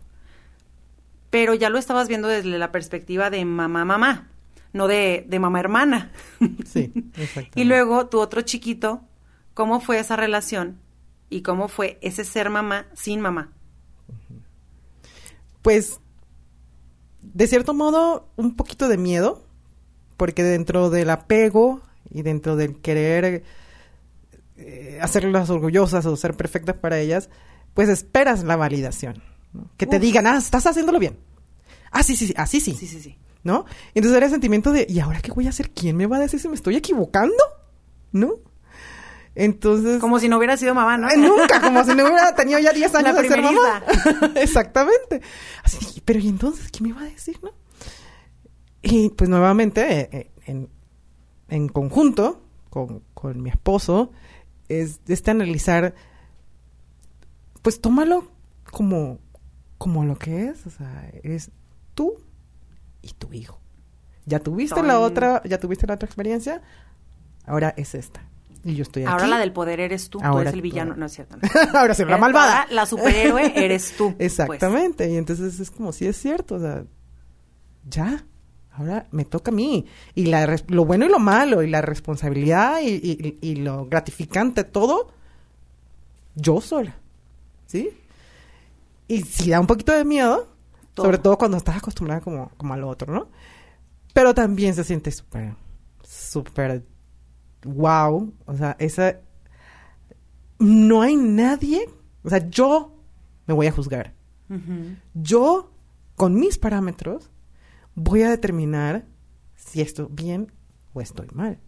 Pero 1.33 1.55
ya 1.55 1.70
lo 1.70 1.78
estabas 1.78 2.09
viendo 2.09 2.28
desde 2.28 2.59
la 2.59 2.72
perspectiva 2.72 3.30
de 3.30 3.43
mamá, 3.47 3.87
mamá, 3.87 4.28
no 4.74 4.87
de, 4.87 5.24
de 5.26 5.39
mamá 5.39 5.61
hermana. 5.61 6.12
Sí, 6.66 6.93
exacto. 7.16 7.59
y 7.59 7.64
luego 7.64 8.09
tu 8.09 8.20
otro 8.20 8.43
chiquito, 8.43 9.01
¿cómo 9.55 9.80
fue 9.80 9.99
esa 9.99 10.14
relación? 10.14 10.78
¿Y 11.30 11.41
cómo 11.41 11.68
fue 11.68 11.99
ese 12.03 12.26
ser 12.26 12.51
mamá 12.51 12.85
sin 12.93 13.22
mamá? 13.22 13.51
Pues, 15.62 16.01
de 17.22 17.47
cierto 17.47 17.72
modo, 17.72 18.28
un 18.37 18.55
poquito 18.55 18.87
de 18.87 18.99
miedo, 18.99 19.43
porque 20.18 20.43
dentro 20.43 20.91
del 20.91 21.09
apego 21.09 21.80
y 22.11 22.20
dentro 22.20 22.57
del 22.57 22.76
querer 22.76 23.43
eh, 24.59 24.99
hacerlas 25.01 25.49
orgullosas 25.49 26.05
o 26.05 26.14
ser 26.14 26.37
perfectas 26.37 26.76
para 26.76 27.01
ellas, 27.01 27.30
pues 27.72 27.89
esperas 27.89 28.45
la 28.45 28.57
validación. 28.57 29.32
¿No? 29.53 29.70
Que 29.76 29.86
te 29.86 29.96
Uf. 29.96 30.03
digan, 30.03 30.26
ah, 30.26 30.36
estás 30.38 30.66
haciéndolo 30.66 30.98
bien. 30.98 31.18
Ah, 31.90 32.03
sí, 32.03 32.16
sí, 32.16 32.28
sí, 32.28 32.34
así 32.36 32.61
sí. 32.61 32.74
Sí, 32.74 32.86
sí, 32.86 33.00
sí. 33.00 33.18
¿No? 33.44 33.64
Entonces 33.94 34.16
era 34.16 34.26
el 34.26 34.32
sentimiento 34.32 34.70
de, 34.70 34.86
¿y 34.88 35.00
ahora 35.00 35.20
qué 35.20 35.32
voy 35.32 35.46
a 35.46 35.50
hacer? 35.50 35.70
¿Quién 35.70 35.96
me 35.96 36.07
va 36.07 36.16
a 36.16 36.20
decir 36.20 36.38
si 36.38 36.48
me 36.48 36.55
estoy 36.55 36.76
equivocando? 36.76 37.34
¿No? 38.12 38.34
Entonces... 39.34 40.00
Como 40.00 40.20
si 40.20 40.28
no 40.28 40.38
hubiera 40.38 40.57
sido 40.57 40.74
mamá, 40.74 40.96
¿no? 40.96 41.09
Ay, 41.09 41.18
nunca, 41.18 41.61
como 41.61 41.82
si 41.84 41.94
no 41.94 42.05
hubiera 42.05 42.34
tenido 42.34 42.59
ya 42.61 42.72
10 42.72 42.94
años 42.94 43.16
de 43.16 43.28
ser 43.28 43.42
mamá. 43.42 43.82
Exactamente. 44.36 45.22
Así 45.64 45.78
dije, 45.78 46.03
pero 46.05 46.18
¿y 46.20 46.28
entonces 46.28 46.70
qué 46.70 46.82
me 46.84 46.92
va 46.92 47.00
a 47.00 47.05
decir, 47.05 47.38
no? 47.42 47.50
Y 48.82 49.11
pues 49.11 49.30
nuevamente, 49.30 50.00
eh, 50.00 50.09
eh, 50.12 50.30
en, 50.46 50.68
en 51.48 51.68
conjunto 51.68 52.42
con, 52.68 53.03
con 53.14 53.42
mi 53.42 53.50
esposo, 53.50 54.12
es 54.68 55.00
este 55.09 55.30
analizar, 55.30 55.94
pues 57.62 57.80
tómalo 57.80 58.30
como, 58.70 59.18
como 59.83 60.05
lo 60.05 60.16
que 60.16 60.47
es, 60.47 60.66
o 60.66 60.70
sea, 60.70 61.11
es 61.22 61.51
tú 61.95 62.14
y 63.03 63.09
tu 63.14 63.33
hijo. 63.33 63.59
Ya 64.26 64.39
tuviste 64.39 64.83
la 64.83 65.01
otra, 65.01 65.43
ya 65.45 65.59
tuviste 65.59 65.87
la 65.87 65.95
otra 65.95 66.07
experiencia, 66.07 66.62
ahora 67.45 67.74
es 67.76 67.95
esta. 67.95 68.22
Y 68.64 68.76
yo 68.76 68.83
estoy 68.83 69.03
aquí. 69.03 69.11
Ahora 69.12 69.26
la 69.26 69.39
del 69.39 69.53
poder 69.53 69.80
eres 69.80 70.09
tú, 70.09 70.20
tú 70.20 70.24
Ahora 70.24 70.43
eres 70.43 70.53
el 70.55 70.61
tú. 70.61 70.62
villano. 70.62 70.95
No 70.95 71.07
es 71.07 71.12
cierto. 71.12 71.37
No. 71.72 71.78
ahora 71.80 71.95
soy 71.95 72.05
la 72.07 72.16
malvada. 72.18 72.66
la 72.70 72.87
superhéroe 72.87 73.53
eres 73.57 73.95
tú. 73.97 74.14
pues. 74.16 74.26
Exactamente. 74.33 75.11
Y 75.11 75.16
entonces 75.16 75.59
es 75.59 75.70
como, 75.72 75.91
sí 75.93 76.07
es 76.07 76.16
cierto, 76.16 76.55
o 76.55 76.61
sea, 76.61 76.85
ya, 77.91 78.24
ahora 78.70 79.07
me 79.11 79.24
toca 79.24 79.51
a 79.51 79.55
mí. 79.55 79.87
Y 80.14 80.26
la, 80.26 80.57
lo 80.68 80.85
bueno 80.85 81.05
y 81.05 81.09
lo 81.09 81.18
malo, 81.18 81.64
y 81.64 81.68
la 81.68 81.80
responsabilidad 81.83 82.80
y, 82.83 82.91
y- 83.03 83.39
y 83.41 83.57
lo 83.57 83.87
gratificante, 83.87 84.62
todo, 84.62 85.11
yo 86.37 86.61
sola. 86.61 86.95
¿Sí? 87.66 87.91
Y 89.12 89.22
sí 89.22 89.50
da 89.50 89.60
un 89.60 89.66
poquito 89.66 89.92
de 89.92 90.04
miedo, 90.04 90.48
Todo. 90.94 91.06
sobre 91.06 91.18
todo 91.18 91.36
cuando 91.36 91.58
estás 91.58 91.76
acostumbrada 91.76 92.20
como, 92.22 92.50
como 92.56 92.72
al 92.72 92.84
otro, 92.84 93.12
¿no? 93.12 93.28
Pero 94.14 94.34
también 94.34 94.74
se 94.74 94.84
siente 94.84 95.10
súper, 95.10 95.54
súper 96.02 96.84
wow. 97.64 98.32
O 98.46 98.56
sea, 98.56 98.76
esa... 98.78 99.20
No 100.58 101.02
hay 101.02 101.16
nadie, 101.16 101.88
o 102.22 102.30
sea, 102.30 102.48
yo 102.48 102.96
me 103.46 103.54
voy 103.54 103.66
a 103.66 103.72
juzgar. 103.72 104.14
Yo, 105.14 105.72
con 106.14 106.34
mis 106.34 106.58
parámetros, 106.58 107.30
voy 107.94 108.22
a 108.22 108.30
determinar 108.30 109.06
si 109.56 109.80
estoy 109.80 110.06
bien 110.10 110.52
o 110.92 111.00
estoy 111.00 111.26
mal. 111.34 111.58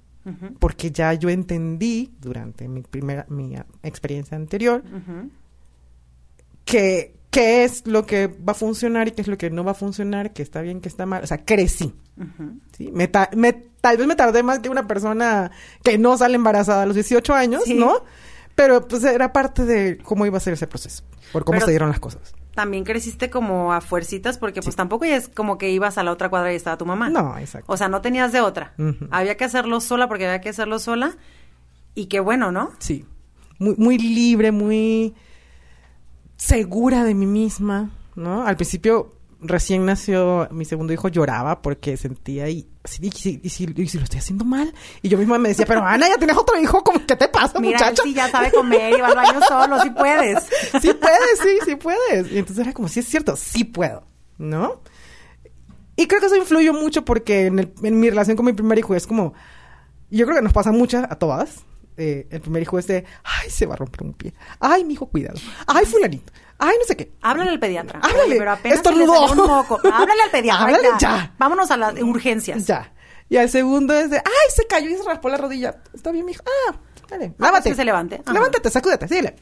Porque 0.59 0.91
ya 0.91 1.13
yo 1.15 1.29
entendí 1.29 2.15
durante 2.21 2.69
mi 2.69 2.83
primera, 2.83 3.27
mi 3.29 3.55
experiencia 3.83 4.37
anterior, 4.37 4.83
que 6.65 7.19
qué 7.35 7.65
es 7.65 7.87
lo 7.87 8.07
que 8.07 8.29
va 8.29 8.53
a 8.53 8.55
funcionar 8.55 9.09
y 9.09 9.11
qué 9.13 9.23
es 9.23 9.29
lo 9.29 9.37
que 9.37 9.51
no 9.51 9.65
va 9.65 9.73
a 9.73 9.75
funcionar, 9.75 10.33
que 10.33 10.43
está 10.43 10.61
bien, 10.63 10.81
que 10.81 10.89
está 10.89 11.05
mal. 11.07 11.23
O 11.23 11.27
sea, 11.27 11.45
crecí. 11.45 11.95
¿sí? 12.77 12.91
Me 12.93 13.09
ta- 13.09 13.31
me- 13.37 13.53
tal 13.81 13.97
vez 13.97 14.07
me 14.07 14.15
tardé 14.17 14.43
más 14.43 14.61
que 14.61 14.69
una 14.69 14.87
persona 14.87 15.51
que 15.83 15.99
no 15.99 16.17
sale 16.17 16.37
embarazada 16.37 16.83
a 16.83 16.87
los 16.87 16.95
18 16.95 17.35
años, 17.35 17.65
Sí. 17.65 17.75
¿no? 17.75 18.05
Pero 18.55 18.87
pues 18.87 19.03
era 19.03 19.33
parte 19.33 19.65
de 19.65 19.99
cómo 19.99 20.27
iba 20.27 20.37
a 20.37 20.41
ser 20.41 20.53
ese 20.53 20.67
proceso, 20.69 21.03
por 21.33 21.45
cómo 21.45 21.57
Pero- 21.57 21.67
se 21.67 21.73
dieron 21.73 21.89
las 21.89 21.99
cosas. 22.01 22.35
También 22.55 22.85
creciste 22.85 23.31
como 23.31 23.73
a 23.73 23.81
fuercitas 23.81 24.39
porque 24.39 24.63
pues 24.63 24.77
tampoco 24.77 25.05
ya 25.07 25.17
es 25.17 25.29
como 25.29 25.59
que 25.59 25.71
ibas 25.73 25.99
a 25.99 26.05
la 26.05 26.13
otra 26.13 26.29
cuadra 26.29 26.53
y 26.53 26.57
estaba 26.57 26.77
tu 26.79 26.87
mamá. 26.87 27.11
No, 27.11 27.37
exacto. 27.37 27.73
O 27.73 27.77
sea, 27.77 27.89
no 27.89 28.01
tenías 28.01 28.31
de 28.31 28.41
otra. 28.43 28.75
Había 29.11 29.37
que 29.37 29.43
hacerlo 29.43 29.81
sola 29.81 30.07
porque 30.07 30.25
había 30.27 30.41
que 30.41 30.51
hacerlo 30.51 30.79
sola. 30.79 31.17
Y 31.97 32.07
qué 32.07 32.21
bueno, 32.21 32.53
¿no? 32.53 32.71
Sí. 32.79 33.05
Muy, 33.59 33.75
muy 33.77 33.99
libre, 33.99 34.53
muy 34.53 35.15
segura 36.37 37.05
de 37.05 37.15
mí 37.15 37.27
misma, 37.27 37.91
¿no? 38.17 38.47
Al 38.47 38.57
principio, 38.57 39.15
recién 39.41 39.85
nació 39.87 40.49
mi 40.51 40.65
segundo 40.65 40.93
hijo, 40.93 41.09
lloraba 41.09 41.63
porque 41.63 41.97
sentía 41.97 42.49
y 42.49 42.67
y 43.01 43.11
si, 43.13 43.41
y 43.43 43.49
si- 43.49 43.73
y 43.75 43.89
si 43.89 43.97
lo 43.97 44.05
estoy 44.05 44.19
haciendo 44.19 44.45
mal. 44.45 44.75
Y 45.01 45.09
yo 45.09 45.17
misma 45.17 45.39
me 45.39 45.49
decía, 45.49 45.65
pero 45.65 45.83
Ana, 45.87 46.07
ya 46.07 46.19
tienes 46.19 46.37
otro 46.37 46.61
hijo, 46.61 46.85
¿cómo, 46.85 47.01
¿qué 47.07 47.17
te 47.17 47.29
pasa, 47.29 47.59
Mira, 47.59 47.79
muchacha? 47.79 48.03
sí 48.03 48.13
ya 48.13 48.29
sabe 48.29 48.53
comer 48.53 48.99
y 48.99 49.01
va 49.01 49.09
al 49.09 49.15
baño 49.17 49.41
solo, 49.49 49.81
sí 49.81 49.89
puedes. 49.91 50.43
sí 50.83 50.93
puedes, 50.93 51.39
sí, 51.43 51.59
sí 51.65 51.77
puedes. 51.77 52.31
Y 52.31 52.39
entonces 52.39 52.63
era 52.63 52.75
como, 52.75 52.89
sí 52.89 53.01
es 53.01 53.07
cierto, 53.07 53.37
sí 53.37 53.65
puedo, 53.65 54.05
¿no? 54.37 54.83
Y 55.97 56.07
creo 56.09 56.21
que 56.21 56.27
eso 56.27 56.37
influyó 56.37 56.75
mucho 56.75 57.07
porque 57.07 57.47
en, 57.47 57.59
el- 57.61 57.73
en 57.83 57.99
mi 57.99 58.11
relación 58.11 58.37
con 58.37 58.45
mi 58.45 58.53
primer 58.53 58.79
hijo 58.79 58.95
es 58.95 59.07
como, 59.07 59.33
yo 60.11 60.27
creo 60.27 60.37
que 60.37 60.43
nos 60.43 60.53
pasa 60.53 60.71
muchas 60.71 61.05
a 61.11 61.17
todas. 61.17 61.65
Eh, 61.97 62.27
el 62.31 62.41
primer 62.41 62.63
hijo 62.63 62.79
es 62.79 62.87
de, 62.89 63.05
ay, 63.23 63.51
se 63.51 63.67
va 63.67 63.75
a 63.75 63.77
romper 63.77 64.03
un 64.03 64.15
pie. 64.15 64.35
Ay, 64.59 64.85
mi 64.85 64.95
hijo, 64.95 65.07
cuidado. 65.07 65.39
Ay, 65.67 65.87
fulanito. 65.87 66.33
Ay, 66.59 66.77
no 66.79 66.85
sé 66.87 66.97
qué. 66.97 67.13
Háblale 67.23 67.51
al 67.51 67.61
pediatra. 67.61 68.01
Háblale. 68.03 68.37
Pero 68.37 68.51
apenas 68.53 68.77
Estornudó. 68.79 69.31
un 69.33 69.37
moco. 69.39 69.75
Háblale 69.93 70.23
al 70.25 70.31
pediatra. 70.31 70.63
Háblale 70.65 70.89
ya. 70.93 70.99
ya. 70.99 71.35
Vámonos 71.39 71.71
a 71.71 71.77
las 71.77 72.01
urgencias. 72.03 72.67
Ya. 72.67 72.93
Y 73.29 73.37
al 73.37 73.49
segundo 73.49 73.95
es 73.95 74.11
de, 74.11 74.19
ay, 74.19 74.51
se 74.55 74.67
cayó 74.67 74.91
y 74.91 74.97
se 74.97 75.03
raspó 75.05 75.29
la 75.29 75.37
rodilla. 75.37 75.83
Está 75.93 76.11
bien, 76.13 76.25
mi 76.27 76.33
hijo. 76.33 76.43
Ah, 76.69 76.77
dale, 77.09 77.27
Ah, 77.39 77.45
lávate. 77.47 77.71
que 77.71 77.77
se 77.77 77.85
levante. 77.85 78.21
Ajá. 78.25 78.33
Levántate, 78.33 78.71
sacúdete, 78.71 79.09
síguele. 79.09 79.37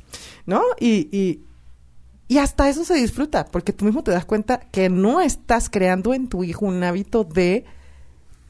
¿No? 0.46 0.62
Y, 0.78 1.08
y, 1.16 1.44
y 2.28 2.38
hasta 2.38 2.68
eso 2.68 2.84
se 2.84 2.94
disfruta, 2.94 3.44
porque 3.46 3.72
tú 3.72 3.84
mismo 3.84 4.02
te 4.04 4.10
das 4.10 4.24
cuenta 4.24 4.60
que 4.60 4.88
no 4.88 5.20
estás 5.20 5.68
creando 5.68 6.14
en 6.14 6.28
tu 6.28 6.44
hijo 6.44 6.64
un 6.66 6.82
hábito 6.84 7.24
de 7.24 7.64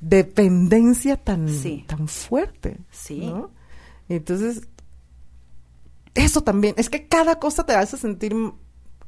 dependencia 0.00 1.16
tan, 1.16 1.48
Sí. 1.48 1.84
tan 1.86 2.08
fuerte. 2.08 2.78
Sí. 2.90 3.20
¿no? 3.26 3.50
Entonces, 4.16 4.68
eso 6.14 6.42
también, 6.42 6.74
es 6.76 6.90
que 6.90 7.06
cada 7.08 7.38
cosa 7.38 7.64
te 7.64 7.74
hace 7.74 7.96
sentir 7.96 8.34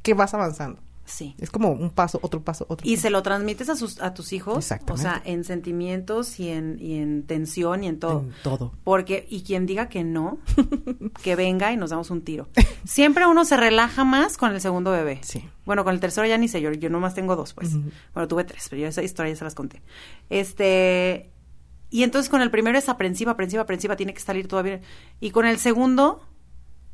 que 0.02 0.14
vas 0.14 0.32
avanzando. 0.34 0.80
Sí. 1.06 1.34
Es 1.38 1.50
como 1.50 1.70
un 1.70 1.90
paso, 1.90 2.18
otro 2.22 2.42
paso, 2.42 2.64
otro 2.66 2.86
Y 2.88 2.94
paso. 2.94 3.02
se 3.02 3.10
lo 3.10 3.22
transmites 3.22 3.68
a, 3.68 3.76
sus, 3.76 4.00
a 4.00 4.14
tus 4.14 4.32
hijos. 4.32 4.56
Exactamente. 4.56 5.06
O 5.06 5.10
sea, 5.10 5.22
en 5.26 5.44
sentimientos 5.44 6.40
y 6.40 6.48
en, 6.48 6.78
y 6.80 6.94
en 6.94 7.24
tensión 7.24 7.84
y 7.84 7.88
en 7.88 7.98
todo. 7.98 8.20
En 8.20 8.32
todo. 8.42 8.72
Porque, 8.84 9.26
y 9.28 9.42
quien 9.42 9.66
diga 9.66 9.90
que 9.90 10.02
no, 10.02 10.38
que 11.22 11.36
venga 11.36 11.72
y 11.72 11.76
nos 11.76 11.90
damos 11.90 12.10
un 12.10 12.22
tiro. 12.22 12.48
Siempre 12.84 13.26
uno 13.26 13.44
se 13.44 13.58
relaja 13.58 14.04
más 14.04 14.38
con 14.38 14.52
el 14.52 14.62
segundo 14.62 14.92
bebé. 14.92 15.20
Sí. 15.22 15.44
Bueno, 15.66 15.84
con 15.84 15.92
el 15.92 16.00
tercero 16.00 16.26
ya 16.26 16.38
ni 16.38 16.48
sé, 16.48 16.62
yo, 16.62 16.72
yo 16.72 16.88
nomás 16.88 17.14
tengo 17.14 17.36
dos, 17.36 17.52
pues. 17.52 17.74
Bueno, 18.14 18.26
tuve 18.26 18.44
tres, 18.44 18.66
pero 18.70 18.80
yo 18.80 18.88
esa 18.88 19.02
historia 19.02 19.32
ya 19.34 19.38
se 19.38 19.44
las 19.44 19.54
conté. 19.54 19.82
Este, 20.30 21.33
y 21.94 22.02
entonces 22.02 22.28
con 22.28 22.42
el 22.42 22.50
primero 22.50 22.76
es 22.76 22.88
aprensiva, 22.88 23.30
aprensiva, 23.30 23.62
aprensiva, 23.62 23.94
tiene 23.94 24.14
que 24.14 24.18
salir 24.20 24.48
bien. 24.64 24.80
Y 25.20 25.30
con 25.30 25.46
el 25.46 25.60
segundo, 25.60 26.26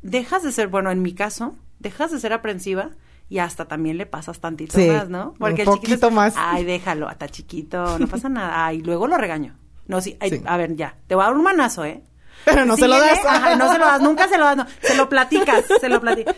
dejas 0.03 0.43
de 0.43 0.51
ser, 0.51 0.67
bueno, 0.67 0.91
en 0.91 1.01
mi 1.01 1.15
caso, 1.15 1.55
dejas 1.79 2.11
de 2.11 2.19
ser 2.19 2.33
aprensiva 2.33 2.91
y 3.27 3.39
hasta 3.39 3.65
también 3.67 3.97
le 3.97 4.05
pasas 4.05 4.39
tantito 4.39 4.77
Sí, 4.77 4.85
más, 4.85 5.09
¿no? 5.09 5.33
un 5.39 5.47
el 5.47 5.55
chiquito 5.55 5.71
poquito 5.71 6.07
es, 6.09 6.13
más. 6.13 6.33
Ay, 6.37 6.65
déjalo, 6.65 7.09
hasta 7.09 7.27
chiquito, 7.29 7.97
no 7.97 8.05
pasa 8.05 8.29
nada. 8.29 8.63
Ay, 8.63 8.83
luego 8.83 9.07
lo 9.07 9.17
regaño. 9.17 9.55
No, 9.87 10.01
sí, 10.01 10.17
ay, 10.19 10.29
Sí. 10.29 10.41
a 10.45 10.55
ver, 10.57 10.75
ya, 10.75 10.95
te 11.07 11.15
voy 11.15 11.23
a 11.23 11.29
dar 11.29 11.35
un 11.35 11.41
manazo, 11.45 11.83
¿eh? 11.83 12.03
Pero 12.45 12.65
no 12.67 12.77
se 12.77 12.87
lo 12.87 12.99
das. 12.99 13.25
ajá, 13.25 13.55
no 13.55 13.71
se 13.71 13.79
lo 13.79 13.85
das, 13.85 14.01
nunca 14.03 14.27
se 14.27 14.37
lo 14.37 14.45
das, 14.45 14.57
no, 14.57 14.67
se 14.81 14.95
lo 14.95 15.09
platicas, 15.09 15.63
se 15.81 15.89
lo 15.89 15.99
platicas. 15.99 16.35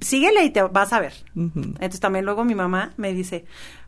Síguele 0.00 0.42
y 0.44 0.50
te 0.50 0.62
vas 0.62 0.92
a 0.92 0.98
ver. 0.98 1.12
Entonces 1.36 2.00
también 2.00 2.24
luego 2.24 2.44
mi 2.44 2.56
mamá 2.56 2.92
me 2.96 3.12
dice, 3.12 3.44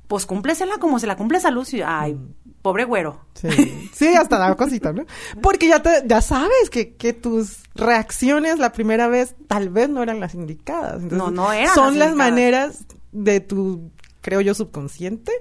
pues 0.09 0.27
cúmplesela 0.27 0.77
como 0.79 0.99
se 0.99 1.07
la 1.07 1.17
cumples 1.17 1.45
a 1.45 1.51
Lucio. 1.51 1.85
Ay, 1.89 2.19
pobre 2.61 2.85
güero. 2.85 3.21
Sí, 3.35 3.91
sí, 3.95 4.09
hasta 4.15 4.39
da 4.39 4.55
cosita, 4.57 4.93
¿no? 4.93 5.05
Porque 5.43 5.69
ya 5.69 5.81
te, 5.83 6.03
ya 6.07 6.21
sabes 6.21 6.71
que, 6.71 6.95
que 6.97 7.13
tus 7.13 7.63
reacciones 7.75 8.59
la 8.59 8.73
primera 8.73 9.09
vez 9.09 9.35
tal 9.49 9.71
vez 9.71 9.89
no 9.89 10.03
eran 10.03 10.21
las 10.21 10.35
indicadas. 10.35 11.03
Entonces, 11.03 11.19
No, 11.19 11.31
no 11.31 11.53
eran 11.53 11.75
Son 11.75 11.99
las 11.99 12.15
maneras 12.15 12.85
de 13.13 13.41
tu, 13.41 13.91
creo 14.21 14.41
yo, 14.43 14.55
subconsciente 14.55 15.33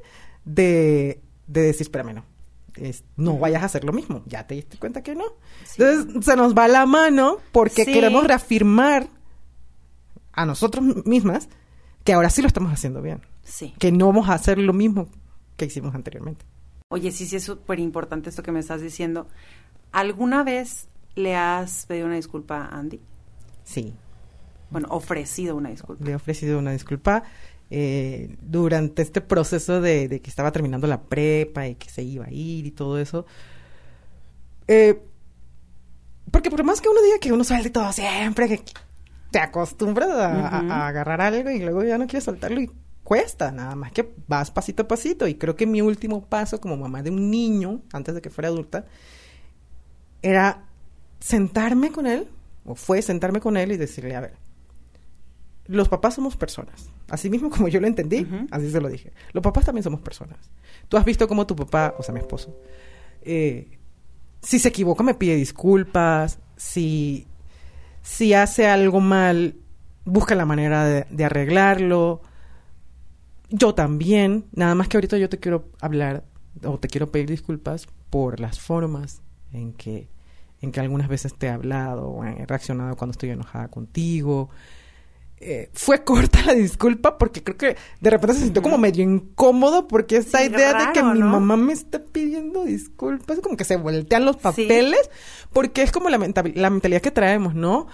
de, 0.45 1.21
de 1.47 1.61
decir, 1.61 1.81
espérame, 1.81 2.13
no. 2.15 2.25
es- 2.75 3.03
no 3.17 3.37
vayas 3.37 3.63
a 3.63 3.65
hacer 3.65 3.83
lo 3.83 3.91
mismo. 3.93 4.23
Ya 4.25 4.47
te 4.47 4.55
diste 4.55 4.77
cuenta 4.77 5.03
que 5.03 5.13
no. 5.15 5.25
Sí. 5.65 5.81
Entonces 5.83 6.25
se 6.25 6.35
nos 6.37 6.55
va 6.55 6.67
la 6.69 6.85
mano 6.85 7.37
porque 7.51 7.83
Sí. 7.85 7.91
queremos 7.93 8.25
reafirmar 8.25 9.07
a 10.33 10.45
nosotros 10.45 11.05
mismas 11.05 11.49
que 12.05 12.13
ahora 12.13 12.29
sí 12.29 12.41
lo 12.41 12.47
estamos 12.47 12.71
haciendo 12.71 13.01
bien. 13.01 13.21
Sí. 13.43 13.73
Que 13.79 13.91
no 13.91 14.07
vamos 14.07 14.29
a 14.29 14.33
hacer 14.33 14.57
lo 14.57 14.73
mismo 14.73 15.07
que 15.57 15.65
hicimos 15.65 15.93
anteriormente. 15.95 16.45
Oye, 16.89 17.11
sí, 17.11 17.25
sí 17.25 17.37
es 17.37 17.43
súper 17.43 17.79
importante 17.79 18.29
esto 18.29 18.43
que 18.43 18.51
me 18.51 18.59
estás 18.59 18.81
diciendo. 18.81 19.27
¿Alguna 19.91 20.43
vez 20.43 20.87
¿Le 21.15 21.35
has 21.35 21.85
pedido 21.87 22.05
una 22.05 22.15
disculpa 22.15 22.65
a 22.65 22.77
Andy? 22.79 23.01
Sí, 23.65 23.93
Bueno, 24.69 24.87
ofrecido 24.91 25.55
una 25.57 25.69
disculpa. 25.69 26.05
le 26.05 26.11
he 26.11 26.15
ofrecido 26.15 26.57
una 26.57 26.71
disculpa 26.71 27.23
eh, 27.69 28.37
durante 28.41 29.01
este 29.01 29.19
proceso 29.19 29.81
de, 29.81 30.07
de 30.07 30.21
que 30.21 30.29
estaba 30.29 30.51
terminando 30.53 30.87
la 30.87 31.01
prepa 31.01 31.67
y 31.67 31.75
que 31.75 31.89
se 31.89 32.01
iba 32.03 32.25
a 32.25 32.31
ir 32.31 32.65
y 32.65 32.71
todo 32.71 32.97
eso. 32.97 33.25
Eh, 34.67 35.01
porque 36.31 36.49
por 36.49 36.63
más 36.63 36.79
que 36.79 36.87
uno 36.89 37.01
diga 37.01 37.19
que 37.19 37.33
uno 37.33 37.43
suelte 37.43 37.69
todo 37.71 37.91
siempre, 37.91 38.47
que 38.47 38.63
te 39.31 39.39
acostumbras 39.39 40.09
a, 40.09 40.59
a 40.59 40.87
agarrar 40.87 41.19
algo 41.21 41.49
y 41.49 41.59
luego 41.59 41.83
ya 41.83 41.97
no 41.97 42.07
quieres 42.07 42.23
soltarlo 42.23 42.61
y 42.61 42.71
cuesta, 43.03 43.51
nada 43.51 43.75
más 43.75 43.91
que 43.91 44.13
vas 44.27 44.51
pasito 44.51 44.83
a 44.83 44.87
pasito. 44.87 45.27
Y 45.27 45.35
creo 45.35 45.55
que 45.55 45.65
mi 45.65 45.81
último 45.81 46.25
paso 46.25 46.61
como 46.61 46.77
mamá 46.77 47.03
de 47.03 47.09
un 47.09 47.29
niño, 47.29 47.81
antes 47.93 48.15
de 48.15 48.21
que 48.21 48.29
fuera 48.29 48.49
adulta, 48.49 48.85
era 50.21 50.65
sentarme 51.19 51.91
con 51.91 52.07
él, 52.07 52.27
o 52.65 52.75
fue 52.75 53.01
sentarme 53.01 53.39
con 53.39 53.57
él 53.57 53.71
y 53.71 53.77
decirle, 53.77 54.15
a 54.15 54.21
ver, 54.21 54.33
los 55.67 55.89
papás 55.89 56.15
somos 56.15 56.35
personas. 56.35 56.89
Así 57.09 57.29
mismo 57.29 57.49
como 57.49 57.67
yo 57.67 57.79
lo 57.79 57.87
entendí, 57.87 58.27
así 58.51 58.71
se 58.71 58.81
lo 58.81 58.89
dije. 58.89 59.11
Los 59.33 59.43
papás 59.43 59.65
también 59.65 59.83
somos 59.83 60.01
personas. 60.01 60.37
Tú 60.89 60.97
has 60.97 61.05
visto 61.05 61.27
cómo 61.27 61.45
tu 61.47 61.55
papá, 61.55 61.95
o 61.97 62.03
sea, 62.03 62.13
mi 62.13 62.19
esposo, 62.19 62.57
eh, 63.21 63.77
si 64.41 64.59
se 64.59 64.69
equivoca 64.69 65.03
me 65.03 65.13
pide 65.13 65.35
disculpas, 65.35 66.39
si, 66.55 67.27
si 68.01 68.33
hace 68.33 68.67
algo 68.67 68.99
mal, 68.99 69.55
busca 70.05 70.35
la 70.35 70.45
manera 70.45 70.85
de, 70.85 71.05
de 71.09 71.25
arreglarlo. 71.25 72.21
Yo 73.51 73.75
también, 73.75 74.45
nada 74.53 74.73
más 74.75 74.87
que 74.87 74.97
ahorita 74.97 75.17
yo 75.17 75.29
te 75.29 75.37
quiero 75.39 75.69
hablar 75.81 76.23
o 76.63 76.79
te 76.79 76.87
quiero 76.87 77.11
pedir 77.11 77.29
disculpas 77.29 77.87
por 78.09 78.39
las 78.39 78.59
formas 78.59 79.21
en 79.53 79.73
que 79.73 80.09
en 80.61 80.71
que 80.71 80.79
algunas 80.79 81.07
veces 81.07 81.33
te 81.35 81.47
he 81.47 81.49
hablado 81.49 82.07
o 82.07 82.23
he 82.23 82.45
reaccionado 82.45 82.95
cuando 82.95 83.11
estoy 83.13 83.31
enojada 83.31 83.67
contigo. 83.69 84.49
Eh, 85.43 85.71
fue 85.73 86.03
corta 86.03 86.39
la 86.45 86.53
disculpa 86.53 87.17
porque 87.17 87.43
creo 87.43 87.57
que 87.57 87.75
de 87.99 88.09
repente 88.11 88.35
se 88.35 88.41
sintió 88.43 88.61
como 88.61 88.77
medio 88.77 89.03
incómodo 89.03 89.87
porque 89.87 90.17
esa 90.17 90.37
Sí, 90.37 90.45
idea 90.45 90.73
de 90.75 90.93
que 90.93 91.01
mi 91.01 91.19
¿no? 91.19 91.29
mamá 91.29 91.57
me 91.57 91.73
está 91.73 92.03
pidiendo 92.03 92.63
disculpas, 92.63 93.39
como 93.39 93.57
que 93.57 93.65
se 93.65 93.75
voltean 93.75 94.23
los 94.23 94.37
papeles 94.37 95.09
porque 95.51 95.81
es 95.81 95.91
como 95.91 96.09
la, 96.09 96.19
la 96.19 96.69
mentalidad 96.69 97.01
que 97.01 97.09
traemos, 97.09 97.55
¿no? 97.55 97.87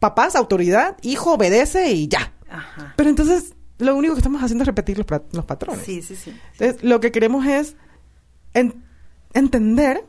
Papás, 0.00 0.34
autoridad, 0.34 0.96
hijo 1.02 1.34
obedece 1.34 1.92
y 1.92 2.08
ya. 2.08 2.32
Ajá. 2.50 2.94
Pero 2.96 3.08
entonces 3.08 3.54
lo 3.80 3.96
único 3.96 4.14
que 4.14 4.20
estamos 4.20 4.42
haciendo 4.42 4.62
es 4.62 4.66
repetir 4.66 4.98
los, 4.98 5.44
patrones. 5.44 5.84
Sí, 5.84 6.02
sí, 6.02 6.16
sí. 6.16 6.32
Entonces, 6.52 6.82
lo 6.82 7.00
que 7.00 7.10
queremos 7.12 7.46
es 7.46 7.76
en- 8.54 8.82
entender, 9.32 10.04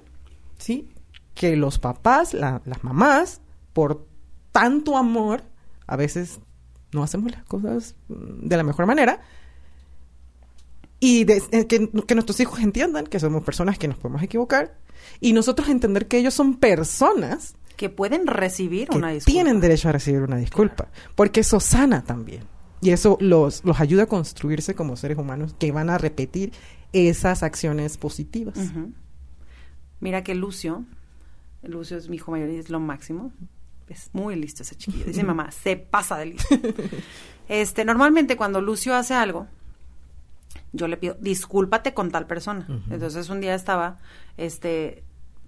¿sí? 0.57 0.89
Que 1.33 1.55
los 1.55 1.79
papás, 1.79 2.33
la- 2.33 2.61
las 2.65 2.83
mamás, 2.83 3.41
por 3.73 4.05
tanto 4.51 4.97
amor, 4.97 5.43
a 5.87 5.95
veces 5.95 6.39
no 6.93 7.03
hacemos 7.03 7.31
las 7.31 7.43
cosas 7.45 7.95
mm, 8.09 8.47
de 8.47 8.57
la 8.57 8.63
mejor 8.63 8.85
manera. 8.85 9.21
Y 10.99 11.23
de- 11.23 11.41
eh, 11.51 11.65
que, 11.67 11.89
que 11.89 12.15
nuestros 12.15 12.39
hijos 12.39 12.59
entiendan 12.59 13.07
que 13.07 13.19
somos 13.19 13.43
personas 13.43 13.77
que 13.79 13.87
nos 13.87 13.97
podemos 13.97 14.21
equivocar. 14.21 14.77
Y 15.19 15.33
nosotros 15.33 15.67
entender 15.69 16.07
que 16.07 16.17
ellos 16.19 16.33
son 16.35 16.57
personas 16.57 17.55
Que 17.75 17.89
pueden 17.89 18.27
recibir 18.27 18.87
que 18.87 18.97
una 18.97 19.09
disculpa. 19.09 19.31
tienen 19.33 19.59
derecho 19.59 19.89
a 19.89 19.93
recibir 19.93 20.21
una 20.21 20.37
disculpa. 20.37 20.89
Porque 21.15 21.39
eso 21.39 21.59
sana 21.59 22.03
también. 22.03 22.43
Y 22.81 22.89
eso 22.89 23.17
los, 23.21 23.63
los 23.63 23.79
ayuda 23.79 24.03
a 24.03 24.05
construirse 24.07 24.73
como 24.73 24.95
seres 24.95 25.17
humanos 25.17 25.55
que 25.59 25.71
van 25.71 25.89
a 25.89 25.97
repetir 25.97 26.51
esas 26.93 27.43
acciones 27.43 27.97
positivas. 27.97 28.57
Mira 29.99 30.23
que 30.23 30.33
Lucio, 30.33 30.83
Lucio 31.61 31.97
es 31.97 32.09
mi 32.09 32.15
hijo 32.15 32.31
mayor 32.31 32.49
y 32.49 32.57
es 32.57 32.69
lo 32.69 32.79
máximo. 32.79 33.31
Es 33.87 34.09
muy 34.13 34.35
listo 34.35 34.63
ese 34.63 34.75
chiquillo. 34.75 35.05
Dice 35.05 35.23
mamá, 35.23 35.51
se 35.63 35.77
pasa 35.77 36.17
de 36.17 36.25
listo. 36.27 36.55
Este, 37.47 37.85
normalmente 37.85 38.37
cuando 38.37 38.61
Lucio 38.61 38.95
hace 38.95 39.13
algo, 39.13 39.47
yo 40.73 40.87
le 40.87 40.97
pido, 40.97 41.17
discúlpate 41.19 41.93
con 41.93 42.09
tal 42.09 42.25
persona. 42.25 42.65
Entonces 42.89 43.29
un 43.29 43.41
día 43.41 43.53
estaba, 43.53 43.97
este, 44.37 45.03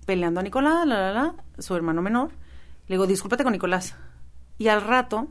peleando 0.06 0.42
a 0.42 0.44
Nicolás, 0.44 0.86
la, 0.86 1.00
la, 1.00 1.14
la, 1.14 1.36
su 1.60 1.76
hermano 1.76 2.02
menor. 2.02 2.32
Le 2.88 2.96
digo, 2.96 3.08
discúlpate 3.08 3.44
con 3.44 3.54
Nicolás. 3.54 3.96
Y 4.58 4.68
al 4.68 4.82
rato, 4.82 5.30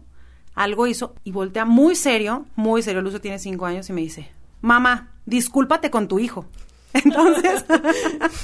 algo 0.54 0.86
hizo 0.86 1.14
y 1.24 1.32
voltea 1.32 1.64
muy 1.64 1.94
serio, 1.94 2.46
muy 2.56 2.82
serio. 2.82 3.02
Lucio 3.02 3.20
tiene 3.20 3.38
cinco 3.38 3.66
años 3.66 3.88
y 3.88 3.92
me 3.92 4.00
dice, 4.00 4.30
mamá, 4.60 5.12
discúlpate 5.26 5.90
con 5.90 6.08
tu 6.08 6.18
hijo. 6.18 6.44
Entonces, 6.94 7.64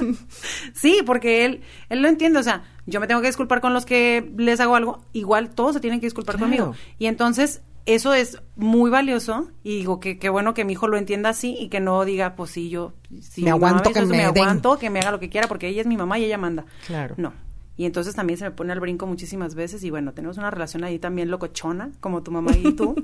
sí, 0.74 1.00
porque 1.04 1.44
él, 1.44 1.60
él 1.88 2.02
lo 2.02 2.08
entiende, 2.08 2.38
o 2.38 2.42
sea, 2.42 2.62
yo 2.86 3.00
me 3.00 3.06
tengo 3.06 3.20
que 3.20 3.26
disculpar 3.26 3.60
con 3.60 3.74
los 3.74 3.84
que 3.84 4.32
les 4.38 4.60
hago 4.60 4.74
algo, 4.74 5.04
igual 5.12 5.50
todos 5.50 5.74
se 5.74 5.80
tienen 5.80 6.00
que 6.00 6.06
disculpar 6.06 6.36
Claro. 6.36 6.46
conmigo. 6.50 6.74
Y 6.98 7.06
entonces, 7.06 7.60
eso 7.84 8.12
es 8.14 8.40
muy 8.56 8.90
valioso 8.90 9.48
y 9.62 9.76
digo 9.78 9.98
que 10.00 10.18
qué 10.18 10.28
bueno 10.28 10.52
que 10.54 10.64
mi 10.64 10.74
hijo 10.74 10.88
lo 10.88 10.96
entienda 10.98 11.30
así 11.30 11.56
y 11.58 11.68
que 11.68 11.80
no 11.80 12.04
diga, 12.04 12.36
pues 12.36 12.50
sí, 12.50 12.68
yo, 12.70 12.92
Me 13.36 13.50
mamá 13.50 13.50
aguanto 13.52 13.90
que 13.92 14.02
me 14.06 14.24
aguanto, 14.24 14.78
que 14.78 14.90
me 14.90 15.00
haga 15.00 15.10
lo 15.10 15.20
que 15.20 15.28
quiera, 15.30 15.48
porque 15.48 15.68
ella 15.68 15.82
es 15.82 15.86
mi 15.86 15.96
mamá 15.96 16.18
y 16.18 16.24
ella 16.24 16.38
manda. 16.38 16.64
Claro. 16.86 17.14
No. 17.18 17.32
Y 17.78 17.86
entonces 17.86 18.16
también 18.16 18.38
se 18.38 18.44
me 18.44 18.50
pone 18.50 18.72
al 18.72 18.80
brinco 18.80 19.06
muchísimas 19.06 19.54
veces 19.54 19.84
y 19.84 19.90
bueno, 19.90 20.12
tenemos 20.12 20.36
una 20.36 20.50
relación 20.50 20.82
ahí 20.82 20.98
también 20.98 21.30
locochona, 21.30 21.92
como 22.00 22.24
tu 22.24 22.32
mamá 22.32 22.50
y 22.56 22.72
tú. 22.72 22.96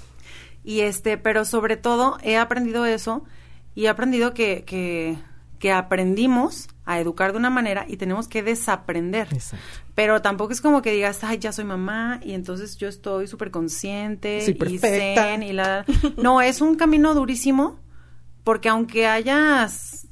y 0.64 0.80
este, 0.80 1.18
pero 1.18 1.44
sobre 1.44 1.76
todo 1.76 2.18
he 2.22 2.36
aprendido 2.36 2.86
eso 2.86 3.24
y 3.74 3.86
he 3.86 3.88
aprendido 3.88 4.32
que, 4.32 4.62
que, 4.62 5.18
que 5.58 5.72
aprendimos 5.72 6.68
a 6.84 7.00
educar 7.00 7.32
de 7.32 7.38
una 7.38 7.50
manera 7.50 7.84
y 7.88 7.96
tenemos 7.96 8.28
que 8.28 8.44
desaprender. 8.44 9.26
Exacto. 9.32 9.66
Pero 9.96 10.22
tampoco 10.22 10.52
es 10.52 10.60
como 10.60 10.82
que 10.82 10.92
digas, 10.92 11.24
ay, 11.24 11.38
ya 11.38 11.50
soy 11.50 11.64
mamá 11.64 12.20
y 12.22 12.34
entonces 12.34 12.76
yo 12.76 12.86
estoy 12.86 13.26
súper 13.26 13.50
consciente 13.50 14.38
y 14.38 14.78
zen 14.78 15.42
y 15.42 15.52
la... 15.52 15.84
No, 16.16 16.40
es 16.40 16.60
un 16.60 16.76
camino 16.76 17.12
durísimo 17.14 17.80
porque 18.44 18.68
aunque 18.68 19.08
hayas 19.08 20.06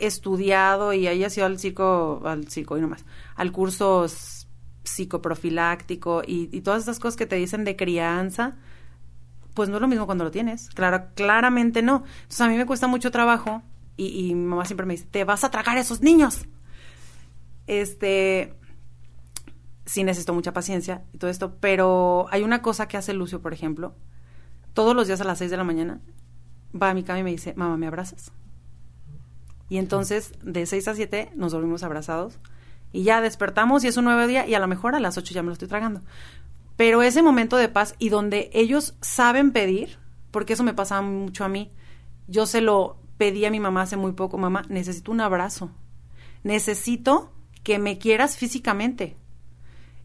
estudiado 0.00 0.92
y 0.92 1.06
hayas 1.06 1.36
ido 1.36 1.46
al 1.46 1.58
circo, 1.58 2.22
al 2.24 2.48
circo 2.48 2.78
y 2.78 2.80
nomás, 2.80 3.04
al 3.36 3.52
curso 3.52 4.06
psicoprofiláctico 4.84 6.22
y, 6.26 6.60
todas 6.62 6.80
estas 6.80 6.98
cosas 6.98 7.16
que 7.16 7.26
te 7.26 7.36
dicen 7.36 7.64
de 7.64 7.76
crianza, 7.76 8.56
pues 9.54 9.68
no 9.68 9.76
es 9.76 9.82
lo 9.82 9.88
mismo 9.88 10.06
cuando 10.06 10.24
lo 10.24 10.30
tienes. 10.30 10.70
Claro, 10.70 11.06
claramente 11.14 11.82
no. 11.82 12.04
Entonces 12.22 12.40
a 12.40 12.48
mí 12.48 12.56
me 12.56 12.66
cuesta 12.66 12.86
mucho 12.86 13.10
trabajo 13.10 13.62
y, 13.96 14.06
y 14.06 14.34
mi 14.34 14.46
mamá 14.46 14.64
siempre 14.64 14.86
me 14.86 14.94
dice, 14.94 15.06
te 15.10 15.24
vas 15.24 15.44
a 15.44 15.50
tragar 15.50 15.76
a 15.76 15.80
esos 15.80 16.00
niños. 16.00 16.46
Este, 17.66 18.54
sí 19.90 20.04
necesito 20.04 20.34
mucha 20.34 20.52
paciencia 20.52 21.04
y 21.12 21.18
todo 21.18 21.30
esto, 21.30 21.56
pero 21.60 22.26
hay 22.30 22.42
una 22.42 22.62
cosa 22.62 22.88
que 22.88 22.96
hace 22.96 23.12
Lucio, 23.12 23.40
por 23.40 23.52
ejemplo, 23.52 23.94
todos 24.72 24.94
los 24.94 25.08
días 25.08 25.20
a 25.20 25.24
las 25.24 25.38
6 25.38 25.50
de 25.50 25.56
la 25.56 25.64
mañana 25.64 26.00
va 26.80 26.90
a 26.90 26.94
mi 26.94 27.02
cama 27.02 27.20
y 27.20 27.22
me 27.24 27.30
dice, 27.30 27.54
mamá, 27.56 27.76
¿me 27.76 27.86
abrazas? 27.86 28.32
Y 29.70 29.78
entonces 29.78 30.34
de 30.42 30.66
6 30.66 30.88
a 30.88 30.94
7 30.94 31.32
nos 31.36 31.52
dormimos 31.52 31.84
abrazados 31.84 32.34
y 32.92 33.04
ya 33.04 33.20
despertamos 33.20 33.84
y 33.84 33.88
es 33.88 33.96
un 33.96 34.04
nuevo 34.04 34.26
día 34.26 34.46
y 34.46 34.54
a 34.54 34.58
lo 34.58 34.66
mejor 34.66 34.94
a 34.94 35.00
las 35.00 35.16
8 35.16 35.32
ya 35.32 35.42
me 35.42 35.46
lo 35.46 35.52
estoy 35.54 35.68
tragando. 35.68 36.02
Pero 36.76 37.02
ese 37.02 37.22
momento 37.22 37.56
de 37.56 37.68
paz 37.68 37.94
y 37.98 38.08
donde 38.08 38.50
ellos 38.52 38.94
saben 39.00 39.52
pedir, 39.52 39.98
porque 40.32 40.54
eso 40.54 40.64
me 40.64 40.74
pasaba 40.74 41.02
mucho 41.02 41.44
a 41.44 41.48
mí, 41.48 41.70
yo 42.26 42.46
se 42.46 42.60
lo 42.60 42.98
pedí 43.16 43.44
a 43.44 43.50
mi 43.50 43.60
mamá 43.60 43.82
hace 43.82 43.96
muy 43.96 44.12
poco, 44.12 44.38
mamá, 44.38 44.64
necesito 44.68 45.12
un 45.12 45.20
abrazo, 45.20 45.70
necesito 46.42 47.32
que 47.62 47.78
me 47.78 47.98
quieras 47.98 48.36
físicamente. 48.36 49.16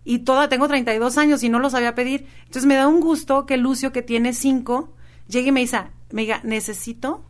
Y 0.03 0.20
toda, 0.20 0.49
tengo 0.49 0.68
32 0.68 1.18
años 1.18 1.41
y 1.41 1.49
no 1.49 1.57
lo 1.57 1.72
sabía 1.72 1.95
pedir. 1.95 2.28
Entonces 2.41 2.66
me 2.66 2.76
da 2.76 2.88
un 2.88 2.99
gusto 2.99 3.47
que 3.47 3.57
Lucio, 3.57 3.91
que 3.91 4.03
tiene 4.03 4.34
5, 4.34 4.93
llegue 5.28 5.49
y 5.49 5.51
me 5.51 5.61
diga, 5.61 5.91
me 6.11 6.22
diga, 6.22 6.41
necesito 6.43 7.26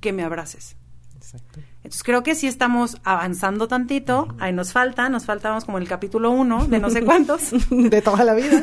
que 0.00 0.12
me 0.12 0.22
abraces. 0.22 0.76
Exacto. 1.22 1.60
Entonces 1.76 2.02
creo 2.02 2.24
que 2.24 2.34
sí 2.34 2.48
estamos 2.48 2.96
avanzando 3.04 3.68
tantito. 3.68 4.34
Ahí 4.40 4.52
nos 4.52 4.72
falta, 4.72 5.08
nos 5.08 5.24
faltamos 5.24 5.64
como 5.64 5.78
el 5.78 5.86
capítulo 5.86 6.32
1 6.32 6.66
de 6.66 6.80
no 6.80 6.90
sé 6.90 7.02
cuántos. 7.04 7.52
de 7.70 8.02
toda 8.02 8.24
la 8.24 8.34
vida. 8.34 8.62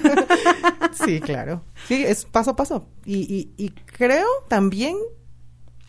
sí, 0.92 1.22
claro. 1.22 1.64
Sí, 1.88 2.04
es 2.06 2.26
paso 2.26 2.52
a 2.52 2.56
paso. 2.58 2.88
Y, 3.06 3.20
y, 3.20 3.54
y 3.58 3.70
creo 3.70 4.28
también 4.50 4.98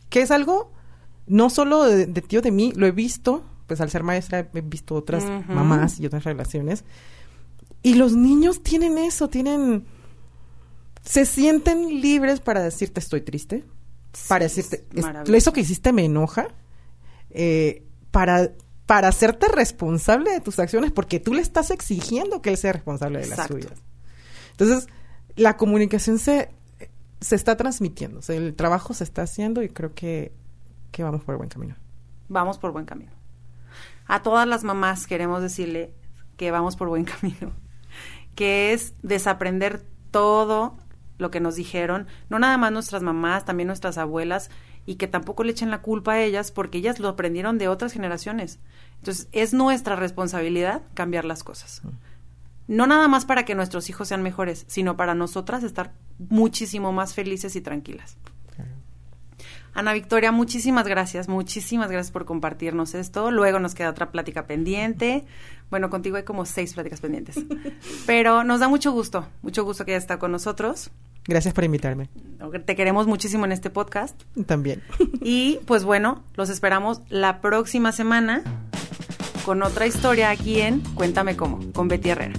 que 0.08 0.22
es 0.22 0.30
algo 0.30 0.72
no 1.26 1.50
solo 1.50 1.84
de, 1.84 2.06
de 2.06 2.22
ti 2.22 2.36
o 2.36 2.42
de 2.42 2.52
mí, 2.52 2.72
lo 2.76 2.86
he 2.86 2.92
visto, 2.92 3.44
pues 3.66 3.80
al 3.80 3.90
ser 3.90 4.04
maestra 4.04 4.48
he 4.52 4.60
visto 4.60 4.94
otras 4.94 5.24
mamás 5.48 5.98
y 5.98 6.06
otras 6.06 6.24
relaciones. 6.24 6.84
Y 7.82 7.94
los 7.94 8.14
niños 8.14 8.62
tienen 8.62 8.98
eso, 8.98 9.28
tienen... 9.28 9.86
Se 11.02 11.24
sienten 11.24 12.00
libres 12.00 12.40
para 12.40 12.62
decirte 12.62 13.00
estoy 13.00 13.22
triste, 13.22 13.64
para 14.28 14.44
decirte, 14.44 14.86
es 14.90 14.98
"Es- 14.98 15.02
maravilloso. 15.04 15.36
eso 15.36 15.52
que 15.52 15.60
hiciste 15.60 15.92
me 15.92 16.04
enoja, 16.04 16.48
eh, 17.30 17.86
para, 18.10 18.52
para 18.86 19.08
hacerte 19.08 19.46
responsable 19.48 20.30
de 20.32 20.40
tus 20.40 20.58
acciones, 20.58 20.90
porque 20.92 21.20
tú 21.20 21.32
le 21.34 21.42
estás 21.42 21.70
exigiendo 21.70 22.42
que 22.42 22.50
él 22.50 22.56
sea 22.56 22.72
responsable 22.72 23.18
de 23.20 23.26
Exacto. 23.26 23.54
las 23.54 23.64
suyas. 23.64 23.82
Entonces, 24.52 24.88
la 25.36 25.56
comunicación 25.56 26.18
se, 26.18 26.50
se 27.20 27.36
está 27.36 27.56
transmitiendo, 27.56 28.18
o 28.18 28.22
sea, 28.22 28.36
el 28.36 28.54
trabajo 28.54 28.94
se 28.94 29.04
está 29.04 29.22
haciendo 29.22 29.62
y 29.62 29.68
creo 29.68 29.94
que, 29.94 30.32
que 30.90 31.02
vamos 31.02 31.22
por 31.24 31.36
buen 31.36 31.48
camino. 31.48 31.76
Vamos 32.28 32.58
por 32.58 32.72
buen 32.72 32.84
camino. 32.84 33.12
A 34.06 34.22
todas 34.22 34.46
las 34.48 34.64
mamás 34.64 35.06
queremos 35.06 35.40
decirle 35.40 35.94
que 36.36 36.50
vamos 36.50 36.74
por 36.76 36.88
buen 36.88 37.04
camino, 37.20 37.52
que 38.34 38.72
es 38.72 38.94
desaprender 39.02 39.84
todo 40.10 40.76
lo 41.20 41.30
que 41.30 41.40
nos 41.40 41.56
dijeron, 41.56 42.06
no 42.28 42.38
nada 42.38 42.56
más 42.58 42.72
nuestras 42.72 43.02
mamás, 43.02 43.44
también 43.44 43.66
nuestras 43.66 43.98
abuelas, 43.98 44.50
y 44.86 44.96
que 44.96 45.06
tampoco 45.06 45.44
le 45.44 45.52
echen 45.52 45.70
la 45.70 45.82
culpa 45.82 46.14
a 46.14 46.22
ellas 46.22 46.50
porque 46.50 46.78
ellas 46.78 46.98
lo 46.98 47.08
aprendieron 47.08 47.58
de 47.58 47.68
otras 47.68 47.92
generaciones. 47.92 48.58
Entonces, 48.96 49.28
es 49.32 49.52
nuestra 49.52 49.96
responsabilidad 49.96 50.82
cambiar 50.94 51.24
las 51.24 51.44
cosas. 51.44 51.82
No 52.66 52.86
nada 52.86 53.08
más 53.08 53.24
para 53.24 53.44
que 53.44 53.54
nuestros 53.54 53.88
hijos 53.90 54.08
sean 54.08 54.22
mejores, 54.22 54.64
sino 54.68 54.96
para 54.96 55.14
nosotras 55.14 55.64
estar 55.64 55.92
muchísimo 56.18 56.92
más 56.92 57.14
felices 57.14 57.56
y 57.56 57.60
tranquilas. 57.60 58.16
Ana 59.72 59.92
Victoria, 59.92 60.32
muchísimas 60.32 60.86
gracias, 60.86 61.28
muchísimas 61.28 61.90
gracias 61.90 62.10
por 62.10 62.24
compartirnos 62.24 62.94
esto. 62.94 63.30
Luego 63.30 63.60
nos 63.60 63.74
queda 63.74 63.90
otra 63.90 64.10
plática 64.10 64.46
pendiente. 64.46 65.24
Bueno, 65.70 65.90
contigo 65.90 66.16
hay 66.16 66.24
como 66.24 66.44
seis 66.44 66.74
pláticas 66.74 67.00
pendientes. 67.00 67.38
Pero 68.06 68.42
nos 68.42 68.60
da 68.60 68.68
mucho 68.68 68.90
gusto, 68.90 69.28
mucho 69.42 69.64
gusto 69.64 69.84
que 69.84 69.92
hayas 69.92 70.04
estado 70.04 70.18
con 70.18 70.32
nosotros. 70.32 70.90
Gracias 71.30 71.54
por 71.54 71.62
invitarme. 71.62 72.08
Te 72.64 72.74
queremos 72.74 73.06
muchísimo 73.06 73.44
en 73.44 73.52
este 73.52 73.70
podcast. 73.70 74.20
También. 74.46 74.82
Y 75.22 75.60
pues 75.66 75.84
bueno, 75.84 76.24
los 76.34 76.50
esperamos 76.50 77.02
la 77.08 77.40
próxima 77.40 77.92
semana 77.92 78.42
con 79.44 79.62
otra 79.62 79.86
historia 79.86 80.30
aquí 80.30 80.60
en 80.60 80.80
Cuéntame 80.94 81.36
cómo, 81.36 81.60
con 81.72 81.86
Betty 81.88 82.10
Herrera. 82.10 82.34